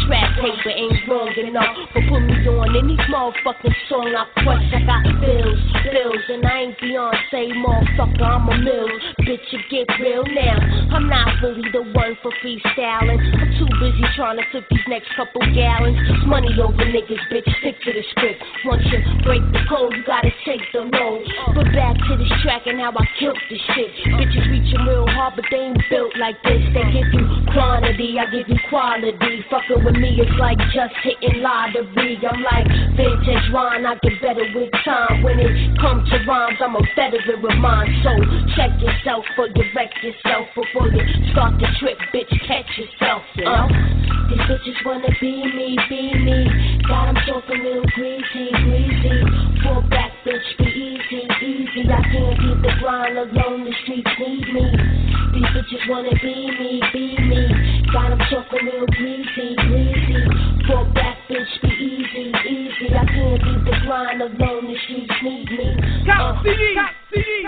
[0.05, 4.67] Strap paper ain't wrong enough, but put me on any motherfucking song I crush.
[4.71, 8.23] I got bills, bills, and I ain't Beyonce, motherfucker.
[8.23, 8.89] I'm a mill,
[9.25, 9.45] bitch.
[9.51, 10.57] You get real now.
[10.95, 13.19] I'm not really the one for freestyling.
[13.19, 15.97] I'm too busy trying to flip these next couple gallons.
[16.09, 17.47] It's money over niggas, bitch.
[17.59, 18.43] Stick to the script.
[18.65, 21.25] Once you break the code, you gotta take the load.
[21.55, 23.91] But back to this track and how I killed this shit.
[24.17, 26.61] Bitches reaching real hard, but they ain't built like this.
[26.73, 29.45] They give you quantity, I give you quality.
[29.49, 32.17] Fucking with me is like just hitting lottery.
[32.21, 35.23] I'm like vintage wine, I get better with time.
[35.23, 37.89] When it comes to rhymes, I'm a veteran with mine.
[38.03, 38.11] So
[38.55, 41.01] check yourself or wreck yourself before you
[41.31, 42.33] start the trip, bitch.
[42.47, 43.67] Catch yourself, you know.
[44.29, 46.81] These bitches wanna be me, be me.
[46.87, 49.21] God, I'm talking real greasy, greasy.
[49.63, 51.83] Fall back, bitch, be easy, easy.
[51.89, 54.65] I can't keep the grind alone, the streets need me.
[55.33, 57.83] These bitches wanna be me, be me.
[57.91, 58.19] God, I'm
[58.65, 60.21] real greasy, greasy.
[60.67, 62.93] Fall back, bitch, be easy, easy.
[62.95, 65.67] I can't keep the grind alone, the streets need me.
[66.05, 66.43] Top Uh.
[66.43, 67.47] CD, top CD,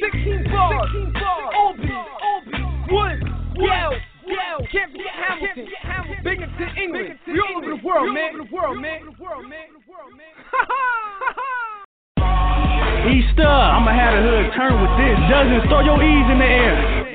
[0.00, 3.18] 16 bars, 16 bars, Albany, Albany, Wood,
[3.56, 3.96] Yale,
[4.26, 5.66] Yale, can't forget Hamilton,
[6.22, 9.00] Binghamton, England, we all over the world, man, over the world, man,
[13.04, 15.18] Easter, I'ma have the hood turn with this.
[15.28, 17.13] Dozens, throw your E's in the air.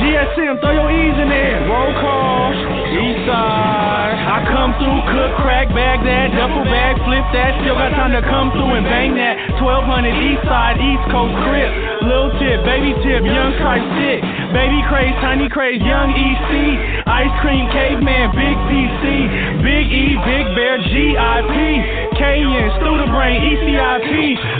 [0.00, 1.60] GSM, throw your E's in there.
[1.68, 2.52] Roll call,
[2.90, 4.16] Eastside.
[4.30, 7.60] I come through, cook, crack, bag that, duffel bag, flip that.
[7.60, 9.60] Still got time to come through and bang that.
[9.60, 11.70] 1200 Eastside, East Coast crib.
[12.06, 14.24] Lil tip, baby tip, young Christ stick.
[14.56, 16.50] Baby craze, tiny craze, young EC.
[17.06, 19.04] Ice cream, caveman, big PC.
[19.60, 21.54] Big E, big bear, GIP.
[22.16, 24.08] K-N, Studer Brain, ECIP.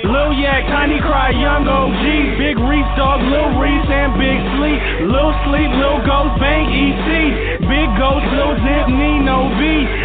[0.04, 2.04] Lil Yak, Tiny Cry, Young OG.
[2.38, 4.80] Big Reese Dog, Lil Reese, and Big Sleep.
[5.00, 7.08] Lil Sleep, Lil Ghost, Bang EC.
[7.64, 9.60] Big Ghost, Lil Zip, Nino V.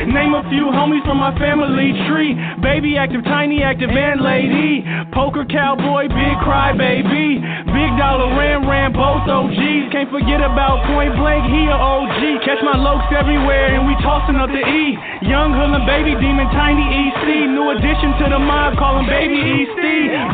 [0.08, 2.32] Name a few homies from my family tree.
[2.64, 4.88] Baby active, tiny active, and lady.
[5.12, 7.44] Poker cowboy, big cry baby.
[7.76, 9.92] Big dollar ram ram, both OGs.
[9.92, 12.48] Can't forget about point blank, he a OG.
[12.48, 14.96] Catch my lokes everywhere, and we tossing up the E.
[15.28, 17.52] Young hoodlum, baby demon, tiny EC.
[17.52, 19.76] New addition to the mob, call him baby EC.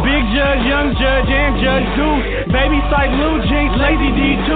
[0.05, 2.25] Big judge, young judge, and judge Deuce.
[2.53, 4.50] Baby sight, Lil Jinx, lazy D2.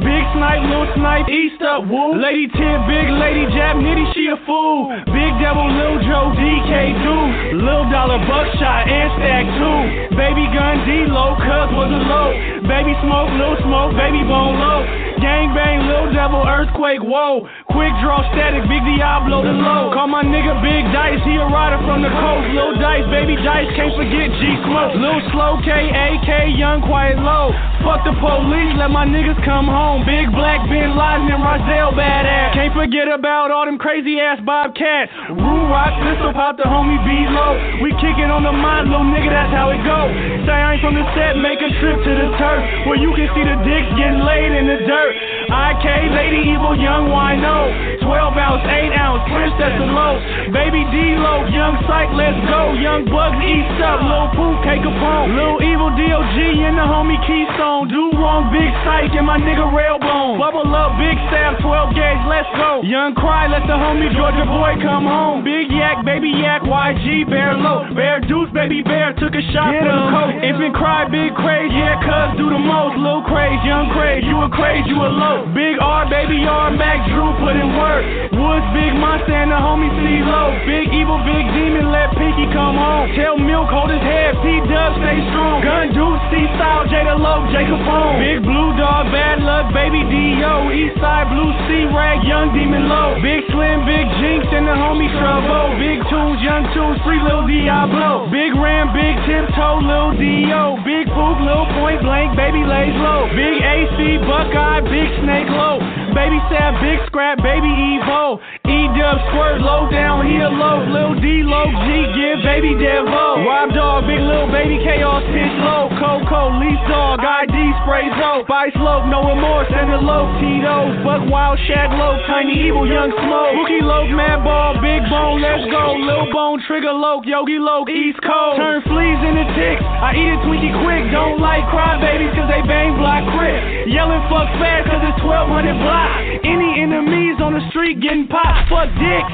[0.00, 2.16] Big snipe, Lil snipe, Easter, woo.
[2.16, 4.88] Lady Tip, big lady Jap, nitty, she a fool.
[5.10, 6.72] Big devil, Lil Joe, DK
[7.02, 7.60] Deuce.
[7.60, 9.80] Lil dollar, buckshot, and stack two.
[10.16, 12.30] Baby gun, D-Low, cuz was a low.
[12.68, 14.86] Baby smoke, Lil smoke, baby bone low.
[15.20, 17.44] Gang bang, Lil devil, earthquake, whoa.
[17.68, 19.92] Quick draw static, big Diablo the low.
[19.92, 22.46] Call my nigga Big Dice, he a rider from the coast.
[22.56, 24.96] Lil Dice, baby Dice, can't forget G Smoke.
[24.96, 27.52] Lil Slow, K, A, K, young, quiet, low.
[27.84, 30.04] Fuck the police, let my niggas come home.
[30.04, 32.54] Big Black, Bin Laden, and Rozelle, badass.
[32.54, 35.12] Can't forget about all them crazy ass Bobcats.
[35.30, 37.56] Rue Rock, pistol pop the homie B low.
[37.80, 40.08] We kickin' on the mind, little nigga, that's how it go.
[40.44, 42.62] Say I ain't from the set, make a trip to the turf.
[42.88, 45.12] Where you can see the dicks getting laid in the dirt.
[45.50, 48.00] IK, Lady Evil, Young Wino.
[48.06, 50.14] 12 ounce, 8 ounce, Princess and Low.
[50.54, 52.74] Baby D Low, Young Psych, let's go.
[52.74, 55.34] Young Bugs, East Up, Lil Poop, K Capone.
[55.34, 57.86] Lil Evil, DOG, and the homie Keystone.
[57.90, 60.40] Do wrong, Big Psych, and my nigga Railbone.
[60.40, 62.80] Bubble up, Big Staff, 12 gauge, let's go.
[62.80, 65.44] Young Cry, let the homie Georgia Boy come home.
[65.44, 67.84] Big Yak, Baby Yak, YG, Bear Low.
[67.92, 70.32] Bear Deuce, Baby Bear, took a shot for the coat.
[70.40, 72.96] Infant Cry, Big Craze, yeah, cuz do the most.
[72.96, 75.44] Lil Craze, Young Craze, you a craze, you a low.
[75.52, 78.00] Big R, Baby R, Max Drew, put in work.
[78.32, 80.48] Woods, Big Monster, and the homie C Low.
[80.64, 83.12] Big Evil, Big Demon, let Pinky come home.
[83.12, 85.60] Tell Milk, hold his head, P Dub, stay strong.
[85.60, 88.16] Gun Deuce, C Style, Jada Low, Jacob Home.
[88.16, 90.70] Big Blue Dog, Bad Luck, Baby D.O.
[90.70, 93.18] Eastside, Blue Sea Rag, Young Demon Low.
[93.18, 95.74] Big Slim, Big Jinx, and the homie Trouble.
[95.82, 98.30] Big Tunes, Young Tunes, Free Lil Diablo.
[98.30, 100.78] Big Ram, Big Tiptoe, Lil D.O.
[100.86, 103.26] Big Poop, Lil Point Blank, Baby Lays Low.
[103.34, 105.82] Big AC, Buckeye, Big Snake Low.
[106.14, 108.38] Baby Stab, Big Scrap, Baby Evo.
[108.66, 110.86] E Dub Squirt, Low Down, he a low.
[110.86, 113.46] Lil D, Low G, give Baby Devo.
[113.46, 115.90] Rob Dog, Big Lil Baby Chaos, Pitch Low.
[115.98, 118.42] Coco, Lease Dog, ID, Spray Zo.
[118.46, 120.28] Spice Low, No Remorse, Send it low.
[120.42, 122.18] Tito's, Buck Wild, Shag Low.
[122.26, 123.54] Tiny Evil, Young Smoke.
[123.56, 125.96] Bookie Low, Mad Ball, Big Bone, let's go.
[125.96, 128.58] Lil Bone, Trigger Low, Yogi Low, East Coast.
[128.58, 129.80] Turn fleas into ticks.
[129.80, 131.08] I eat it Twinkie quick.
[131.14, 133.86] Don't like cry babies cause they bang block crip.
[133.88, 136.10] Yelling fuck fast cause it's 1200 block.
[136.44, 138.68] Any enemies on the street getting popped.
[138.68, 139.32] Fuck dicks.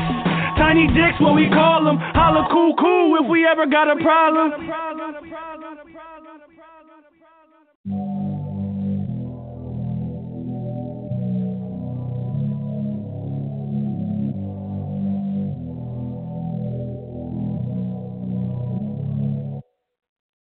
[0.60, 1.98] Tiny dicks, what we call them.
[2.16, 4.52] Holla cool cool if we ever got a problem.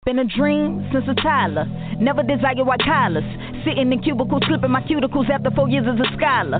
[0.04, 1.64] Been a dream since a toddler.
[2.00, 3.22] Never desire white collars.
[3.62, 6.58] Sitting in cubicles, slipping my cuticles after four years as a scholar.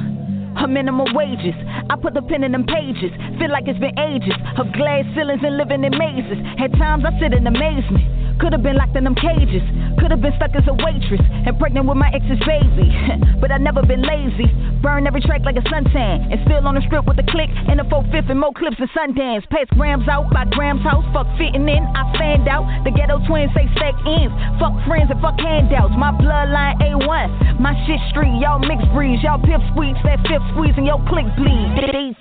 [0.55, 1.59] Her minimum wages.
[1.91, 3.11] I put the pen in them pages.
[3.43, 6.39] Feel like it's been ages of glass ceilings and living in mazes.
[6.63, 8.07] At times I sit in amazement.
[8.43, 9.63] Could have been locked in them cages.
[10.03, 12.91] Could have been stuck as a waitress and pregnant with my ex's baby.
[13.41, 14.51] but I never been lazy.
[14.83, 16.27] Burn every track like a suntan.
[16.27, 18.83] And still on the strip with a click and a 4 5 and more clips
[18.83, 19.47] than Sundance.
[19.47, 21.07] Pass grams out by Graham's house.
[21.15, 21.87] Fuck fitting in.
[21.95, 22.67] I stand out.
[22.83, 24.35] The ghetto twins say stack ends.
[24.59, 25.95] Fuck friends and fuck handouts.
[25.95, 27.63] My bloodline A1.
[27.63, 28.43] My shit street.
[28.43, 29.23] Y'all mixed breeds.
[29.23, 29.95] Y'all pip squeeze.
[30.03, 31.79] That fifth squeeze and your click bleed.
[31.79, 32.19] Bitches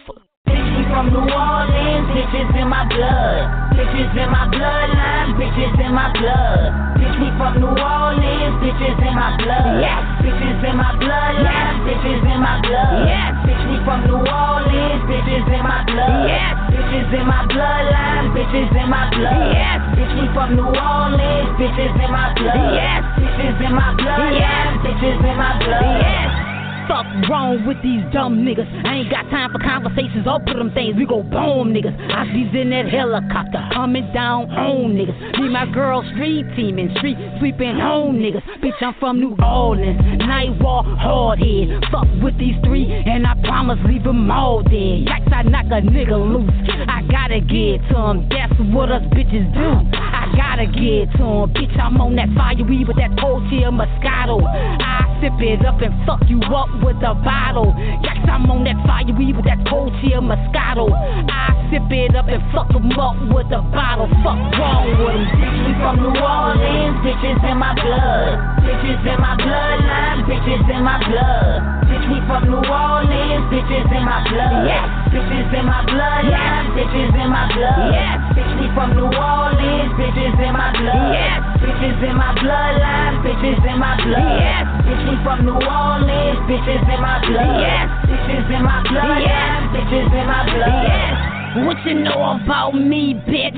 [0.92, 3.72] from New Orleans, bitches in my blood.
[3.72, 7.00] Bitches in my bloodline, bitches in my blood.
[7.00, 9.80] Bitch, we from New Orleans, bitches in my blood.
[9.80, 10.04] Yes.
[10.20, 11.74] Bitches in my bloodline, yes.
[11.88, 13.08] bitches in my blood.
[13.08, 13.32] Yes.
[13.48, 16.28] Bitch, we from New Orleans, bitches in my blood.
[16.28, 16.54] Yes.
[16.76, 19.48] Bitches in my bloodline, bitches in my blood.
[19.56, 19.80] Yes.
[19.96, 22.76] Bitch, we from New Orleans, bitches in my blood.
[22.76, 23.02] Yes.
[23.16, 24.68] Bitches in my bloodline, yes.
[24.84, 25.88] bitches in my blood.
[26.04, 26.41] Yes
[26.88, 28.68] fuck wrong with these dumb niggas?
[28.86, 30.28] I ain't got time for conversations.
[30.28, 30.96] I'll put them things.
[30.96, 31.94] We go boom, niggas.
[32.32, 35.40] See in that helicopter coming down on niggas.
[35.40, 38.44] Me, my girl, street teaming, street sweeping home niggas.
[38.64, 40.00] Bitch, I'm from New Orleans.
[40.20, 41.84] Night walk, hard head.
[41.92, 45.06] Fuck with these three, and I promise leave them all dead.
[45.06, 46.52] Yikes, I knock a nigga loose.
[46.88, 48.30] I gotta get to him.
[48.30, 49.70] That's what us bitches do.
[49.98, 51.54] I gotta get to him.
[51.54, 54.42] Bitch, I'm on that fire weed with that cold chill Moscato.
[54.44, 57.76] I sip it up and fuck you up with a bottle.
[57.78, 60.88] Yes, I'm on that fire weed with that cold chill Moscato.
[60.92, 64.08] I sip it up and fuck them up with a bottle.
[64.24, 65.68] Fuck wrong with them.
[65.68, 68.62] We from New Orleans, bitches in my blood.
[68.64, 71.82] Bitches in my bloodline, bitches in my blood.
[71.92, 74.64] Bitch, we from New Orleans, bitches in my blood.
[74.68, 74.88] Yes.
[75.12, 77.92] Bitches in my bloodline, bitches in my blood.
[77.92, 78.20] Yes.
[78.32, 81.12] Bitch, we from New Orleans, bitches in my blood.
[81.12, 81.40] Yes.
[81.60, 84.40] Bitches in my bloodline, bitches in my blood.
[84.40, 84.64] Yes.
[84.88, 87.60] Bitch, we from New Orleans, bitches bitches in my blood.
[87.60, 87.90] Yes.
[88.06, 89.22] Bitches in my blood.
[89.22, 89.62] Yes.
[89.74, 90.84] Bitches in my blood.
[90.86, 91.66] Yes.
[91.66, 93.58] What you know about me, bitch?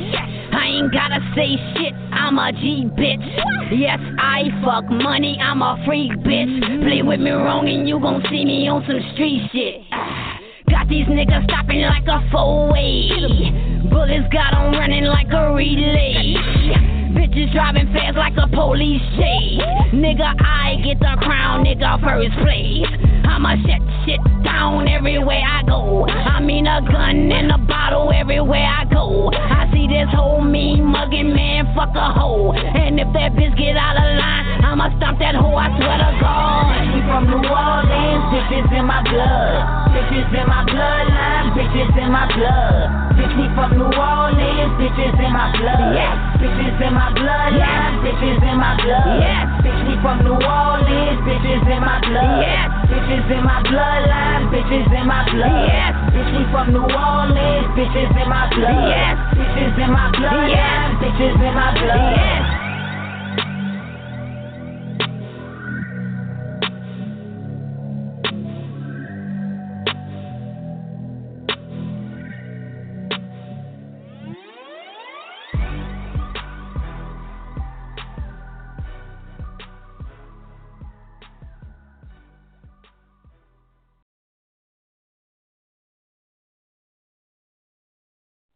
[0.54, 3.78] I ain't gotta say shit, I'm a G bitch.
[3.78, 6.50] Yes, I fuck money, I'm a freak bitch.
[6.50, 6.88] Mm-hmm.
[6.88, 9.82] Play with me wrong and you gon' see me on some street shit.
[10.72, 13.10] Got these niggas stopping like a four-way.
[13.92, 16.93] Bullets got 'em running like a relay.
[17.14, 19.61] Bitches driving fast like a police chase.
[19.94, 22.90] Nigga, I get the crown, nigga, first place.
[23.26, 26.06] I'ma shut shit down everywhere I go.
[26.07, 29.31] I mean a gun and a bottle everywhere I go.
[29.34, 32.52] I see this whole mean mugging man, fuck a hoe.
[32.53, 36.11] And if that bitch get out of line, I'ma stomp that hoe, I swear to
[36.22, 36.64] God.
[36.94, 39.84] We from New Orleans, bitches in my blood.
[39.94, 43.03] Bitches in my bloodline, bitches in my blood.
[43.18, 45.94] Bitch, we from New Orleans, bitches in my blood.
[45.94, 46.18] Yes.
[46.38, 48.00] Bitches in my blood, yes.
[48.06, 49.20] Bitches in my blood.
[49.20, 49.46] Yes.
[49.66, 52.40] Bitch, we from New Orleans, bitches in my blood.
[52.40, 52.68] Yes.
[52.88, 55.68] Bitches in my bloodline, bitches in my blood.
[55.68, 55.92] Yes.
[56.16, 58.88] Bitch, we from New Orleans, bitches in my blood.
[58.88, 59.16] Yes.
[59.36, 60.48] Bitches in my blood.
[60.48, 60.88] Yes.
[61.04, 62.16] Bitches in my blood.
[62.16, 62.62] Yes.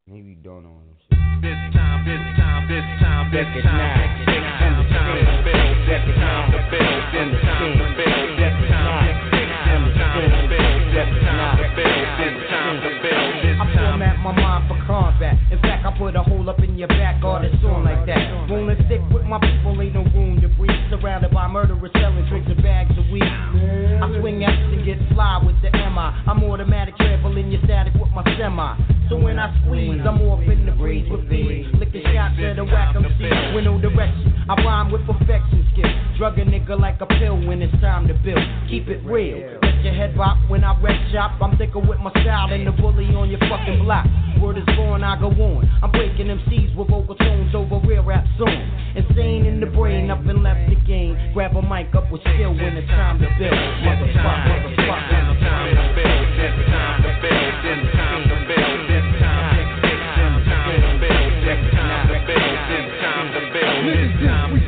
[0.08, 0.96] Maybe don't know him.
[1.44, 3.84] This time, this time, this time, this time,
[4.24, 8.56] this time, this time to build, this time to build, this time to build, this
[8.72, 9.04] time,
[9.36, 13.68] this time to build, this time to build, this time to build, this time.
[13.68, 15.36] I format my mind for combat.
[15.52, 18.48] In fact, I put a hole up in your back, all it's on like that.
[18.48, 20.72] Rolling thick with my people, ain't no room to breathe.
[20.88, 23.28] Surrounded by murderers selling drinks and bags of weed.
[23.28, 26.16] I swing X and get fly with the MI.
[26.32, 28.97] I'm automatic traveling your static with my semi.
[29.10, 31.66] So when I squeeze, I'm off in the breeze with these.
[31.80, 34.36] Licking shots at a whack MC with no direction.
[34.50, 35.96] I rhyme with perfection skills.
[36.18, 38.44] Drug a nigga like a pill when it's time to build.
[38.70, 39.60] Keep it real.
[39.62, 41.40] Let your head bop when I red shop.
[41.42, 44.06] I'm thicker with my style than the bully on your fucking block.
[44.42, 45.64] Word is born, I go on.
[45.82, 48.68] I'm breaking MCs with vocal tones over real rap songs.
[48.96, 51.16] Insane in the brain, up and left the game.
[51.34, 53.56] Grab a mic up with skill when it's time to build.
[53.56, 55.72] Motherfucker, motherfucker.
[55.72, 55.87] It's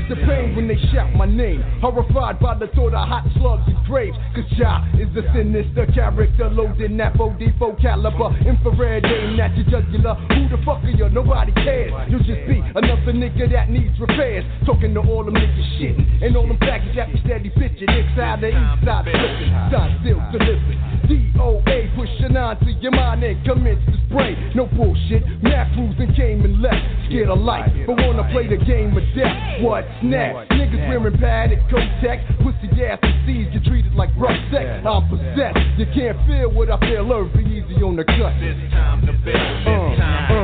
[0.10, 1.62] the pain when they shout my name.
[1.82, 4.18] Horrified by the thought of hot slugs and graves.
[4.34, 8.34] Cause Ja is a sinister character loading that 4D4 caliber.
[8.42, 10.16] Infrared aim at your jugular.
[10.34, 11.08] Who the fuck are you?
[11.10, 11.94] Nobody cares.
[12.10, 14.44] You'll just be another nigga that needs repairs.
[14.66, 15.96] Talking to all them niggas shit.
[15.96, 17.88] And all them package that be steady bitching.
[17.88, 19.54] Inside the east side flipping.
[19.70, 20.99] Side still to listen.
[21.10, 24.38] DOA pushing on to your mind and commence to spray.
[24.54, 25.26] No bullshit.
[25.42, 26.78] Math rules and came and left.
[27.08, 29.62] Scared of life, but wanna play the game of death.
[29.62, 30.52] What's next?
[30.54, 32.22] Niggas wearing padded Kotex.
[32.46, 34.86] Pussy ass disease get treated like rough sex.
[34.86, 35.58] I'm possessed.
[35.78, 37.12] You can't feel what I feel.
[37.12, 38.38] Earth be easy on the cut.
[38.40, 39.36] This time to build.
[39.66, 40.39] Uh, uh,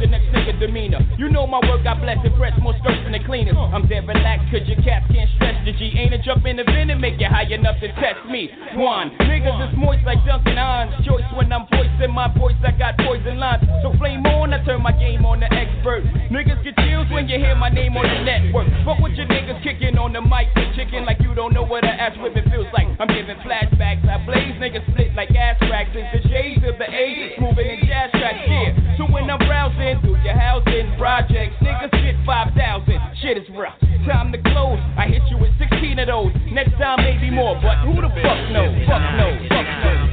[0.00, 1.00] the next nigga demeanor.
[1.18, 3.54] You know my work, I bless and press more skirts than the cleaners.
[3.56, 5.92] I'm dead relaxed, cause your caps can't stretch the G.
[5.94, 8.50] Ain't a jump in the vent and make you high enough to test me.
[8.74, 10.94] One, niggas is moist like Duncan Hines.
[11.06, 13.62] Choice when I'm voicing my voice, I got poison lines.
[13.82, 16.02] So flame on, I turn my game on the expert.
[16.32, 18.66] Niggas get chills when you hear my name on the network.
[18.84, 20.48] Fuck with your niggas kicking on the mic
[20.78, 22.86] chicken like you don't know what a ass whipping feels like.
[23.00, 25.90] I'm giving flashbacks, I blaze niggas split like ass cracks.
[25.92, 28.96] It's the shades of the A, moving in jazz tracks, yeah.
[28.96, 30.94] So when I'm browsing through your housing
[31.28, 33.00] projects, niggas get 5,000.
[33.20, 33.78] Shit is rough.
[34.06, 34.78] Time to close.
[34.96, 36.32] I hit you with 16 of those.
[36.50, 37.60] Next time, maybe more.
[37.60, 38.72] But who the fuck knows?
[38.86, 39.48] Fuck knows.
[39.48, 40.08] Fuck knows.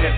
[0.00, 0.16] Check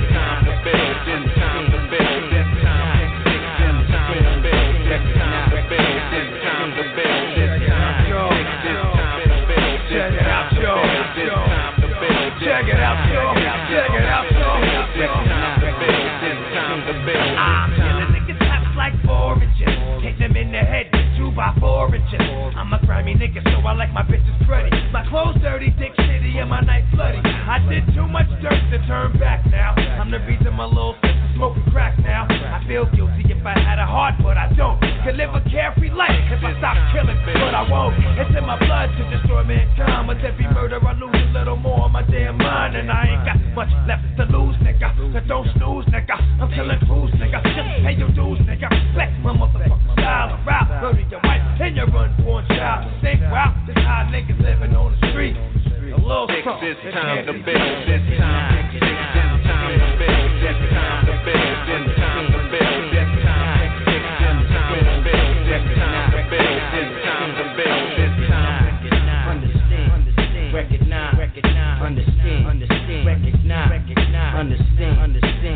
[22.12, 22.54] inches.
[22.56, 24.70] I'm a grimy nigga, so I like my bitches pretty.
[24.92, 27.18] My clothes dirty, dick shitty, and my night bloody.
[27.18, 29.74] I did too much dirt to turn back now.
[29.74, 32.26] I'm the reason my little sister smoking crack now.
[32.68, 34.76] I feel guilty if I had a heart, but I don't.
[35.00, 37.96] Could live a carefree life if I stop killing, but I won't.
[37.96, 40.04] It's in my blood to destroy mankind.
[40.04, 43.24] With every murder, I lose a little more on my damn mind, and I ain't
[43.24, 44.92] got much left to lose, nigga.
[45.00, 46.12] So don't snooze, nigga.
[46.12, 47.40] I'm killing fools, nigga.
[47.40, 48.68] Just pay your dues, nigga.
[48.92, 50.68] Flex my motherfucking style around.
[50.68, 52.84] Murder your wife and your unborn child.
[53.00, 55.40] Think, wow, this how niggas living on the street.
[55.88, 56.68] A little something.
[56.68, 57.48] This time to build.
[57.88, 58.76] This time.
[58.76, 60.28] This time to build.
[60.36, 61.56] This time to build.
[61.64, 62.27] This time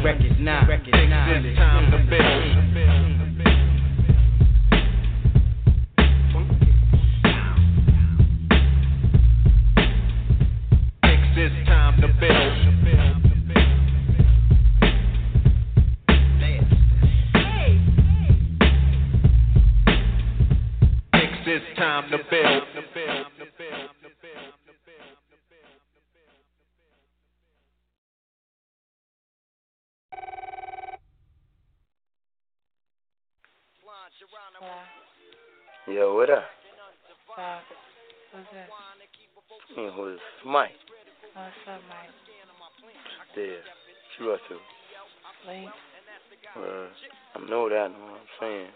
[0.03, 2.23] recognize, This time to build.
[11.35, 12.53] This time to build.
[21.45, 22.72] This time to build.
[35.91, 36.47] Yo, what up?
[37.35, 37.59] Uh,
[38.31, 38.71] who's this?
[39.75, 40.79] Man, who is Mike?
[41.35, 42.15] What's up, Mike?
[43.35, 44.63] Yeah, what you up to?
[45.43, 45.75] Sleep?
[46.55, 46.87] Uh,
[47.35, 48.71] I know that, you know what I'm saying.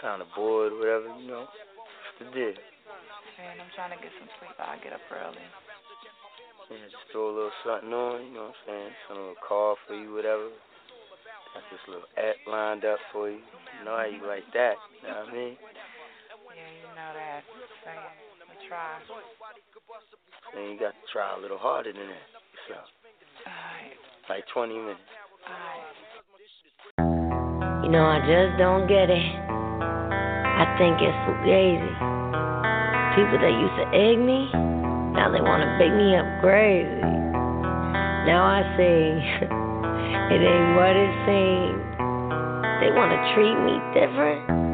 [0.00, 1.44] Kinda bored, whatever, you know.
[1.44, 2.56] What's the deal?
[2.56, 4.56] Man, I'm trying to get some sleep.
[4.56, 5.44] I get up early.
[6.72, 8.92] Yeah, just throw a little something on, you know what I'm saying?
[9.12, 10.48] Some little call for you, whatever.
[10.48, 13.44] Got this little act lined up for you.
[13.44, 15.56] You know how you like that, you know what I mean?
[17.00, 17.40] Yeah, you know that.
[17.84, 18.12] So, yeah,
[18.44, 19.00] we try.
[20.54, 22.28] Then you got to try a little harder than that.
[22.68, 22.74] So,
[23.48, 23.96] Alright,
[24.28, 25.00] like 20 minutes.
[25.48, 25.96] alright.
[27.84, 29.16] You know, I just don't get it.
[29.16, 31.88] I think it's fugazi.
[33.16, 34.52] People that used to egg me,
[35.16, 37.00] now they wanna bake me up crazy.
[38.28, 39.16] Now I see
[40.36, 41.80] it ain't what it seems.
[42.84, 44.69] They wanna treat me different.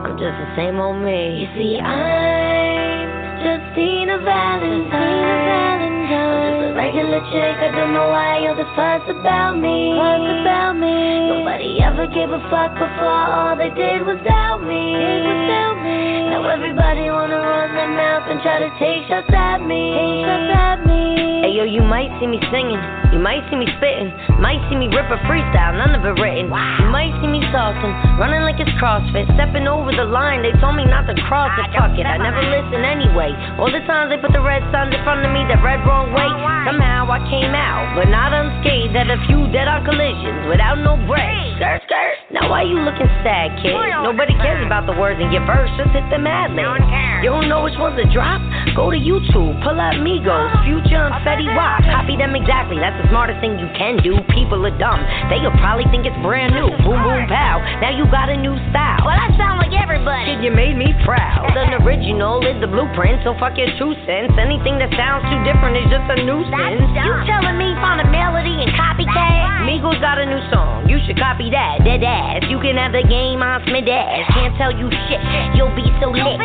[0.00, 1.44] I'm just the same old me.
[1.44, 3.04] You see, I'm
[3.44, 4.96] Justina Valentine.
[4.96, 7.56] I'm just a regular chick.
[7.60, 9.92] I don't know why all the fuss about me.
[9.92, 11.28] Fuss about me.
[11.28, 13.24] Nobody ever gave a fuck before.
[13.28, 14.96] All they did was doubt me.
[15.20, 16.32] Was doubt me.
[16.32, 19.92] Now everybody wanna run their mouth and try to take shots at me.
[19.92, 21.39] Take shots at me.
[21.50, 22.78] Yo, you might see me singing,
[23.10, 26.46] you might see me spitting, might see me rip a freestyle, none of it written.
[26.46, 27.90] You might see me saucing,
[28.22, 30.46] running like it's CrossFit, stepping over the line.
[30.46, 32.06] They told me not to cross it, fuck it.
[32.06, 33.34] I never listen anyway.
[33.58, 36.14] All the times they put the red signs in front of me that read wrong
[36.14, 36.30] way.
[36.70, 38.94] Somehow I came out, but not unscathed.
[38.94, 41.58] Had a few dead on collisions without no brakes.
[41.58, 42.14] Skirt, skirt.
[42.30, 43.74] Now why you looking sad, kid?
[44.06, 45.66] Nobody cares about the words in your verse.
[45.74, 46.78] Just hit the mad lib.
[47.26, 48.38] You don't know which one's to drop?
[48.78, 51.84] Go to YouTube, pull up Migos, Future and Fetty Wap.
[51.88, 52.76] Copy them exactly.
[52.76, 54.20] That's the smartest thing you can do.
[54.34, 55.00] People are dumb.
[55.32, 56.68] They'll probably think it's brand new.
[56.84, 57.60] Boom, boom, pow.
[57.80, 59.04] Now you got a new style.
[59.06, 60.36] Well, I sound like everybody.
[60.36, 61.52] Kid, you made me proud.
[61.60, 64.34] An original is the blueprint, so fuck your two cents.
[64.36, 66.84] Anything that sounds too different is just a nuisance.
[67.00, 69.68] You telling me find a melody and copycat?
[69.68, 70.88] Migos got a new song.
[70.88, 71.84] You should copy that.
[71.84, 72.42] Dead ass.
[72.48, 74.26] You can have the game on Smith ass.
[74.34, 75.20] Can't tell you shit.
[75.54, 76.40] You'll be so lit.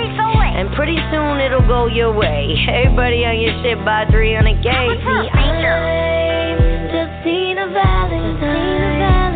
[0.56, 2.54] And pretty soon it'll go your way.
[2.68, 4.68] Everybody on your shit by 300k.
[4.86, 6.62] I'm
[6.94, 9.02] Justina Valentine.
[9.02, 9.34] I'm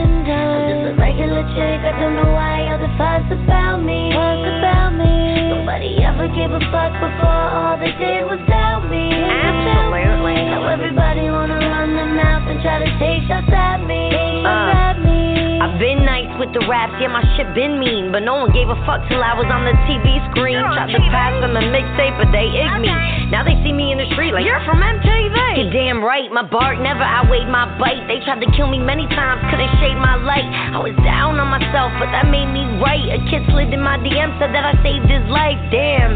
[0.70, 1.82] just a regular chick.
[1.82, 4.14] I don't know why all the fuss about me.
[4.14, 5.50] Fuss about me.
[5.50, 7.50] Nobody ever gave a fuck before.
[7.50, 9.10] All they did was doubt me.
[9.10, 10.54] Absolutely.
[10.54, 14.14] Now everybody wanna run their mouth and try to take shots at me.
[14.46, 15.58] Shots at me.
[15.66, 18.72] I've been nice with the raps, yeah, my shit been mean, but no one gave
[18.72, 20.56] a fuck till I was on the TV screen.
[20.56, 22.96] Tried to pass them a mixtape, but they ignored me.
[23.28, 25.36] Now they see me in the street like you're from MTV.
[25.60, 28.08] You're damn right, my bark never outweighed my bite.
[28.08, 30.48] They tried to kill me many times, couldn't shade my light.
[30.48, 33.04] I was down on myself, but that made me right.
[33.12, 35.60] A kid slid in my DM, said that I saved his life.
[35.70, 36.16] Damn,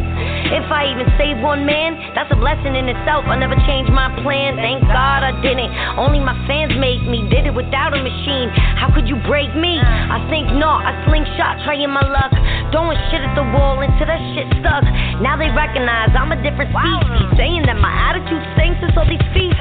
[0.55, 3.27] if I even save one man, that's a blessing in itself.
[3.27, 5.69] I never changed my plan, thank God I didn't.
[5.99, 8.47] Only my fans made me, did it without a machine.
[8.79, 9.83] How could you break me?
[10.13, 12.29] I think not, I slingshot, trying my luck.
[12.69, 14.85] Throwing shit at the wall until that shit stuck.
[15.25, 17.33] Now they recognize I'm a different species.
[17.33, 19.57] Saying that my attitude stinks is all these feces.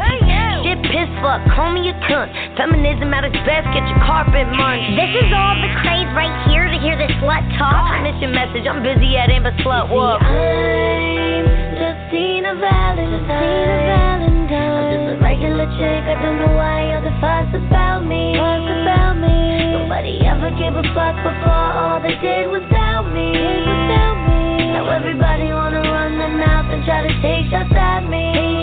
[0.61, 2.29] Shit piss fuck, call me a cunt.
[2.61, 4.93] Feminism at its best, get your carpet munched.
[4.93, 7.89] This is all the craze right here to hear this slut talk.
[7.89, 10.21] I miss your message, I'm busy at Amber Slut Walk.
[10.21, 11.49] I'm
[11.81, 14.53] Justina Valentine.
[14.53, 16.05] I'm just a regular chick.
[16.05, 18.37] I don't know why all the fuss about me.
[18.37, 19.62] Fuss about me.
[19.93, 21.53] Nobody ever gave a fuck before.
[21.53, 23.31] All they did was doubt me.
[24.73, 28.62] Now everybody wanna run their mouth and try to take shots at me.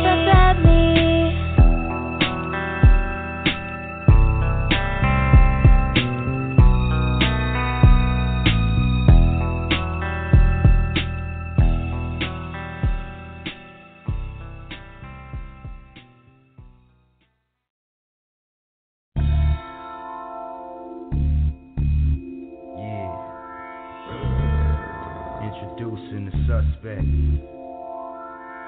[26.81, 27.03] Suspect.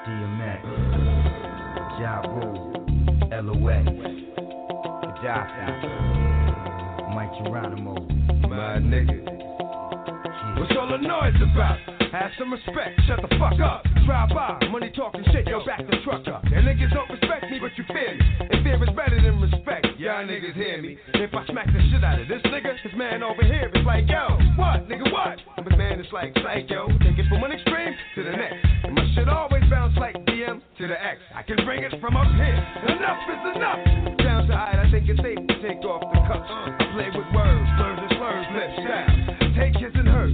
[0.05, 0.61] DMX.
[2.01, 2.73] Ja Rule.
[3.41, 3.85] LOX.
[5.23, 5.87] Gaddafi.
[7.15, 7.95] Mic Geronimo.
[8.49, 9.40] My nigga.
[10.57, 11.77] What's all the noise about?
[12.11, 13.87] Have some respect, shut the fuck up.
[14.05, 16.43] Drive by, money talking shit, yo, back the truck up.
[16.43, 18.25] And niggas don't respect me, but you fear me.
[18.51, 19.87] And fear is better than respect.
[19.97, 20.97] Y'all niggas hear me.
[21.13, 24.09] If I smack the shit out of this nigga, this man over here is like,
[24.09, 24.27] yo,
[24.59, 25.39] what, nigga, what?
[25.55, 26.87] And this man is like, psycho.
[26.99, 28.59] Take it from one extreme to the next.
[28.83, 31.21] And my shit always bounce like DM to the X.
[31.33, 32.59] I can bring it from up here.
[32.91, 33.81] Enough is enough.
[34.19, 36.51] Down to I, I think it's safe to take off the cuffs.
[36.91, 39.10] Play with words, slurs and slurs, lip style.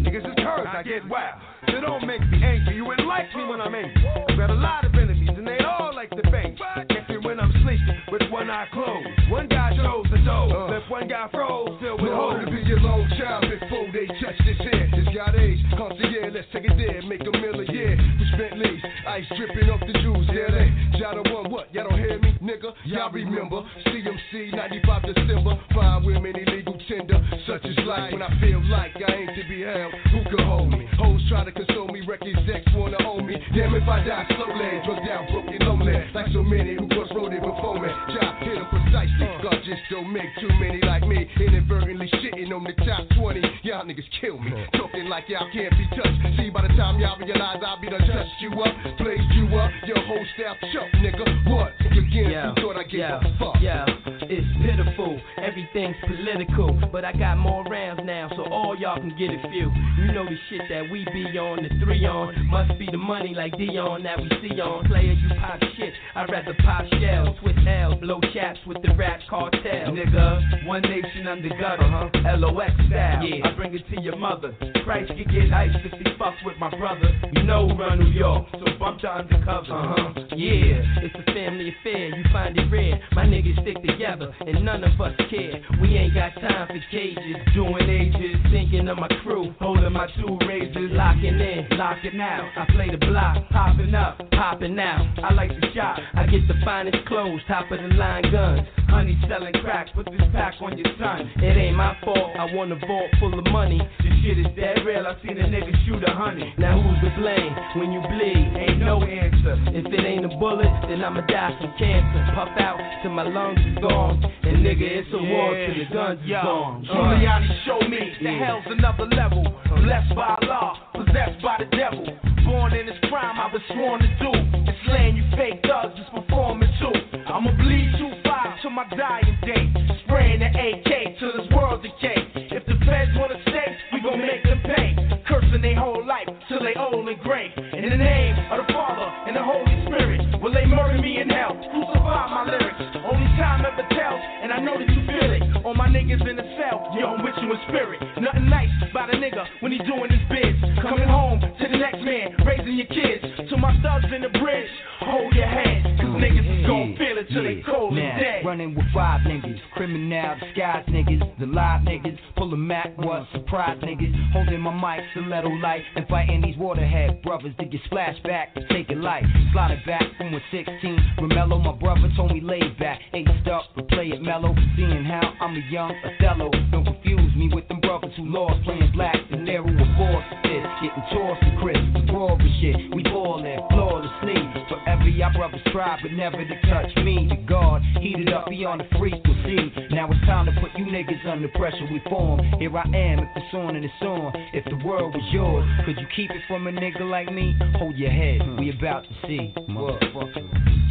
[0.03, 1.39] Take his and hers, niggas is curves, I get wild.
[1.71, 4.03] So don't make me angry, you wouldn't like me when I'm angry.
[4.03, 6.57] I've got a lot of enemies and they all like the bang.
[6.57, 9.31] Catch when I'm sleeping with one eye closed.
[9.31, 10.71] One guy chose the door, uh.
[10.71, 12.43] left one guy froze, filled with holes.
[12.43, 14.91] to be your lone child before they touch this head.
[14.91, 17.95] It's got age, cost a year, let's take it there, make a mill a year.
[17.95, 20.99] With Bentleys, ice dripping off the jewels, yeah, they.
[20.99, 21.73] Y'all don't what?
[21.73, 22.73] Y'all don't hear me, nigga?
[22.85, 27.21] Y'all remember CMC 95 December, fine women, illegal tender.
[27.47, 29.93] Such as life when I feel like I ain't to be held.
[30.11, 30.87] Who can hold me?
[30.97, 33.35] Hoes try to console me, records X wanna own me.
[33.55, 35.93] Damn if I die slowly, drug down, broken, lonely.
[36.13, 37.89] Like so many who was roaded before me.
[38.13, 39.27] Job hit 'em precisely.
[39.27, 39.41] Uh.
[39.41, 41.29] God just don't make too many like me.
[41.39, 43.41] Inadvertently shitting on the top 20.
[43.63, 44.51] Y'all niggas kill me.
[44.53, 44.77] Uh.
[44.77, 46.37] Talking like y'all can't be touched.
[46.37, 49.71] See, by the time y'all realize I'll be done touched you up, blazed you up.
[49.85, 51.25] Your whole staff choke, nigga.
[51.49, 51.73] What?
[51.91, 53.55] Again, Yeah, who thought I gave yeah, a fuck?
[53.61, 53.85] Yeah,
[54.29, 55.19] it's pitiful.
[55.37, 59.71] Everything's political, but I got more rounds now, so all y'all can get a few.
[59.97, 62.47] You know the shit that we be on, the three on.
[62.47, 64.85] Must be the money like Dion that we see on.
[64.87, 65.93] Player, you pop shit.
[66.15, 69.91] I'd rather pop shells, twist hell, blow chaps with the rap cartel.
[69.91, 72.37] Nigga, one nation under gutter, uh-huh.
[72.37, 73.23] LOX style.
[73.23, 73.47] Yeah.
[73.47, 74.55] I bring it to your mother.
[74.83, 77.09] Christ can get ice if he fucks with my brother.
[77.33, 79.71] You know run New York, so bump the undercover.
[79.71, 80.13] Uh-huh.
[80.35, 82.16] Yeah, it's a family affair.
[82.17, 82.99] You find it rare.
[83.11, 85.61] My niggas stick together, and none of us care.
[85.79, 90.39] We ain't got time for cages, doing ages, thinking of my crew, holding my two
[90.47, 92.49] razors, locking in, locking out.
[92.57, 95.05] I play the block, popping up, popping out.
[95.23, 95.99] I like to shop.
[96.15, 98.65] I get the finest clothes, top of the line guns.
[98.89, 101.29] Honey selling crack, put this pack on your son.
[101.37, 102.33] It ain't my fault.
[102.39, 103.77] I want a vault full of money.
[104.01, 105.05] This shit is dead real.
[105.05, 106.55] I seen a nigga shoot a honey.
[106.57, 108.57] Now who's to blame when you bleed?
[108.57, 109.53] Ain't no answer.
[109.69, 112.06] If it ain't a bullet, then I'ma die from cancer.
[112.35, 114.23] Puff out till my lungs is gone.
[114.43, 116.85] And nigga, it's a war till the guns is gone.
[116.85, 116.93] Uh.
[116.93, 119.43] Giuliani show me the hell's another level.
[119.83, 122.05] Blessed by Allah, possessed by the devil.
[122.45, 124.31] Born in this crime, I was sworn to do.
[124.69, 126.95] It's slaying you fake thugs, it's performing too.
[127.27, 129.67] I'ma bleed too far till my dying day.
[130.05, 132.23] Spraying the AK till this world decay.
[132.55, 134.95] If the feds wanna stay, we gon' make them pay.
[135.27, 137.51] Cursing their whole life till they old and gray.
[137.73, 141.29] In the name of the Father and the Holy Spirit, will they murder me in
[141.29, 141.53] hell?
[141.53, 142.81] Crucify my lyrics.
[143.05, 144.21] Only time ever tells,
[144.57, 145.65] I know that you feel it.
[145.65, 148.01] All my niggas in the cell, yo, I'm with you in spirit.
[148.19, 150.57] Nothing nice about a nigga when he doing his biz.
[150.81, 153.21] Coming home to the next man, raising your kids.
[153.49, 154.69] To my thugs in the bridge,
[155.01, 155.83] hold your head.
[156.01, 158.45] Cause mm, niggas is gon' feel it till they cold now, and dead.
[158.45, 164.13] running with five niggas, criminal disguise niggas, the live niggas, pulling Mac, what surprise niggas,
[164.31, 168.89] holding my mic, stiletto light, and fighting these waterhead brothers to get splashed back, take
[168.89, 170.97] it light, slide it back from a 16.
[171.19, 175.33] Romello, my brother told me lay back, aced up, but play it mellow, seeing how
[175.41, 176.51] I'm a young Othello.
[176.71, 180.65] Don't confuse me with them brothers who lost playing black, the narrow with force this,
[180.81, 181.77] getting tossed to Chris,
[182.11, 184.37] raw shit, we ballin', flawlessly.
[184.69, 187.27] Forever y'all brothers try, but never to touch me.
[187.29, 189.71] The guard heated up beyond the frequency.
[189.91, 191.87] Now it's time to put you niggas under pressure.
[191.91, 192.41] We form.
[192.59, 193.19] Here I am.
[193.19, 194.33] If it's on and it's on.
[194.53, 197.55] If the world was yours, could you keep it from a nigga like me?
[197.77, 198.41] Hold your head.
[198.59, 200.86] We about to see, motherfucker.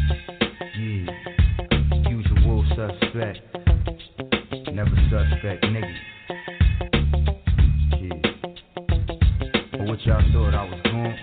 [2.76, 3.38] Suspect.
[4.74, 5.94] Never suspect nigga.
[8.02, 8.20] Yeah.
[9.72, 11.16] But what y'all thought I was going?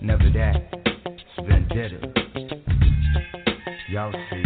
[0.00, 0.56] Never that.
[1.04, 1.98] It's vendetta.
[3.90, 4.45] Y'all see.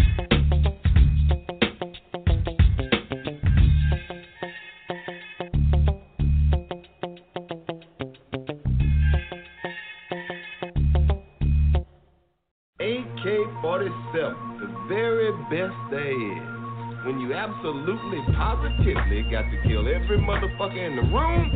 [15.48, 16.60] Best there is.
[17.06, 21.48] When you absolutely, positively got to kill every motherfucker in the room,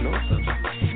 [0.00, 0.16] no.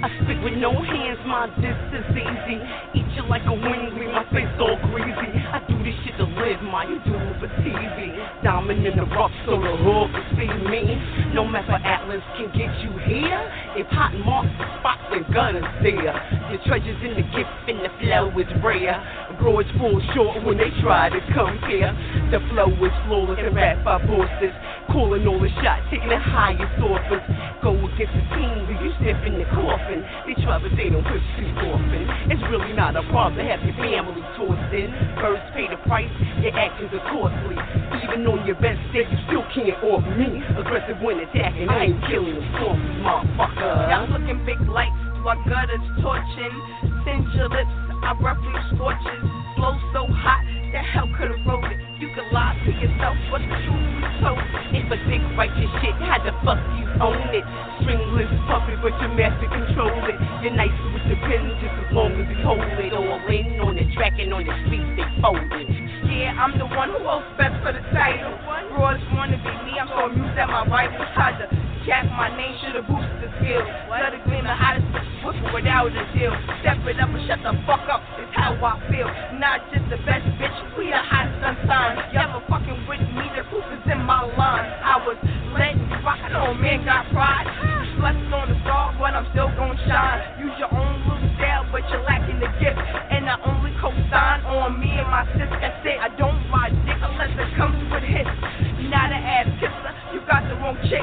[0.00, 2.56] I spit with no hands, my this is easy.
[2.96, 5.28] Eat you like a wing, leave my face all greasy.
[5.52, 8.16] I do this shit to live, my you do it for TV.
[8.42, 10.96] Diamond in the rough, so the hood can see me.
[11.34, 13.40] No matter Atlas can get you here.
[13.76, 16.16] If hot marks the spot, then gun is there.
[16.48, 18.96] Your treasures in the gift and the flow is rare.
[19.38, 21.92] Bro, full short when they try to come here.
[22.30, 24.54] The flow is flawless and rap by bosses.
[24.90, 27.24] Calling all the shots, taking the highest offers.
[27.62, 30.04] Go against the team, who you sniff in the coffin.
[30.26, 32.02] They try, but they don't push too often.
[32.30, 34.88] It's really not a problem to have your family tossed in.
[35.20, 37.56] First, pay the price, your actions are costly.
[38.04, 40.40] Even on your best day, you still can't off me.
[40.56, 43.90] Aggressive when attacking, I ain't killing them softly, motherfucker.
[43.90, 46.54] Y'all looking big lights, my gutters torching.
[47.04, 47.72] Singe your lips,
[48.04, 49.24] I roughly scorches.
[49.56, 50.44] Flow so hot,
[50.76, 51.80] that hell could have wrote it.
[51.96, 54.44] You could lie to yourself, but the truth is told.
[54.76, 57.46] If a dick your shit, how the fuck you own it?
[57.80, 60.20] Stringless puppet, but your master control it.
[60.44, 62.92] You're nice with the pen, just as long as you hold it.
[62.92, 65.83] All in on the track and on the streets, they fold it.
[66.22, 68.38] I'm the one who holds best for the title.
[68.70, 71.10] Broads wanna be me, I'm so amused at my rivals.
[71.18, 71.50] Tried to
[71.82, 73.66] cap my name, should've boosted the skills.
[73.90, 74.86] Let it gleam the hottest
[75.26, 76.30] whip without a deal.
[76.62, 79.10] Step it up and shut the fuck up, is how I feel.
[79.42, 81.98] Not just the best bitch, we the hottest unsigned.
[82.14, 84.70] You ever fucking with me, the proof is in my line.
[84.86, 85.18] I was
[85.50, 87.50] letting you rock, a man got pride.
[87.98, 90.22] Slept on the star, but I'm still gon' shine.
[90.38, 92.78] Use your own little style, but you're lacking the gift.
[93.24, 95.96] And I only co-sign on me and my sis, that's it.
[95.96, 98.28] I don't ride dick unless it comes with hits.
[98.92, 101.00] Not an ass kisser, you got the wrong chick.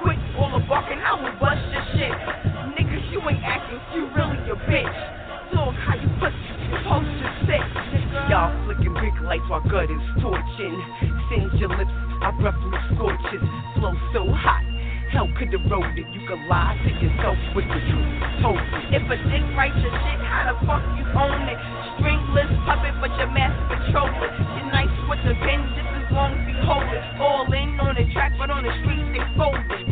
[0.00, 2.16] Quit all the barking, I will bust your shit.
[2.80, 5.00] Niggas, you ain't acting, you really a bitch.
[5.52, 7.64] Look how you pussy supposed to sit.
[8.32, 10.80] Y'all flicking big lights while gutters torching.
[11.28, 11.92] Singe your lips,
[12.24, 13.44] I roughly scorches.
[13.76, 14.64] Flow so hot,
[15.12, 16.08] hell could erode it.
[16.08, 18.69] You could lie to yourself with the truth told.
[19.10, 21.58] If a dick writes your shit, how the fuck you own it?
[21.98, 24.30] Stringless puppet, but your master controller.
[24.54, 27.02] You're nice with the pen, just as long as you hold it.
[27.18, 29.82] All in on the track, but on the streets they fold it.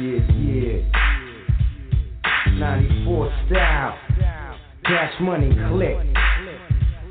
[0.00, 0.88] Yeah, yeah.
[2.56, 3.98] 94 style.
[4.86, 6.00] Cash money click.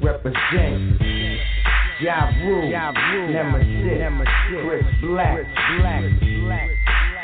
[0.01, 1.32] Represent.
[1.99, 2.69] Ja Rule.
[3.31, 4.27] Nemesis.
[4.49, 5.45] Chris Black.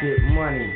[0.01, 0.73] Get money.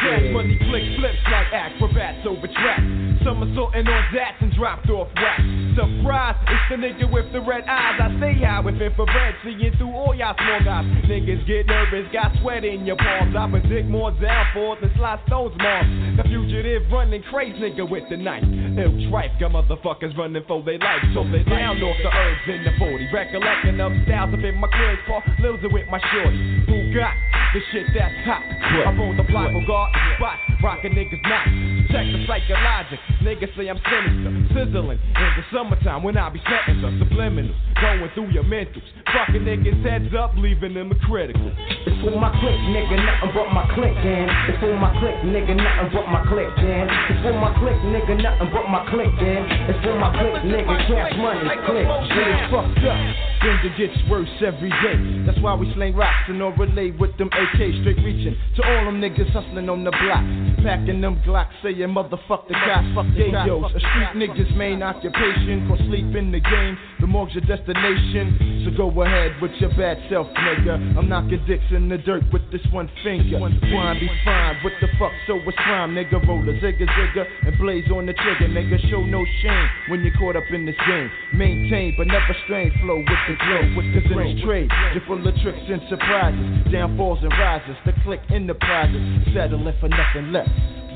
[0.00, 2.82] Cash money flick flips like acrobats over tracks.
[3.22, 5.44] Somersaulting on zats and dropped off racks.
[5.76, 8.00] Surprise, it's the nigga with the red eyes.
[8.00, 10.84] I stay high with infrared, seeing through all y'all small guys.
[11.04, 13.36] Niggas get nervous, got sweat in your palms.
[13.36, 16.16] I predict more downfalls than slide stones moms.
[16.16, 18.42] The fugitive running crazy nigga with the knife.
[18.42, 21.04] Ill tripe, got motherfuckers running for their life.
[21.14, 23.08] So they down off the herbs in the 40.
[23.12, 26.64] Recollecting them styles up in my crib, Paul Lils with my shorty.
[26.66, 27.14] Who got
[27.52, 28.42] the shit that's hot?
[28.86, 31.46] I'm on the block, guard spot, rockin' niggas not.
[31.90, 36.80] Check the psychologic, niggas say I'm sinister, sizzling in the summertime when I be setting
[36.82, 41.50] the subliminals, going through your mentals, fucking niggas heads up, leaving them critical.
[41.86, 45.56] It's for my click, nigga, nothing but my click, and it's for my click, nigga,
[45.58, 49.44] nothing but my click, and it's for my click, nigga, nothing but my click, and
[49.66, 51.86] it's for my click, nigga, cash money, click.
[52.14, 52.98] Shit is fucked up.
[53.40, 55.24] Things it gets worse every day.
[55.24, 58.84] That's why we sling rocks and all relay with them AK straight reaching to all
[58.84, 60.24] them niggas hustling on the block.
[60.62, 63.64] Packing them Glocks, saying motherfuck the cops, fuck the yo.
[63.64, 66.76] A street nigga's main occupation, cause sleep in the game.
[67.00, 68.68] The morgue's your destination.
[68.68, 70.98] So go ahead with your bad self, nigga.
[70.98, 73.40] I'm knocking dicks in the dirt with this one finger.
[73.40, 73.56] Wine
[73.98, 75.12] be fine, what the fuck?
[75.26, 76.20] So what's crime, nigga?
[76.28, 78.76] Roll a zigga zigga and blaze on the trigger, nigga.
[78.90, 81.10] Show no shame when you're caught up in this game.
[81.32, 82.70] Maintain, but never strain.
[82.84, 84.68] Flow with the glow, with the zinc trade.
[84.92, 87.76] You're full of tricks and surprises, downfalls and rises.
[87.86, 89.00] The click enterprises,
[89.40, 90.48] settling for nothing less.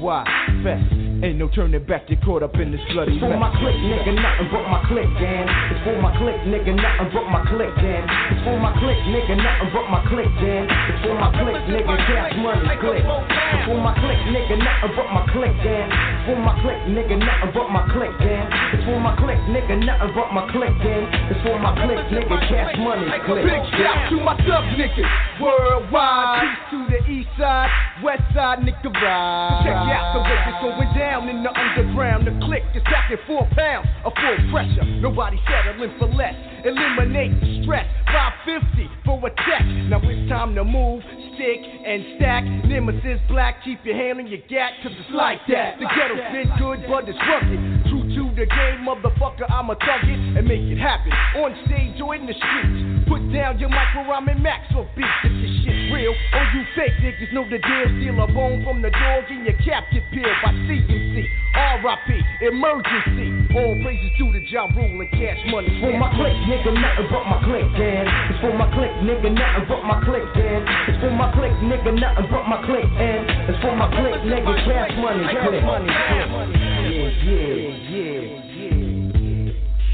[0.04, 0.20] Why?
[0.60, 0.84] Fest.
[1.24, 3.40] Ain't no turning back, you're caught up in this bloody It's for mess.
[3.40, 5.48] my click, nigga, nothing but my click, Dan.
[5.72, 8.04] It's for my click, nigga, nothing but my click, Dan.
[8.04, 10.68] It's for my click, nigga, nothing but my click, Dan.
[10.68, 13.00] It's for my click, nigga, cash money, click.
[13.00, 15.88] It's for my click, nigga, nothing but my click, Dan.
[15.88, 18.44] It's for my click, nigga, nothing but my click, Dan.
[18.76, 21.02] It's for my click, nigga, nothing but my click, Dan.
[21.32, 23.48] It's for my click, nigga, cash money, click.
[23.48, 25.08] Big shout to my sub niggas
[25.40, 26.44] worldwide.
[26.44, 27.72] Peace to the east side,
[28.04, 29.64] west side, nigga ride.
[29.64, 32.26] Check out the way it's going down in the underground.
[32.26, 34.84] The click is stacking four pounds of full pressure.
[34.98, 36.34] Nobody settling for less.
[36.66, 37.86] Eliminate the stress.
[38.10, 39.64] 550 for a check.
[39.86, 41.02] Now it's time to move,
[41.34, 42.42] stick, and stack.
[42.66, 45.78] Nemesis black, keep your hand on your gat, cause it's like that.
[45.78, 47.60] The ghetto's been good, but it's rugged.
[47.90, 51.12] True the game, motherfucker, I'ma thug it and make it happen.
[51.38, 53.06] On stage or in the streets.
[53.06, 55.06] Put down your mic where I'm in max or beat.
[55.22, 57.86] If this shit real, all you fake niggas know the deal.
[58.02, 61.30] Steal a bone from the dog and your cap get peeled by CMC.
[61.54, 62.10] RIP,
[62.50, 63.54] emergency.
[63.54, 65.70] All praises to the Ja Rule and cash money.
[65.70, 68.04] It's for my click, nigga, nothing but my click, Dan.
[68.30, 70.66] It's for my click, nigga, nothing but my click, Dan.
[70.90, 74.54] It's for my click, nigga, nothing but my click, and it's for my click, nigga,
[74.66, 75.62] cash money, click.
[75.62, 76.73] Yeah, yeah, yeah.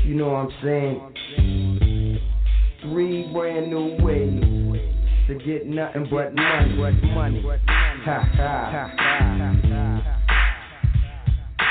[0.05, 2.19] You know what I'm saying?
[2.83, 4.81] Three brand new ways
[5.28, 7.43] to get nothing but money, but money.
[7.44, 8.91] Ha ha.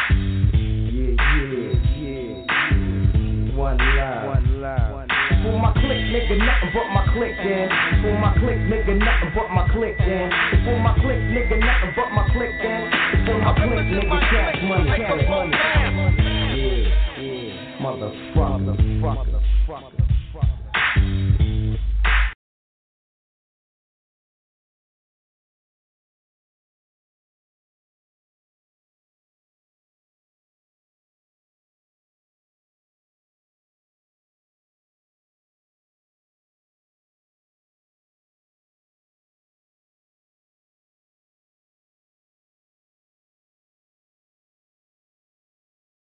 [0.09, 3.56] Yeah, yeah, yeah.
[3.56, 4.25] One love.
[4.25, 5.09] One love.
[5.43, 7.69] For my click, nigga, nothing but my click, Dan.
[8.01, 10.30] For my click, nigga, nothing but my click, Dan.
[10.66, 12.92] For my click, nigga, nothing but my click, Dan.
[13.26, 15.51] For my click, nigga, cash money, cash money.
[15.56, 17.80] Yeah, yeah.
[17.80, 21.48] Motherfucker, motherfucker, motherfucker.